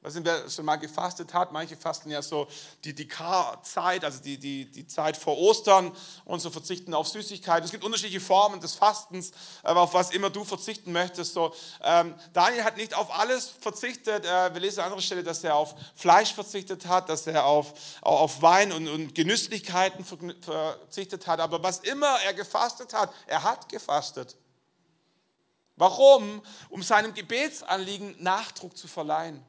Weiß 0.00 0.14
wer 0.22 0.48
schon 0.48 0.64
mal 0.64 0.76
gefastet 0.76 1.34
hat, 1.34 1.50
manche 1.50 1.76
fasten 1.76 2.08
ja 2.10 2.22
so 2.22 2.46
die, 2.84 2.94
die 2.94 3.08
Karzeit, 3.08 4.04
also 4.04 4.22
die, 4.22 4.38
die, 4.38 4.70
die 4.70 4.86
Zeit 4.86 5.16
vor 5.16 5.36
Ostern 5.36 5.90
und 6.24 6.38
so 6.38 6.50
verzichten 6.50 6.94
auf 6.94 7.08
Süßigkeiten. 7.08 7.64
Es 7.64 7.72
gibt 7.72 7.82
unterschiedliche 7.82 8.20
Formen 8.20 8.60
des 8.60 8.76
Fastens, 8.76 9.32
aber 9.64 9.80
auf 9.80 9.94
was 9.94 10.12
immer 10.12 10.30
du 10.30 10.44
verzichten 10.44 10.92
möchtest. 10.92 11.34
So, 11.34 11.52
ähm, 11.82 12.14
Daniel 12.32 12.62
hat 12.62 12.76
nicht 12.76 12.94
auf 12.94 13.12
alles 13.18 13.48
verzichtet. 13.48 14.24
Äh, 14.24 14.54
wir 14.54 14.60
lesen 14.60 14.78
an 14.78 14.86
anderer 14.86 15.02
Stelle, 15.02 15.24
dass 15.24 15.42
er 15.42 15.56
auf 15.56 15.74
Fleisch 15.96 16.32
verzichtet 16.32 16.86
hat, 16.86 17.08
dass 17.08 17.26
er 17.26 17.44
auf, 17.44 17.74
auf 18.00 18.40
Wein 18.40 18.70
und, 18.70 18.86
und 18.86 19.16
Genüsslichkeiten 19.16 20.04
verzichtet 20.04 21.26
hat. 21.26 21.40
Aber 21.40 21.60
was 21.64 21.80
immer 21.80 22.20
er 22.24 22.34
gefastet 22.34 22.94
hat, 22.94 23.12
er 23.26 23.42
hat 23.42 23.68
gefastet. 23.68 24.36
Warum? 25.74 26.40
Um 26.68 26.84
seinem 26.84 27.14
Gebetsanliegen 27.14 28.14
Nachdruck 28.22 28.76
zu 28.76 28.86
verleihen. 28.86 29.44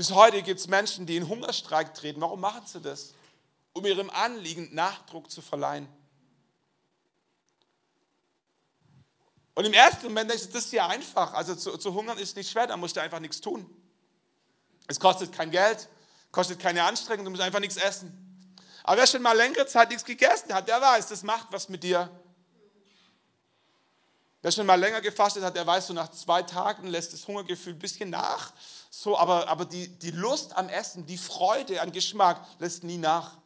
Bis 0.00 0.12
heute 0.12 0.40
gibt 0.40 0.58
es 0.58 0.66
Menschen, 0.66 1.04
die 1.04 1.18
in 1.18 1.28
Hungerstreik 1.28 1.92
treten. 1.92 2.22
Warum 2.22 2.40
machen 2.40 2.62
sie 2.64 2.80
das? 2.80 3.12
Um 3.74 3.84
ihrem 3.84 4.08
Anliegen 4.08 4.74
Nachdruck 4.74 5.30
zu 5.30 5.42
verleihen. 5.42 5.86
Und 9.54 9.66
im 9.66 9.74
ersten 9.74 10.06
Moment 10.06 10.30
denkst 10.30 10.46
du, 10.46 10.52
das 10.54 10.64
ist 10.64 10.72
ja 10.72 10.86
einfach. 10.86 11.34
Also 11.34 11.54
zu, 11.54 11.76
zu 11.76 11.92
hungern 11.92 12.16
ist 12.16 12.34
nicht 12.34 12.50
schwer, 12.50 12.66
da 12.66 12.78
musst 12.78 12.96
du 12.96 13.02
einfach 13.02 13.20
nichts 13.20 13.42
tun. 13.42 13.68
Es 14.86 14.98
kostet 14.98 15.32
kein 15.34 15.50
Geld, 15.50 15.86
kostet 16.32 16.58
keine 16.58 16.82
Anstrengung, 16.84 17.26
du 17.26 17.32
musst 17.32 17.42
einfach 17.42 17.60
nichts 17.60 17.76
essen. 17.76 18.48
Aber 18.84 19.02
wer 19.02 19.06
schon 19.06 19.20
mal 19.20 19.36
längere 19.36 19.66
Zeit 19.66 19.90
nichts 19.90 20.06
gegessen 20.06 20.54
hat, 20.54 20.66
der 20.66 20.80
weiß, 20.80 21.08
das 21.08 21.22
macht 21.22 21.48
was 21.50 21.68
mit 21.68 21.82
dir. 21.82 22.08
Wer 24.42 24.52
schon 24.52 24.64
mal 24.64 24.80
länger 24.80 25.02
gefastet 25.02 25.42
hat, 25.42 25.54
der 25.54 25.66
weiß, 25.66 25.88
so 25.88 25.92
nach 25.92 26.10
zwei 26.10 26.42
Tagen 26.42 26.86
lässt 26.86 27.12
das 27.12 27.26
Hungergefühl 27.28 27.74
ein 27.74 27.78
bisschen 27.78 28.08
nach. 28.08 28.52
So, 28.90 29.18
aber, 29.18 29.48
aber 29.48 29.66
die, 29.66 29.88
die 29.88 30.12
Lust 30.12 30.56
am 30.56 30.68
Essen, 30.70 31.04
die 31.04 31.18
Freude 31.18 31.82
an 31.82 31.92
Geschmack 31.92 32.40
lässt 32.58 32.82
nie 32.82 32.96
nach. 32.96 33.36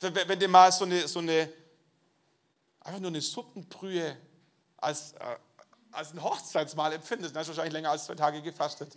Wenn, 0.00 0.14
wenn 0.14 0.40
du 0.40 0.48
mal 0.48 0.72
so 0.72 0.84
eine, 0.84 1.06
so 1.06 1.20
eine, 1.20 1.52
einfach 2.80 3.00
nur 3.00 3.10
eine 3.10 3.20
Suppenbrühe 3.20 4.16
als, 4.78 5.12
äh, 5.12 5.36
als 5.92 6.12
ein 6.12 6.22
Hochzeitsmahl 6.22 6.92
empfindest, 6.92 7.34
dann 7.34 7.40
hast 7.40 7.46
du 7.46 7.50
wahrscheinlich 7.50 7.74
länger 7.74 7.90
als 7.90 8.06
zwei 8.06 8.16
Tage 8.16 8.42
gefastet. 8.42 8.96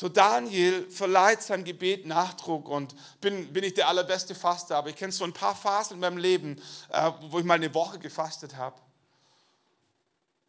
So 0.00 0.08
Daniel 0.08 0.90
verleiht 0.90 1.42
sein 1.42 1.62
Gebet 1.62 2.06
Nachdruck 2.06 2.70
und 2.70 2.94
bin, 3.20 3.52
bin 3.52 3.64
ich 3.64 3.74
der 3.74 3.86
allerbeste 3.86 4.34
Faster, 4.34 4.78
aber 4.78 4.88
ich 4.88 4.96
kenne 4.96 5.12
so 5.12 5.24
ein 5.24 5.34
paar 5.34 5.54
Phasen 5.54 5.96
in 5.96 6.00
meinem 6.00 6.16
Leben, 6.16 6.56
äh, 6.88 7.10
wo 7.28 7.38
ich 7.38 7.44
mal 7.44 7.56
eine 7.56 7.74
Woche 7.74 7.98
gefastet 7.98 8.56
habe. 8.56 8.80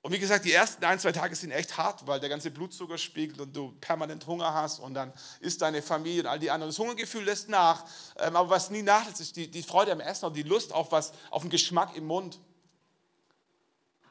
Und 0.04 0.14
wie 0.14 0.20
gesagt, 0.20 0.46
die 0.46 0.54
ersten 0.54 0.86
ein, 0.86 1.00
zwei 1.00 1.12
Tage 1.12 1.36
sind 1.36 1.52
echt 1.52 1.78
hart, 1.78 2.08
weil 2.08 2.22
der 2.22 2.30
ganze 2.30 2.50
Blutzucker 2.50 2.98
spiegelt 2.98 3.42
und 3.42 3.54
du 3.54 3.74
permanent 3.82 4.26
Hunger 4.26 4.54
hast 4.54 4.80
und 4.80 4.94
dann 4.94 5.12
ist 5.42 5.62
deine 5.62 5.82
Familie 5.82 6.22
und 6.22 6.28
all 6.28 6.40
die 6.40 6.50
anderen. 6.50 6.70
Das 6.70 6.80
Hungergefühl 6.80 7.26
lässt 7.26 7.50
nach, 7.50 7.84
ähm, 8.20 8.38
aber 8.38 8.52
was 8.52 8.70
nie 8.70 8.84
nachlässt, 8.84 9.20
ist 9.20 9.36
die, 9.36 9.52
die 9.52 9.64
Freude 9.64 9.92
am 9.92 10.00
Essen 10.00 10.28
und 10.28 10.38
die 10.38 10.44
Lust 10.44 10.72
auf 10.72 10.94
was, 10.94 11.12
auf 11.30 11.42
den 11.42 11.50
Geschmack 11.50 11.98
im 11.98 12.06
Mund. 12.06 12.40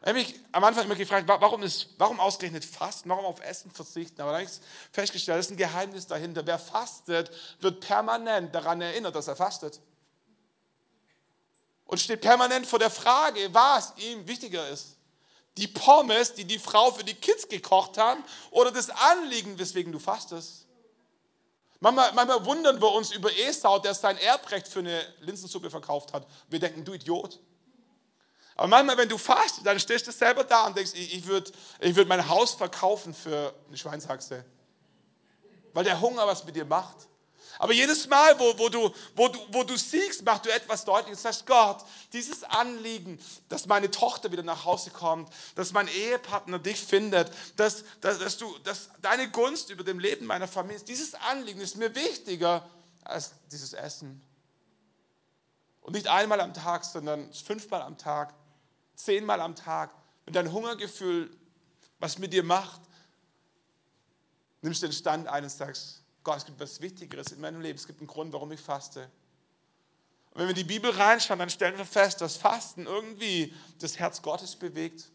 Ich 0.03 0.09
habe 0.09 0.19
mich 0.19 0.35
am 0.53 0.65
Anfang 0.65 0.85
immer 0.85 0.95
gefragt, 0.95 1.29
warum, 1.29 1.63
ist, 1.63 1.89
warum 1.99 2.21
ausgerechnet 2.21 2.65
fasten, 2.65 3.11
warum 3.11 3.27
auf 3.27 3.41
Essen 3.41 3.71
verzichten. 3.71 4.21
Aber 4.23 4.33
dann 4.33 4.41
habe 4.41 4.51
ich 4.51 4.61
festgestellt, 4.93 5.41
es 5.41 5.47
ist 5.47 5.53
ein 5.53 5.59
Geheimnis 5.59 6.07
dahinter. 6.07 6.47
Wer 6.47 6.59
fastet, 6.59 7.31
wird 7.61 7.81
permanent 7.81 8.55
daran 8.55 8.81
erinnert, 8.81 9.15
dass 9.15 9.29
er 9.29 9.37
fastet. 9.37 9.81
Und 11.85 12.01
steht 12.01 12.23
permanent 12.23 12.67
vor 12.67 12.79
der 12.79 12.91
Frage, 12.91 13.53
was 13.53 13.93
ihm 13.99 14.27
wichtiger 14.27 14.69
ist 14.71 14.97
die 15.57 15.69
Pommes, 15.69 16.35
die 16.35 16.45
die 16.45 16.59
Frau 16.59 16.91
für 16.91 17.05
die 17.05 17.15
Kids 17.15 17.49
gekocht 17.49 17.99
hat, 17.99 18.19
oder 18.51 18.71
das 18.71 18.91
Anliegen, 18.91 19.59
weswegen 19.59 19.93
du 19.93 19.99
fastest. 19.99 20.67
Manchmal, 21.81 22.13
manchmal 22.13 22.45
wundern 22.45 22.81
wir 22.81 22.93
uns 22.93 23.13
über 23.13 23.31
Esau, 23.39 23.79
der 23.79 23.95
sein 23.95 24.19
Erbrecht 24.19 24.69
für 24.69 24.81
eine 24.81 25.03
Linsensuppe 25.21 25.71
verkauft 25.71 26.13
hat. 26.13 26.27
Wir 26.49 26.59
denken, 26.59 26.85
du 26.85 26.93
Idiot. 26.93 27.39
Aber 28.61 28.69
manchmal, 28.69 28.99
wenn 28.99 29.09
du 29.09 29.17
fastest, 29.17 29.65
dann 29.65 29.81
stehst 29.81 30.07
du 30.07 30.13
selber 30.13 30.45
da 30.45 30.67
und 30.67 30.77
denkst, 30.77 30.93
ich, 30.93 31.15
ich 31.15 31.27
würde 31.27 31.51
ich 31.81 31.97
würd 31.97 32.07
mein 32.07 32.29
Haus 32.29 32.53
verkaufen 32.53 33.15
für 33.15 33.55
eine 33.67 33.79
Schweinshaxe. 33.79 34.45
Weil 35.73 35.85
der 35.85 35.99
Hunger 35.99 36.27
was 36.27 36.45
mit 36.45 36.55
dir 36.55 36.67
macht. 36.67 37.09
Aber 37.59 37.73
jedes 37.73 38.07
Mal, 38.07 38.39
wo, 38.39 38.59
wo, 38.59 38.69
du, 38.69 38.93
wo, 39.17 39.29
du, 39.29 39.39
wo 39.49 39.65
du 39.65 39.79
siegst, 39.79 40.23
machst 40.27 40.45
du 40.45 40.51
etwas 40.51 40.85
deutlich 40.85 41.13
und 41.13 41.19
sagst, 41.19 41.47
Gott, 41.47 41.87
dieses 42.13 42.45
Anliegen, 42.45 43.19
dass 43.49 43.65
meine 43.65 43.91
Tochter 43.91 44.31
wieder 44.31 44.43
nach 44.43 44.67
Hause 44.67 44.91
kommt, 44.91 45.33
dass 45.55 45.73
mein 45.73 45.89
Ehepartner 45.89 46.59
dich 46.59 46.81
findet, 46.81 47.33
dass, 47.57 47.83
dass, 48.03 48.19
dass, 48.19 48.37
du, 48.37 48.59
dass 48.65 48.91
deine 49.01 49.31
Gunst 49.31 49.71
über 49.71 49.85
dem 49.85 49.99
Leben 49.99 50.27
meiner 50.27 50.47
Familie 50.47 50.77
ist, 50.77 50.89
dieses 50.89 51.15
Anliegen 51.15 51.63
ist 51.63 51.79
mir 51.79 51.95
wichtiger 51.95 52.69
als 53.05 53.31
dieses 53.51 53.73
Essen. 53.73 54.23
Und 55.81 55.95
nicht 55.95 56.09
einmal 56.09 56.43
am 56.43 56.53
Tag, 56.53 56.85
sondern 56.85 57.33
fünfmal 57.33 57.81
am 57.81 57.97
Tag, 57.97 58.35
zehnmal 59.05 59.41
am 59.41 59.55
Tag. 59.55 59.95
Wenn 60.25 60.35
dein 60.35 60.53
Hungergefühl 60.53 61.37
was 61.99 62.19
mit 62.19 62.33
dir 62.33 62.43
macht, 62.43 62.81
nimmst 64.63 64.83
du 64.83 64.87
den 64.87 64.93
Stand 64.93 65.29
ein 65.29 65.45
und 65.45 65.51
sagst, 65.51 66.03
Gott, 66.23 66.39
es 66.39 66.45
gibt 66.45 66.61
was 66.61 66.81
Wichtigeres 66.81 67.33
in 67.33 67.41
meinem 67.41 67.61
Leben. 67.61 67.79
Es 67.79 67.87
gibt 67.87 68.01
einen 68.01 68.07
Grund, 68.07 68.33
warum 68.33 68.53
ich 68.53 68.61
faste. 68.61 69.11
Und 70.33 70.41
wenn 70.41 70.49
wir 70.49 70.55
die 70.55 70.65
Bibel 70.65 70.91
reinschauen, 70.91 71.39
dann 71.39 71.51
stellen 71.51 71.77
wir 71.77 71.85
fest, 71.85 72.21
dass 72.21 72.37
Fasten 72.37 72.87
irgendwie 72.87 73.55
das 73.79 73.99
Herz 73.99 74.23
Gottes 74.23 74.55
bewegt. 74.57 75.11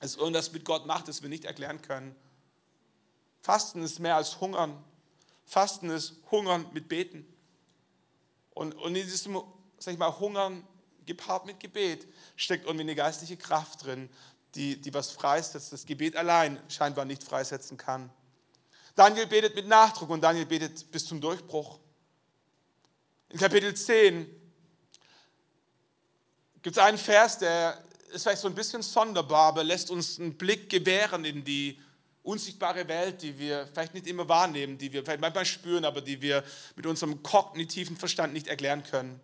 Es 0.00 0.16
irgendwas 0.16 0.52
mit 0.52 0.64
Gott 0.64 0.86
macht, 0.86 1.08
das 1.08 1.22
wir 1.22 1.28
nicht 1.28 1.44
erklären 1.44 1.82
können. 1.82 2.14
Fasten 3.42 3.82
ist 3.82 3.98
mehr 3.98 4.16
als 4.16 4.40
Hungern. 4.40 4.82
Fasten 5.44 5.90
ist 5.90 6.14
Hungern 6.30 6.66
mit 6.72 6.88
Beten. 6.88 7.26
Und, 8.54 8.74
und 8.74 8.94
in 8.94 9.06
diesem, 9.06 9.42
sag 9.78 9.92
ich 9.92 9.98
mal, 9.98 10.18
Hungern 10.18 10.66
gepaart 11.10 11.46
mit 11.46 11.58
Gebet 11.60 12.06
steckt 12.36 12.64
irgendwie 12.64 12.82
eine 12.82 12.94
geistliche 12.94 13.36
Kraft 13.36 13.84
drin, 13.84 14.08
die, 14.54 14.80
die 14.80 14.94
was 14.94 15.10
freisetzt, 15.10 15.72
das 15.72 15.86
Gebet 15.86 16.16
allein 16.16 16.60
scheinbar 16.68 17.04
nicht 17.04 17.22
freisetzen 17.24 17.76
kann. 17.76 18.10
Daniel 18.94 19.26
betet 19.26 19.54
mit 19.54 19.66
Nachdruck 19.66 20.10
und 20.10 20.20
Daniel 20.20 20.46
betet 20.46 20.90
bis 20.90 21.06
zum 21.06 21.20
Durchbruch. 21.20 21.78
In 23.28 23.38
Kapitel 23.38 23.74
10 23.74 24.26
gibt 26.62 26.76
es 26.76 26.82
einen 26.82 26.98
Vers, 26.98 27.38
der 27.38 27.82
ist 28.12 28.22
vielleicht 28.22 28.42
so 28.42 28.48
ein 28.48 28.54
bisschen 28.54 28.82
sonderbar, 28.82 29.48
aber 29.48 29.64
lässt 29.64 29.90
uns 29.90 30.18
einen 30.18 30.36
Blick 30.36 30.68
gewähren 30.68 31.24
in 31.24 31.44
die 31.44 31.80
unsichtbare 32.22 32.86
Welt, 32.88 33.22
die 33.22 33.38
wir 33.38 33.66
vielleicht 33.68 33.94
nicht 33.94 34.06
immer 34.06 34.28
wahrnehmen, 34.28 34.78
die 34.78 34.92
wir 34.92 35.02
vielleicht 35.02 35.20
manchmal 35.20 35.46
spüren, 35.46 35.84
aber 35.84 36.00
die 36.00 36.20
wir 36.20 36.44
mit 36.76 36.86
unserem 36.86 37.22
kognitiven 37.22 37.96
Verstand 37.96 38.32
nicht 38.32 38.48
erklären 38.48 38.82
können. 38.82 39.20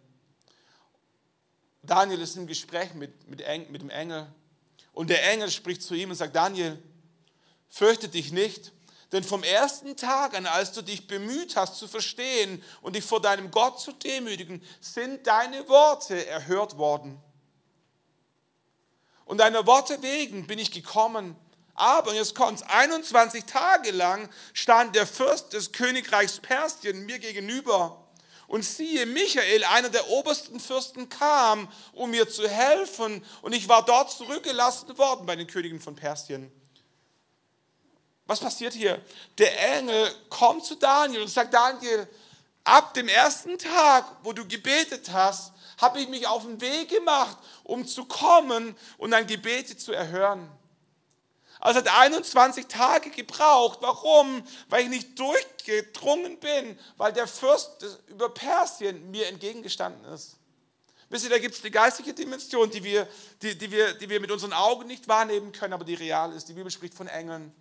Daniel 1.86 2.20
ist 2.20 2.36
im 2.36 2.46
Gespräch 2.46 2.94
mit, 2.94 3.28
mit, 3.28 3.70
mit 3.70 3.82
dem 3.82 3.90
Engel 3.90 4.26
und 4.92 5.10
der 5.10 5.30
Engel 5.30 5.50
spricht 5.50 5.82
zu 5.82 5.94
ihm 5.94 6.10
und 6.10 6.16
sagt, 6.16 6.34
Daniel, 6.34 6.82
fürchte 7.68 8.08
dich 8.08 8.32
nicht, 8.32 8.72
denn 9.12 9.22
vom 9.22 9.42
ersten 9.42 9.96
Tag 9.96 10.36
an, 10.36 10.46
als 10.46 10.72
du 10.72 10.82
dich 10.82 11.06
bemüht 11.06 11.56
hast 11.56 11.76
zu 11.76 11.86
verstehen 11.86 12.62
und 12.82 12.96
dich 12.96 13.04
vor 13.04 13.20
deinem 13.20 13.50
Gott 13.50 13.80
zu 13.80 13.92
demütigen, 13.92 14.62
sind 14.80 15.26
deine 15.26 15.68
Worte 15.68 16.26
erhört 16.26 16.76
worden. 16.76 17.20
Und 19.24 19.38
deiner 19.38 19.66
Worte 19.66 20.02
wegen 20.02 20.46
bin 20.46 20.58
ich 20.58 20.70
gekommen. 20.70 21.36
Aber, 21.74 22.10
und 22.10 22.16
jetzt 22.16 22.34
kommt 22.34 22.68
21 22.68 23.44
Tage 23.44 23.90
lang 23.90 24.28
stand 24.54 24.96
der 24.96 25.06
Fürst 25.06 25.52
des 25.52 25.72
Königreichs 25.72 26.38
Persien 26.40 27.04
mir 27.04 27.18
gegenüber. 27.18 28.05
Und 28.48 28.62
siehe, 28.64 29.06
Michael, 29.06 29.64
einer 29.64 29.88
der 29.88 30.08
obersten 30.08 30.60
Fürsten, 30.60 31.08
kam, 31.08 31.68
um 31.92 32.10
mir 32.10 32.28
zu 32.28 32.48
helfen. 32.48 33.24
Und 33.42 33.54
ich 33.54 33.68
war 33.68 33.84
dort 33.84 34.10
zurückgelassen 34.10 34.96
worden 34.98 35.26
bei 35.26 35.36
den 35.36 35.46
Königen 35.46 35.80
von 35.80 35.96
Persien. 35.96 36.52
Was 38.26 38.40
passiert 38.40 38.72
hier? 38.72 39.00
Der 39.38 39.76
Engel 39.76 40.12
kommt 40.28 40.64
zu 40.64 40.74
Daniel 40.74 41.22
und 41.22 41.28
sagt, 41.28 41.54
Daniel, 41.54 42.08
ab 42.64 42.94
dem 42.94 43.08
ersten 43.08 43.56
Tag, 43.58 44.04
wo 44.22 44.32
du 44.32 44.46
gebetet 44.46 45.10
hast, 45.12 45.52
habe 45.78 46.00
ich 46.00 46.08
mich 46.08 46.26
auf 46.26 46.42
den 46.42 46.60
Weg 46.60 46.88
gemacht, 46.88 47.36
um 47.62 47.86
zu 47.86 48.04
kommen 48.04 48.76
und 48.98 49.10
dein 49.10 49.26
Gebete 49.26 49.76
zu 49.76 49.92
erhören. 49.92 50.50
Also 51.60 51.80
hat 51.80 51.88
21 51.88 52.66
Tage 52.66 53.10
gebraucht. 53.10 53.78
Warum? 53.80 54.42
Weil 54.68 54.84
ich 54.84 54.88
nicht 54.88 55.18
durchgedrungen 55.18 56.38
bin, 56.38 56.78
weil 56.96 57.12
der 57.12 57.26
Fürst 57.26 57.84
über 58.08 58.28
Persien 58.28 59.10
mir 59.10 59.26
entgegengestanden 59.28 60.04
ist. 60.12 60.36
Wisst 61.08 61.24
ihr, 61.24 61.30
da 61.30 61.38
gibt 61.38 61.54
es 61.54 61.62
die 61.62 61.70
geistige 61.70 62.12
Dimension, 62.12 62.68
die 62.70 62.82
wir, 62.82 63.08
die, 63.40 63.56
die, 63.56 63.70
wir, 63.70 63.94
die 63.94 64.08
wir 64.08 64.20
mit 64.20 64.30
unseren 64.30 64.52
Augen 64.52 64.86
nicht 64.86 65.06
wahrnehmen 65.06 65.52
können, 65.52 65.72
aber 65.72 65.84
die 65.84 65.94
real 65.94 66.32
ist. 66.32 66.48
Die 66.48 66.52
Bibel 66.52 66.70
spricht 66.70 66.94
von 66.94 67.06
Engeln. 67.06 67.54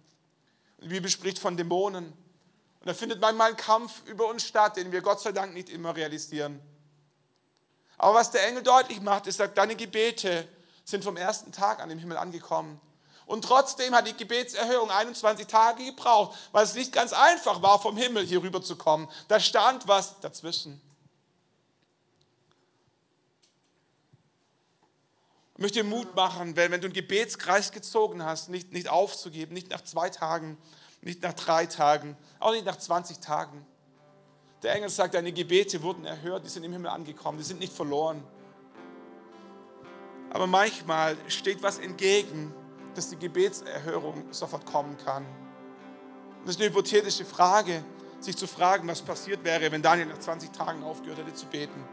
Die 0.82 0.88
Bibel 0.88 1.10
spricht 1.10 1.38
von 1.39 1.56
Dämonen. 1.56 2.06
Und 2.08 2.88
da 2.88 2.93
findet 2.93 3.22
manchmal 3.22 3.52
ein 3.52 3.58
Kampf 3.58 4.04
über 4.08 4.28
uns 4.28 4.46
statt, 4.46 4.78
den 4.78 4.91
wir 4.91 5.02
Gott 5.02 5.22
sei 5.22 5.32
Dank 5.32 5.54
nicht 5.54 5.70
immer 5.70 5.96
realisieren. 5.96 6.60
Aber 7.98 8.16
was 8.16 8.32
der 8.32 8.48
Engel 8.48 8.64
deutlich 8.64 9.00
macht, 9.00 9.28
ist, 9.28 9.38
sagt, 9.38 9.58
deine 9.58 9.76
Gebete 9.76 10.48
sind 10.84 11.04
vom 11.04 11.18
ersten 11.18 11.52
Tag 11.52 11.82
an 11.82 11.89
dem 11.89 12.00
Himmel 12.00 12.18
angekommen. 12.18 12.80
Und 13.26 13.43
trotzdem 13.43 13.95
hat 13.95 14.07
die 14.07 14.15
Gebetserhöhung 14.15 14.91
21 14.91 15.47
Tage 15.47 15.84
gebraucht, 15.84 16.38
weil 16.51 16.63
es 16.63 16.76
nicht 16.76 16.91
ganz 16.91 17.11
einfach 17.11 17.61
war, 17.61 17.82
vom 17.82 17.97
Himmel 17.97 18.26
hier 18.26 18.43
rüber 18.43 18.61
zu 18.61 18.76
kommen. 18.76 19.09
Da 19.28 19.39
stand 19.39 19.88
was 19.88 20.19
dazwischen. 20.19 20.80
Ich 25.55 25.61
möchte 25.61 25.82
dir 25.82 25.86
Mut 25.86 26.13
machen, 26.15 26.55
wenn, 26.55 26.71
wenn 26.71 26.82
du 26.82 26.88
einen 26.88 26.93
Gebetskreis 26.93 27.71
gezogen 27.71 28.23
hast, 28.23 28.49
nicht, 28.49 28.73
nicht 28.73 28.89
aufzugeben, 28.89 29.53
nicht 29.53 29.69
nach 29.69 29.82
zwei 29.82 30.09
Tagen, 30.09 30.57
nicht 31.01 31.23
nach 31.23 31.34
drei 31.34 31.65
Tagen, 31.65 32.17
auch 32.39 32.51
nicht 32.51 32.65
nach 32.65 32.78
20 32.78 33.19
Tagen. 33.19 33.65
Der 34.63 34.73
Engel 34.73 34.89
sagt, 34.89 35.13
deine 35.13 35.32
Gebete 35.32 35.82
wurden 35.82 36.05
erhört, 36.05 36.43
die 36.43 36.49
sind 36.49 36.63
im 36.63 36.73
Himmel 36.73 36.89
angekommen, 36.89 37.38
die 37.38 37.43
sind 37.43 37.59
nicht 37.59 37.71
verloren. 37.71 38.23
Aber 40.30 40.45
manchmal 40.45 41.17
steht 41.30 41.63
was 41.63 41.80
entgegen, 41.80 42.53
dass 42.96 43.10
die 43.10 43.18
Gebetserhörung 43.18 44.26
sofort 44.32 44.66
kommen 44.66 44.98
kann. 45.06 45.26
Das 46.46 46.56
ist 46.56 46.62
eine 46.62 46.70
hypothetische 46.70 47.26
Frage, 47.26 47.84
sich 48.20 48.38
zu 48.38 48.48
fragen, 48.48 48.88
was 48.88 49.02
passiert 49.02 49.43
wäre, 49.43 49.72
wenn 49.72 49.82
Daniel 49.82 50.08
nach 50.08 50.20
20 50.20 50.52
Tagen 50.52 50.84
aufgehört 50.84 51.20
hätte 51.20 51.34
zu 51.34 51.46
beten. 51.48 51.84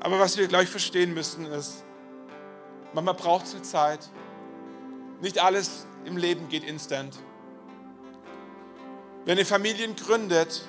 Aber 0.00 0.18
was 0.18 0.36
wir 0.36 0.48
gleich 0.48 0.68
verstehen 0.68 1.14
müssen 1.14 1.46
ist, 1.46 1.84
manchmal 2.92 3.14
braucht 3.14 3.46
es 3.46 3.54
eine 3.54 3.62
Zeit. 3.62 4.10
Nicht 5.20 5.38
alles 5.38 5.86
im 6.04 6.16
Leben 6.16 6.48
geht 6.48 6.64
instant. 6.64 7.16
Wenn 9.24 9.38
ihr 9.38 9.46
Familien 9.46 9.94
gründet 9.94 10.66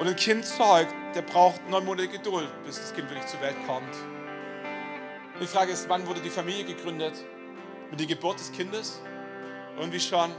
und 0.00 0.08
ein 0.08 0.16
Kind 0.16 0.46
zeugt, 0.46 0.94
der 1.14 1.20
braucht 1.20 1.60
neun 1.68 1.84
Monate 1.84 2.08
Geduld, 2.08 2.48
bis 2.64 2.76
das 2.76 2.94
Kind 2.94 3.10
wirklich 3.10 3.26
zur 3.26 3.40
Welt 3.42 3.56
kommt. 3.66 3.94
Die 5.38 5.46
Frage 5.46 5.72
ist, 5.72 5.88
wann 5.90 6.06
wurde 6.06 6.20
die 6.20 6.30
Familie 6.30 6.64
gegründet? 6.64 7.14
Mit 7.90 8.00
der 8.00 8.06
Geburt 8.06 8.40
des 8.40 8.50
Kindes? 8.50 9.02
Irgendwie 9.78 10.00
schon, 10.00 10.32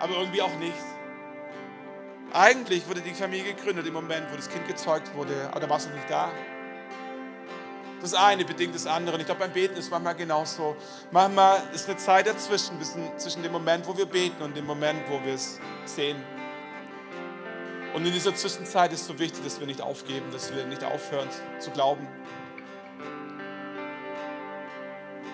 aber 0.00 0.16
irgendwie 0.18 0.42
auch 0.42 0.54
nicht. 0.56 0.74
Eigentlich 2.32 2.86
wurde 2.86 3.00
die 3.00 3.14
Familie 3.14 3.54
gegründet 3.54 3.86
im 3.86 3.94
Moment, 3.94 4.30
wo 4.30 4.36
das 4.36 4.50
Kind 4.50 4.68
gezeugt 4.68 5.14
wurde, 5.14 5.48
aber 5.50 5.60
da 5.60 5.70
war 5.70 5.78
es 5.78 5.86
noch 5.86 5.94
nicht 5.94 6.10
da. 6.10 6.30
Das 8.02 8.12
eine 8.12 8.44
bedingt 8.44 8.74
das 8.74 8.86
andere. 8.86 9.18
Ich 9.18 9.24
glaube, 9.24 9.40
beim 9.40 9.52
Beten 9.52 9.76
ist 9.76 9.90
manchmal 9.90 10.14
genauso. 10.14 10.76
Manchmal 11.10 11.62
ist 11.72 11.88
eine 11.88 11.96
Zeit 11.96 12.26
dazwischen, 12.26 12.78
zwischen 13.16 13.42
dem 13.42 13.52
Moment, 13.52 13.86
wo 13.86 13.96
wir 13.96 14.04
beten 14.04 14.42
und 14.42 14.54
dem 14.54 14.66
Moment, 14.66 15.08
wo 15.08 15.24
wir 15.24 15.34
es 15.34 15.58
sehen. 15.86 16.22
Und 17.94 18.04
in 18.04 18.12
dieser 18.12 18.34
Zwischenzeit 18.34 18.92
ist 18.92 19.02
es 19.02 19.06
so 19.06 19.18
wichtig, 19.20 19.44
dass 19.44 19.60
wir 19.60 19.68
nicht 19.68 19.80
aufgeben, 19.80 20.26
dass 20.32 20.52
wir 20.52 20.66
nicht 20.66 20.82
aufhören 20.82 21.28
zu 21.60 21.70
glauben. 21.70 22.08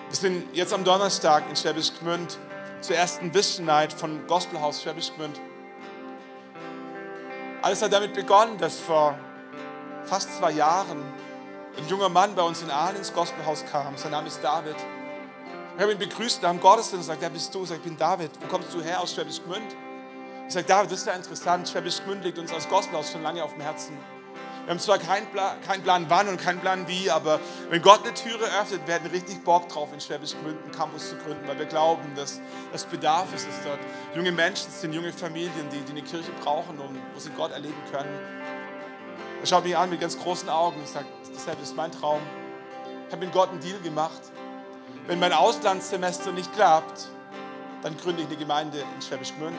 Wir 0.09 0.15
sind 0.15 0.45
jetzt 0.53 0.71
am 0.71 0.83
Donnerstag 0.83 1.49
in 1.49 1.55
Schwäbisch 1.55 1.91
Gmünd 1.99 2.37
zur 2.81 2.95
ersten 2.95 3.33
Vision 3.33 3.65
Night 3.65 3.91
von 3.91 4.27
Gospelhaus 4.27 4.83
Schwäbisch 4.83 5.11
Gmünd. 5.15 5.41
Alles 7.63 7.81
hat 7.81 7.93
damit 7.93 8.13
begonnen, 8.13 8.59
dass 8.59 8.79
vor 8.79 9.17
fast 10.05 10.37
zwei 10.37 10.51
Jahren 10.51 11.01
ein 11.77 11.87
junger 11.87 12.09
Mann 12.09 12.35
bei 12.35 12.43
uns 12.43 12.61
in 12.61 12.69
Aalen 12.69 12.97
ins 12.97 13.11
Gospelhaus 13.11 13.65
kam. 13.71 13.97
Sein 13.97 14.11
Name 14.11 14.27
ist 14.27 14.39
David. 14.43 14.75
Ich 15.77 15.81
habe 15.81 15.93
ihn 15.93 15.97
begrüßt 15.97 16.43
dem 16.43 16.59
Gottesdienst 16.59 16.93
und 16.93 16.99
gesagt, 16.99 17.21
wer 17.21 17.29
bist 17.31 17.55
du? 17.55 17.63
Ich 17.63 17.69
sage, 17.69 17.79
ich 17.79 17.87
bin 17.87 17.97
David. 17.97 18.29
Wo 18.39 18.47
kommst 18.47 18.71
du 18.71 18.83
her? 18.83 19.01
Aus 19.01 19.15
Schwäbisch 19.15 19.41
Gmünd. 19.43 19.75
Ich 20.51 20.55
sage, 20.55 20.67
David, 20.67 20.91
das 20.91 20.99
ist 20.99 21.07
ja 21.07 21.13
interessant. 21.13 21.69
Schwäbisch 21.69 22.03
Gmünd 22.03 22.25
liegt 22.25 22.37
uns 22.37 22.51
als 22.51 22.67
Gospelhaus 22.67 23.09
schon 23.09 23.23
lange 23.23 23.41
auf 23.41 23.53
dem 23.53 23.61
Herzen. 23.61 23.97
Wir 24.65 24.71
haben 24.71 24.81
zwar 24.81 24.97
keinen 24.97 25.25
Plan, 25.27 25.55
kein 25.61 25.81
Plan 25.81 26.07
wann 26.09 26.27
und 26.27 26.41
keinen 26.41 26.59
Plan 26.59 26.85
wie, 26.89 27.09
aber 27.09 27.39
wenn 27.69 27.81
Gott 27.81 28.03
eine 28.03 28.13
Türe 28.13 28.43
öffnet, 28.59 28.85
wir 28.85 28.95
hätten 28.95 29.07
richtig 29.07 29.41
Bock 29.45 29.69
drauf, 29.69 29.93
in 29.93 30.01
Schwäbisch 30.01 30.33
Gmünd 30.33 30.61
einen 30.61 30.73
Campus 30.73 31.11
zu 31.11 31.15
gründen, 31.15 31.47
weil 31.47 31.57
wir 31.57 31.67
glauben, 31.67 32.01
dass 32.17 32.41
das 32.73 32.83
Bedarf 32.83 33.33
ist, 33.33 33.47
dass 33.47 33.63
dort 33.63 33.79
junge 34.13 34.33
Menschen 34.33 34.69
sind, 34.69 34.91
junge 34.91 35.13
Familien, 35.13 35.69
die, 35.71 35.79
die 35.79 35.91
eine 35.91 36.01
Kirche 36.01 36.33
brauchen 36.43 36.77
und 36.79 36.99
wo 37.13 37.19
sie 37.21 37.29
Gott 37.29 37.53
erleben 37.53 37.81
können. 37.89 38.19
Er 39.39 39.47
schaut 39.47 39.63
mich 39.63 39.77
an 39.77 39.89
mit 39.89 40.01
ganz 40.01 40.19
großen 40.19 40.49
Augen 40.49 40.81
und 40.81 40.87
sagt, 40.89 41.05
deshalb 41.33 41.61
ist 41.63 41.77
mein 41.77 41.93
Traum. 41.93 42.19
Ich 43.07 43.13
habe 43.13 43.23
mit 43.23 43.33
Gott 43.33 43.51
einen 43.51 43.61
Deal 43.61 43.79
gemacht. 43.79 44.21
Wenn 45.07 45.17
mein 45.17 45.31
Auslandssemester 45.31 46.33
nicht 46.33 46.53
klappt, 46.53 47.07
dann 47.83 47.95
gründe 47.95 48.23
ich 48.23 48.27
eine 48.27 48.35
Gemeinde 48.35 48.79
in 48.79 49.01
Schwäbisch 49.01 49.33
Gmünd. 49.33 49.55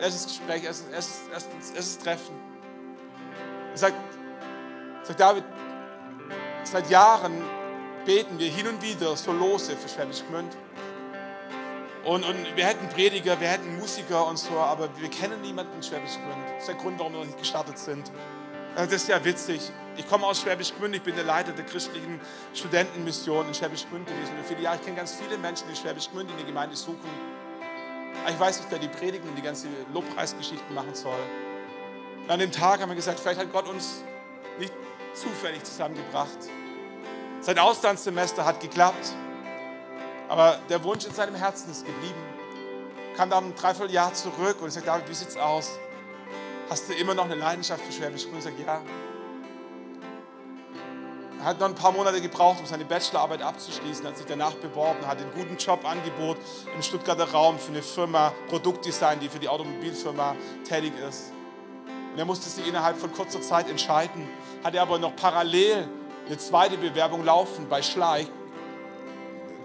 Erstes 0.00 0.26
Gespräch, 0.26 0.64
erstes, 0.64 0.88
erstes, 0.92 1.28
erstes, 1.32 1.70
erstes 1.70 1.98
Treffen. 1.98 2.34
Er 3.72 3.78
sagt, 3.78 3.96
sagt 5.02 5.20
David, 5.20 5.44
seit 6.64 6.90
Jahren 6.90 7.42
beten 8.04 8.38
wir 8.38 8.48
hin 8.48 8.68
und 8.68 8.82
wieder 8.82 9.16
so 9.16 9.32
Lose 9.32 9.76
für 9.76 9.88
Schwäbisch 9.88 10.22
Gmünd. 10.28 10.56
Und, 12.04 12.24
und 12.24 12.56
wir 12.56 12.64
hätten 12.66 12.88
Prediger, 12.88 13.40
wir 13.40 13.48
hätten 13.48 13.78
Musiker 13.78 14.26
und 14.26 14.38
so, 14.38 14.56
aber 14.58 14.88
wir 14.98 15.08
kennen 15.08 15.40
niemanden 15.40 15.74
in 15.76 15.82
Schwäbisch 15.82 16.14
Gmünd. 16.14 16.44
Das 16.54 16.60
ist 16.60 16.68
der 16.68 16.76
Grund, 16.76 16.98
warum 16.98 17.14
wir 17.14 17.20
noch 17.20 17.26
nicht 17.26 17.38
gestartet 17.38 17.78
sind. 17.78 18.12
Das 18.76 18.92
ist 18.92 19.08
ja 19.08 19.24
witzig. 19.24 19.72
Ich 19.96 20.06
komme 20.06 20.26
aus 20.26 20.42
Schwäbisch 20.42 20.74
Gmünd, 20.76 20.94
ich 20.94 21.02
bin 21.02 21.16
der 21.16 21.24
Leiter 21.24 21.52
der 21.52 21.64
christlichen 21.64 22.20
Studentenmission 22.52 23.48
in 23.48 23.54
Schwäbisch 23.54 23.86
Gmünd 23.88 24.06
gewesen. 24.06 24.34
Ich 24.38 24.84
kenne 24.84 24.96
ganz 24.96 25.14
viele 25.14 25.38
Menschen, 25.38 25.66
die 25.70 25.76
Schwäbisch 25.76 26.10
Gmünd 26.10 26.30
in 26.30 26.36
die 26.36 26.44
Gemeinde 26.44 26.76
suchen. 26.76 27.35
Aber 28.22 28.32
ich 28.32 28.40
weiß 28.40 28.58
nicht, 28.58 28.70
wer 28.70 28.78
die 28.78 28.88
Predigen 28.88 29.28
und 29.28 29.36
die 29.36 29.42
ganze 29.42 29.68
Lobpreisgeschichten 29.92 30.74
machen 30.74 30.94
soll. 30.94 31.18
Und 32.24 32.30
an 32.30 32.40
dem 32.40 32.50
Tag 32.50 32.80
haben 32.80 32.88
wir 32.88 32.96
gesagt, 32.96 33.20
vielleicht 33.20 33.40
hat 33.40 33.52
Gott 33.52 33.68
uns 33.68 34.02
nicht 34.58 34.72
zufällig 35.14 35.62
zusammengebracht. 35.64 36.38
Sein 37.40 37.58
Auslandssemester 37.58 38.44
hat 38.44 38.60
geklappt, 38.60 39.12
aber 40.28 40.58
der 40.68 40.82
Wunsch 40.82 41.04
in 41.06 41.14
seinem 41.14 41.36
Herzen 41.36 41.70
ist 41.70 41.86
geblieben. 41.86 42.20
Kam 43.16 43.30
dann 43.30 43.44
ein 43.44 43.54
Dreivierteljahr 43.54 44.12
zurück 44.12 44.60
und 44.60 44.68
ich 44.68 44.74
sagte, 44.74 44.88
David, 44.88 45.08
wie 45.08 45.14
sieht's 45.14 45.36
aus? 45.36 45.78
Hast 46.68 46.88
du 46.88 46.94
immer 46.94 47.14
noch 47.14 47.26
eine 47.26 47.36
Leidenschaft 47.36 47.84
für 47.84 47.92
Schwäbisch 47.92 48.24
Gmünd? 48.24 48.38
Ich 48.38 48.44
sage, 48.44 48.56
ja. 48.66 48.82
Er 51.46 51.50
hat 51.50 51.60
noch 51.60 51.68
ein 51.68 51.76
paar 51.76 51.92
Monate 51.92 52.20
gebraucht, 52.20 52.58
um 52.58 52.66
seine 52.66 52.84
Bachelorarbeit 52.84 53.40
abzuschließen, 53.40 54.04
hat 54.04 54.16
sich 54.16 54.26
danach 54.26 54.54
beworben, 54.54 55.06
hat 55.06 55.18
einen 55.18 55.32
guten 55.32 55.56
Jobangebot 55.56 56.38
im 56.74 56.82
Stuttgarter 56.82 57.30
Raum 57.30 57.56
für 57.60 57.70
eine 57.70 57.82
Firma 57.82 58.32
Produktdesign, 58.48 59.20
die 59.20 59.28
für 59.28 59.38
die 59.38 59.48
Automobilfirma 59.48 60.34
tätig 60.68 60.92
ist. 61.08 61.30
Und 62.12 62.18
er 62.18 62.24
musste 62.24 62.48
sich 62.48 62.66
innerhalb 62.66 62.98
von 62.98 63.12
kurzer 63.12 63.40
Zeit 63.40 63.70
entscheiden, 63.70 64.28
hatte 64.64 64.82
aber 64.82 64.98
noch 64.98 65.14
parallel 65.14 65.86
eine 66.26 66.36
zweite 66.36 66.78
Bewerbung 66.78 67.24
laufen 67.24 67.68
bei 67.68 67.80
Schleich, 67.80 68.26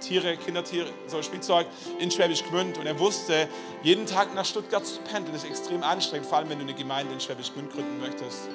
Tiere, 0.01 0.37
Kindertiere, 0.37 0.91
so 1.07 1.23
Spielzeug 1.23 1.65
in 1.97 2.11
Schwäbisch 2.11 2.43
Gmünd. 2.43 2.77
Und 2.77 2.85
er 2.85 2.99
wusste, 2.99 3.47
jeden 3.81 4.05
Tag 4.05 4.35
nach 4.35 4.45
Stuttgart 4.45 4.85
zu 4.85 4.99
pendeln 5.01 5.35
ist 5.35 5.45
extrem 5.45 5.81
anstrengend, 5.81 6.27
vor 6.27 6.37
allem 6.37 6.49
wenn 6.51 6.59
du 6.59 6.63
eine 6.63 6.75
Gemeinde 6.75 7.11
in 7.11 7.19
Schwäbisch 7.19 7.51
Gmünd 7.51 7.73
gründen 7.73 7.99
möchtest. 7.99 8.49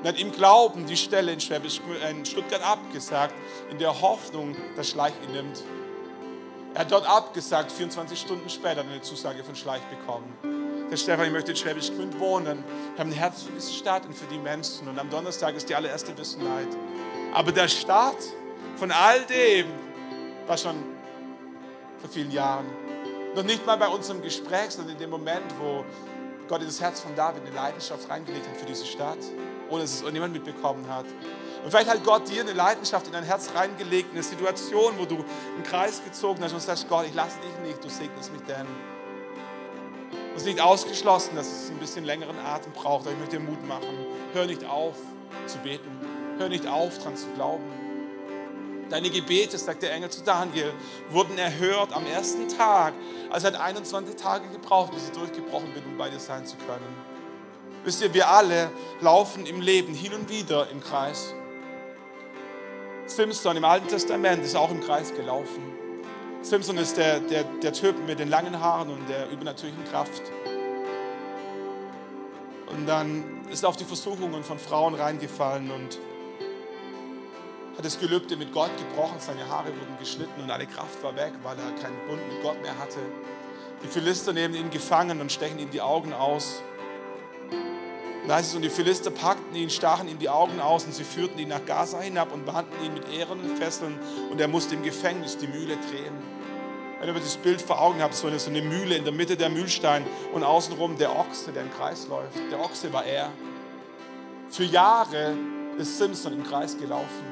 Und 0.00 0.06
hat 0.06 0.18
im 0.18 0.32
Glauben 0.32 0.86
die 0.86 0.96
Stelle 0.96 1.32
in, 1.32 1.40
Schwäbisch, 1.40 1.80
äh, 2.02 2.10
in 2.10 2.24
Stuttgart 2.24 2.62
abgesagt, 2.62 3.34
in 3.70 3.78
der 3.78 4.00
Hoffnung, 4.00 4.56
dass 4.76 4.90
Schleich 4.90 5.12
ihn 5.26 5.32
nimmt. 5.32 5.62
Er 6.74 6.80
hat 6.82 6.92
dort 6.92 7.08
abgesagt, 7.08 7.72
24 7.72 8.18
Stunden 8.18 8.48
später 8.48 8.82
eine 8.82 9.00
Zusage 9.00 9.42
von 9.42 9.56
Schleich 9.56 9.82
bekommen. 9.82 10.32
Der 10.90 10.96
Stefan, 10.96 11.26
ich 11.26 11.32
möchte 11.32 11.50
in 11.50 11.56
Schwäbisch 11.56 11.90
Gmünd 11.90 12.18
wohnen. 12.18 12.64
Wir 12.94 13.00
haben 13.00 13.10
ein 13.10 13.16
Herz 13.16 13.42
für 13.42 13.52
diese 13.52 13.72
Stadt 13.72 14.06
und 14.06 14.14
für 14.14 14.26
die 14.26 14.38
Menschen. 14.38 14.88
Und 14.88 14.98
am 14.98 15.10
Donnerstag 15.10 15.54
ist 15.54 15.68
die 15.68 15.74
allererste 15.74 16.16
Wissenheit. 16.16 16.68
Aber 17.34 17.52
der 17.52 17.68
Start 17.68 18.16
von 18.76 18.90
all 18.90 19.20
dem, 19.26 19.66
war 20.46 20.56
schon 20.56 20.76
vor 21.98 22.08
vielen 22.08 22.30
Jahren. 22.30 22.66
Noch 23.34 23.44
nicht 23.44 23.66
mal 23.66 23.76
bei 23.76 23.88
unserem 23.88 24.22
Gespräch, 24.22 24.70
sondern 24.70 24.94
in 24.94 25.00
dem 25.00 25.10
Moment, 25.10 25.44
wo 25.60 25.84
Gott 26.48 26.60
in 26.60 26.66
das 26.66 26.80
Herz 26.80 27.00
von 27.00 27.14
David 27.14 27.42
eine 27.46 27.54
Leidenschaft 27.54 28.08
reingelegt 28.08 28.48
hat 28.48 28.56
für 28.56 28.66
diese 28.66 28.86
Stadt, 28.86 29.18
ohne 29.68 29.82
dass 29.82 29.94
es 29.94 30.00
irgendjemand 30.00 30.32
mitbekommen 30.32 30.88
hat. 30.88 31.06
Und 31.62 31.70
vielleicht 31.70 31.90
hat 31.90 32.04
Gott 32.04 32.28
dir 32.28 32.40
eine 32.40 32.52
Leidenschaft 32.52 33.06
in 33.06 33.12
dein 33.12 33.24
Herz 33.24 33.50
reingelegt, 33.54 34.12
eine 34.12 34.22
Situation, 34.22 34.94
wo 34.98 35.04
du 35.04 35.16
einen 35.16 35.64
Kreis 35.64 36.02
gezogen 36.02 36.42
hast 36.42 36.52
und 36.52 36.62
sagst, 36.62 36.88
Gott, 36.88 37.06
ich 37.06 37.14
lasse 37.14 37.38
dich 37.40 37.68
nicht, 37.68 37.84
du 37.84 37.88
segnest 37.88 38.32
mich 38.32 38.42
denn. 38.42 38.66
Es 40.34 40.42
ist 40.42 40.46
nicht 40.46 40.60
ausgeschlossen, 40.60 41.34
dass 41.34 41.46
es 41.46 41.70
ein 41.70 41.78
bisschen 41.78 42.04
längeren 42.04 42.38
Atem 42.38 42.72
braucht, 42.72 43.02
aber 43.06 43.12
ich 43.12 43.18
möchte 43.18 43.38
dir 43.38 43.42
Mut 43.42 43.66
machen. 43.66 43.88
Hör 44.32 44.46
nicht 44.46 44.64
auf 44.64 44.94
zu 45.46 45.58
beten. 45.58 45.90
Hör 46.38 46.48
nicht 46.48 46.66
auf, 46.66 46.96
daran 46.98 47.16
zu 47.16 47.26
glauben. 47.34 47.87
Deine 48.90 49.10
Gebete, 49.10 49.58
sagt 49.58 49.82
der 49.82 49.92
Engel 49.92 50.08
zu 50.08 50.22
Daniel, 50.22 50.72
wurden 51.10 51.36
erhört 51.36 51.92
am 51.92 52.06
ersten 52.06 52.48
Tag. 52.48 52.94
Also 53.30 53.48
hat 53.48 53.60
21 53.60 54.16
Tage 54.16 54.48
gebraucht, 54.48 54.92
bis 54.92 55.04
ich 55.06 55.12
durchgebrochen 55.12 55.72
bin, 55.74 55.84
um 55.84 55.98
bei 55.98 56.08
dir 56.08 56.18
sein 56.18 56.46
zu 56.46 56.56
können. 56.56 56.96
Wisst 57.84 58.02
ihr, 58.02 58.12
wir 58.14 58.28
alle 58.28 58.70
laufen 59.00 59.46
im 59.46 59.60
Leben 59.60 59.94
hin 59.94 60.14
und 60.14 60.28
wieder 60.30 60.70
im 60.70 60.80
Kreis. 60.80 61.34
Simpson 63.06 63.56
im 63.56 63.64
Alten 63.64 63.88
Testament 63.88 64.44
ist 64.44 64.56
auch 64.56 64.70
im 64.70 64.80
Kreis 64.80 65.14
gelaufen. 65.14 65.62
Simpson 66.42 66.76
ist 66.78 66.96
der, 66.96 67.20
der, 67.20 67.44
der 67.44 67.72
Typ 67.72 67.96
mit 68.06 68.18
den 68.18 68.28
langen 68.28 68.58
Haaren 68.60 68.90
und 68.90 69.08
der 69.08 69.30
übernatürlichen 69.30 69.84
Kraft. 69.84 70.22
Und 72.68 72.86
dann 72.86 73.46
ist 73.50 73.62
er 73.62 73.70
auf 73.70 73.76
die 73.76 73.84
Versuchungen 73.84 74.44
von 74.44 74.58
Frauen 74.58 74.94
reingefallen 74.94 75.70
und 75.70 75.98
hat 77.78 77.84
das 77.84 77.98
Gelübde 78.00 78.36
mit 78.36 78.52
Gott 78.52 78.70
gebrochen. 78.76 79.18
Seine 79.20 79.48
Haare 79.48 79.68
wurden 79.68 79.96
geschnitten 80.00 80.42
und 80.42 80.50
alle 80.50 80.66
Kraft 80.66 81.00
war 81.04 81.14
weg, 81.14 81.32
weil 81.44 81.56
er 81.56 81.70
keinen 81.80 81.96
Bund 82.08 82.20
mit 82.28 82.42
Gott 82.42 82.60
mehr 82.60 82.76
hatte. 82.76 82.98
Die 83.84 83.86
Philister 83.86 84.32
nehmen 84.32 84.54
ihn 84.54 84.68
gefangen 84.68 85.20
und 85.20 85.30
stechen 85.30 85.60
ihm 85.60 85.70
die 85.70 85.80
Augen 85.80 86.12
aus. 86.12 86.60
Und 88.24 88.32
heißt 88.32 88.50
es, 88.50 88.56
und 88.56 88.62
die 88.62 88.68
Philister 88.68 89.12
packten 89.12 89.54
ihn, 89.54 89.70
stachen 89.70 90.08
ihm 90.08 90.18
die 90.18 90.28
Augen 90.28 90.60
aus 90.60 90.84
und 90.84 90.92
sie 90.92 91.04
führten 91.04 91.38
ihn 91.38 91.48
nach 91.48 91.64
Gaza 91.64 92.00
hinab 92.00 92.32
und 92.32 92.44
banden 92.44 92.84
ihn 92.84 92.94
mit 92.94 93.08
ehernen 93.10 93.56
Fesseln 93.56 93.96
und 94.30 94.40
er 94.40 94.48
musste 94.48 94.74
im 94.74 94.82
Gefängnis 94.82 95.38
die 95.38 95.46
Mühle 95.46 95.76
drehen. 95.76 96.12
Wenn 96.98 97.08
ihr 97.08 97.14
das 97.14 97.36
Bild 97.36 97.62
vor 97.62 97.80
Augen 97.80 98.02
habt, 98.02 98.14
so 98.14 98.26
eine, 98.26 98.40
so 98.40 98.50
eine 98.50 98.60
Mühle 98.60 98.96
in 98.96 99.04
der 99.04 99.12
Mitte 99.12 99.36
der 99.36 99.50
Mühlstein 99.50 100.04
und 100.34 100.42
außenrum 100.42 100.98
der 100.98 101.16
Ochse, 101.16 101.52
der 101.52 101.62
im 101.62 101.72
Kreis 101.72 102.08
läuft. 102.08 102.38
Der 102.50 102.58
Ochse 102.58 102.92
war 102.92 103.04
er. 103.04 103.30
Für 104.50 104.64
Jahre 104.64 105.36
ist 105.78 105.96
Simpson 105.96 106.32
im 106.32 106.42
Kreis 106.42 106.76
gelaufen. 106.76 107.27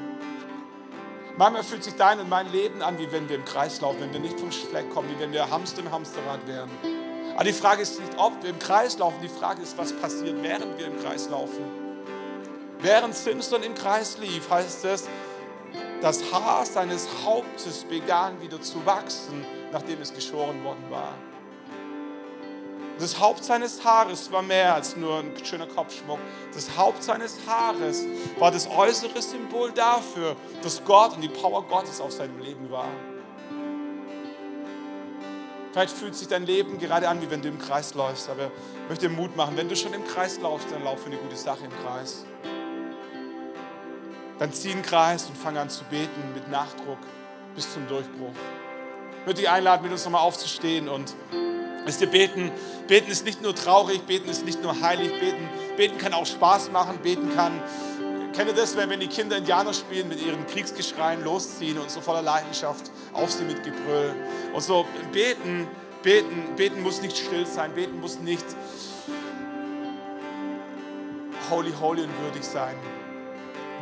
Manchmal 1.37 1.63
fühlt 1.63 1.83
sich 1.83 1.93
dein 1.93 2.19
und 2.19 2.29
mein 2.29 2.51
Leben 2.51 2.81
an, 2.81 2.97
wie 2.97 3.11
wenn 3.11 3.29
wir 3.29 3.35
im 3.35 3.45
Kreis 3.45 3.79
laufen, 3.79 4.01
wenn 4.01 4.11
wir 4.11 4.19
nicht 4.19 4.39
vom 4.39 4.51
Fleck 4.51 4.89
kommen, 4.89 5.07
wie 5.15 5.19
wenn 5.19 5.31
wir 5.31 5.47
Hamster 5.47 5.81
im 5.81 5.91
Hamsterrad 5.91 6.47
wären. 6.47 6.71
Aber 7.35 7.43
die 7.43 7.53
Frage 7.53 7.83
ist 7.83 7.99
nicht, 7.99 8.13
ob 8.17 8.41
wir 8.41 8.49
im 8.49 8.57
Kreis 8.57 8.97
laufen, 8.97 9.17
die 9.21 9.29
Frage 9.29 9.61
ist, 9.61 9.77
was 9.77 9.93
passiert, 9.93 10.41
während 10.41 10.79
wir 10.79 10.87
im 10.87 10.99
Kreis 10.99 11.29
laufen. 11.29 11.63
Während 12.79 13.13
Simpson 13.13 13.61
im 13.61 13.75
Kreis 13.75 14.17
lief, 14.17 14.49
heißt 14.49 14.85
es, 14.85 15.07
das 16.01 16.23
Haar 16.31 16.65
seines 16.65 17.07
Hauptes 17.23 17.83
begann 17.83 18.41
wieder 18.41 18.59
zu 18.59 18.83
wachsen, 18.83 19.45
nachdem 19.71 20.01
es 20.01 20.11
geschoren 20.11 20.63
worden 20.63 20.85
war. 20.89 21.13
Das 22.99 23.19
Haupt 23.19 23.43
seines 23.43 23.83
Haares 23.85 24.31
war 24.31 24.41
mehr 24.41 24.73
als 24.73 24.95
nur 24.95 25.19
ein 25.19 25.33
schöner 25.45 25.67
Kopfschmuck. 25.67 26.19
Das 26.53 26.75
Haupt 26.75 27.03
seines 27.03 27.37
Haares 27.45 28.03
war 28.39 28.49
das 28.49 28.67
äußere 28.67 29.21
Symbol 29.21 29.71
dafür, 29.71 30.35
dass 30.63 30.83
Gott 30.83 31.13
und 31.13 31.21
die 31.21 31.29
Power 31.29 31.63
Gottes 31.63 32.01
auf 32.01 32.11
seinem 32.11 32.39
Leben 32.39 32.71
war. 32.71 32.89
Vielleicht 35.71 35.95
fühlt 35.95 36.15
sich 36.15 36.27
dein 36.27 36.47
Leben 36.47 36.79
gerade 36.79 37.07
an, 37.07 37.21
wie 37.21 37.29
wenn 37.29 37.43
du 37.43 37.49
im 37.49 37.59
Kreis 37.59 37.93
läufst, 37.93 38.29
aber 38.29 38.45
ich 38.45 38.89
möchte 38.89 39.09
dir 39.09 39.15
Mut 39.15 39.35
machen. 39.35 39.55
Wenn 39.55 39.69
du 39.69 39.75
schon 39.75 39.93
im 39.93 40.07
Kreis 40.07 40.39
laufst, 40.39 40.71
dann 40.71 40.83
lauf 40.83 41.01
für 41.01 41.07
eine 41.07 41.17
gute 41.17 41.35
Sache 41.35 41.65
im 41.65 41.85
Kreis. 41.85 42.25
Dann 44.39 44.51
zieh 44.53 44.71
einen 44.71 44.81
Kreis 44.81 45.27
und 45.27 45.37
fang 45.37 45.55
an 45.55 45.69
zu 45.69 45.83
beten 45.83 46.33
mit 46.33 46.49
Nachdruck 46.49 46.97
bis 47.53 47.71
zum 47.71 47.87
Durchbruch. 47.87 48.33
Ich 49.19 49.25
würde 49.27 49.41
dich 49.41 49.49
einladen, 49.49 49.83
mit 49.83 49.91
uns 49.91 50.03
nochmal 50.03 50.21
aufzustehen 50.21 50.89
und 50.89 51.13
Wisst 51.87 52.01
ihr, 52.01 52.07
beten, 52.07 52.51
beten 52.89 53.09
ist 53.09 53.23
nicht 53.23 53.41
nur 53.41 53.55
traurig, 53.55 54.01
beten 54.01 54.27
ist 54.27 54.43
nicht 54.43 54.61
nur 54.61 54.81
heilig, 54.81 55.09
beten, 55.21 55.49
beten 55.77 55.97
kann 55.97 56.13
auch 56.13 56.25
Spaß 56.25 56.69
machen, 56.71 56.99
beten 57.01 57.33
kann. 57.33 57.63
Kennt 58.33 58.49
ihr 58.49 58.55
das, 58.55 58.75
wenn, 58.75 58.89
wenn 58.89 58.99
die 58.99 59.07
Kinder 59.07 59.37
Indianer 59.37 59.73
spielen, 59.73 60.09
mit 60.09 60.21
ihren 60.21 60.45
Kriegsgeschreien 60.47 61.23
losziehen 61.23 61.79
und 61.79 61.89
so 61.89 62.01
voller 62.01 62.21
Leidenschaft 62.21 62.91
auf 63.13 63.31
sie 63.31 63.45
mit 63.45 63.63
Gebrüll. 63.63 64.13
Und 64.53 64.61
so 64.61 64.85
beten, 65.13 65.65
beten, 66.03 66.55
beten 66.57 66.83
muss 66.83 67.01
nicht 67.01 67.17
still 67.17 67.45
sein, 67.45 67.73
beten 67.73 68.01
muss 68.01 68.19
nicht 68.19 68.45
holy, 71.49 71.71
holy 71.79 72.01
und 72.01 72.21
würdig 72.21 72.43
sein. 72.43 72.75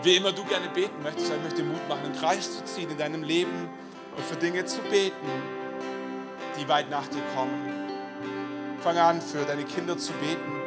Wie 0.03 0.15
immer 0.15 0.31
du 0.31 0.43
gerne 0.43 0.69
beten 0.69 1.01
möchtest, 1.01 1.33
ich 1.33 1.41
möchte 1.41 1.63
Mut 1.63 1.89
machen, 1.89 2.05
einen 2.05 2.15
Kreis 2.15 2.55
zu 2.55 2.63
ziehen 2.65 2.91
in 2.91 2.99
deinem 2.99 3.23
Leben 3.23 3.67
und 4.15 4.23
für 4.23 4.35
Dinge 4.35 4.63
zu 4.65 4.79
beten, 4.91 5.27
die 6.59 6.69
weit 6.69 6.91
nach 6.91 7.07
dir 7.07 7.23
kommen. 7.35 7.84
Fang 8.85 8.99
an, 8.99 9.19
für 9.19 9.43
deine 9.45 9.63
Kinder 9.63 9.97
zu 9.97 10.13
beten, 10.13 10.61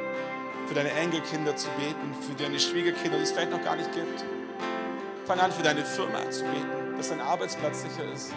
für 0.67 0.75
deine 0.75 0.91
Enkelkinder 0.91 1.55
zu 1.55 1.69
beten, 1.79 2.13
für 2.21 2.35
deine 2.35 2.59
Schwiegerkinder, 2.59 3.17
die 3.17 3.23
es 3.23 3.31
vielleicht 3.31 3.53
noch 3.53 3.63
gar 3.63 3.77
nicht 3.77 3.93
gibt. 3.93 4.25
Fang 5.25 5.39
an, 5.39 5.53
für 5.53 5.63
deine 5.63 5.85
Firma 5.85 6.29
zu 6.29 6.43
beten, 6.43 6.97
dass 6.97 7.11
dein 7.11 7.21
Arbeitsplatz 7.21 7.83
sicher 7.83 8.13
ist, 8.13 8.33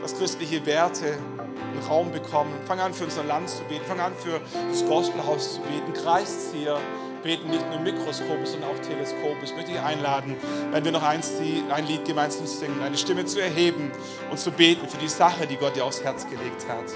dass 0.00 0.16
christliche 0.16 0.64
Werte 0.64 1.18
einen 1.38 1.82
Raum 1.90 2.10
bekommen. 2.10 2.54
Fang 2.66 2.80
an, 2.80 2.94
für 2.94 3.04
unser 3.04 3.22
Land 3.22 3.50
zu 3.50 3.62
beten. 3.64 3.84
Fang 3.86 4.00
an, 4.00 4.14
für 4.16 4.40
das 4.70 4.82
Gospelhaus 4.86 5.56
zu 5.56 5.60
beten. 5.60 5.92
Kreiszieher 5.92 6.80
beten 7.22 7.50
nicht 7.50 7.68
nur 7.68 7.80
Mikroskopes, 7.80 8.52
sondern 8.52 8.70
auch 8.70 8.78
Teleskopes. 8.78 9.50
Ich 9.50 9.56
möchte 9.56 9.72
dich 9.72 9.80
einladen, 9.82 10.36
wenn 10.70 10.86
wir 10.86 10.92
noch 10.92 11.02
eins, 11.02 11.32
ein 11.68 11.86
Lied 11.86 12.06
gemeinsam 12.06 12.46
singen, 12.46 12.80
eine 12.82 12.96
Stimme 12.96 13.26
zu 13.26 13.42
erheben 13.42 13.92
und 14.30 14.38
zu 14.38 14.50
beten 14.52 14.88
für 14.88 14.96
die 14.96 15.08
Sache, 15.08 15.46
die 15.46 15.56
Gott 15.56 15.76
dir 15.76 15.84
aufs 15.84 16.02
Herz 16.02 16.26
gelegt 16.30 16.66
hat. 16.66 16.86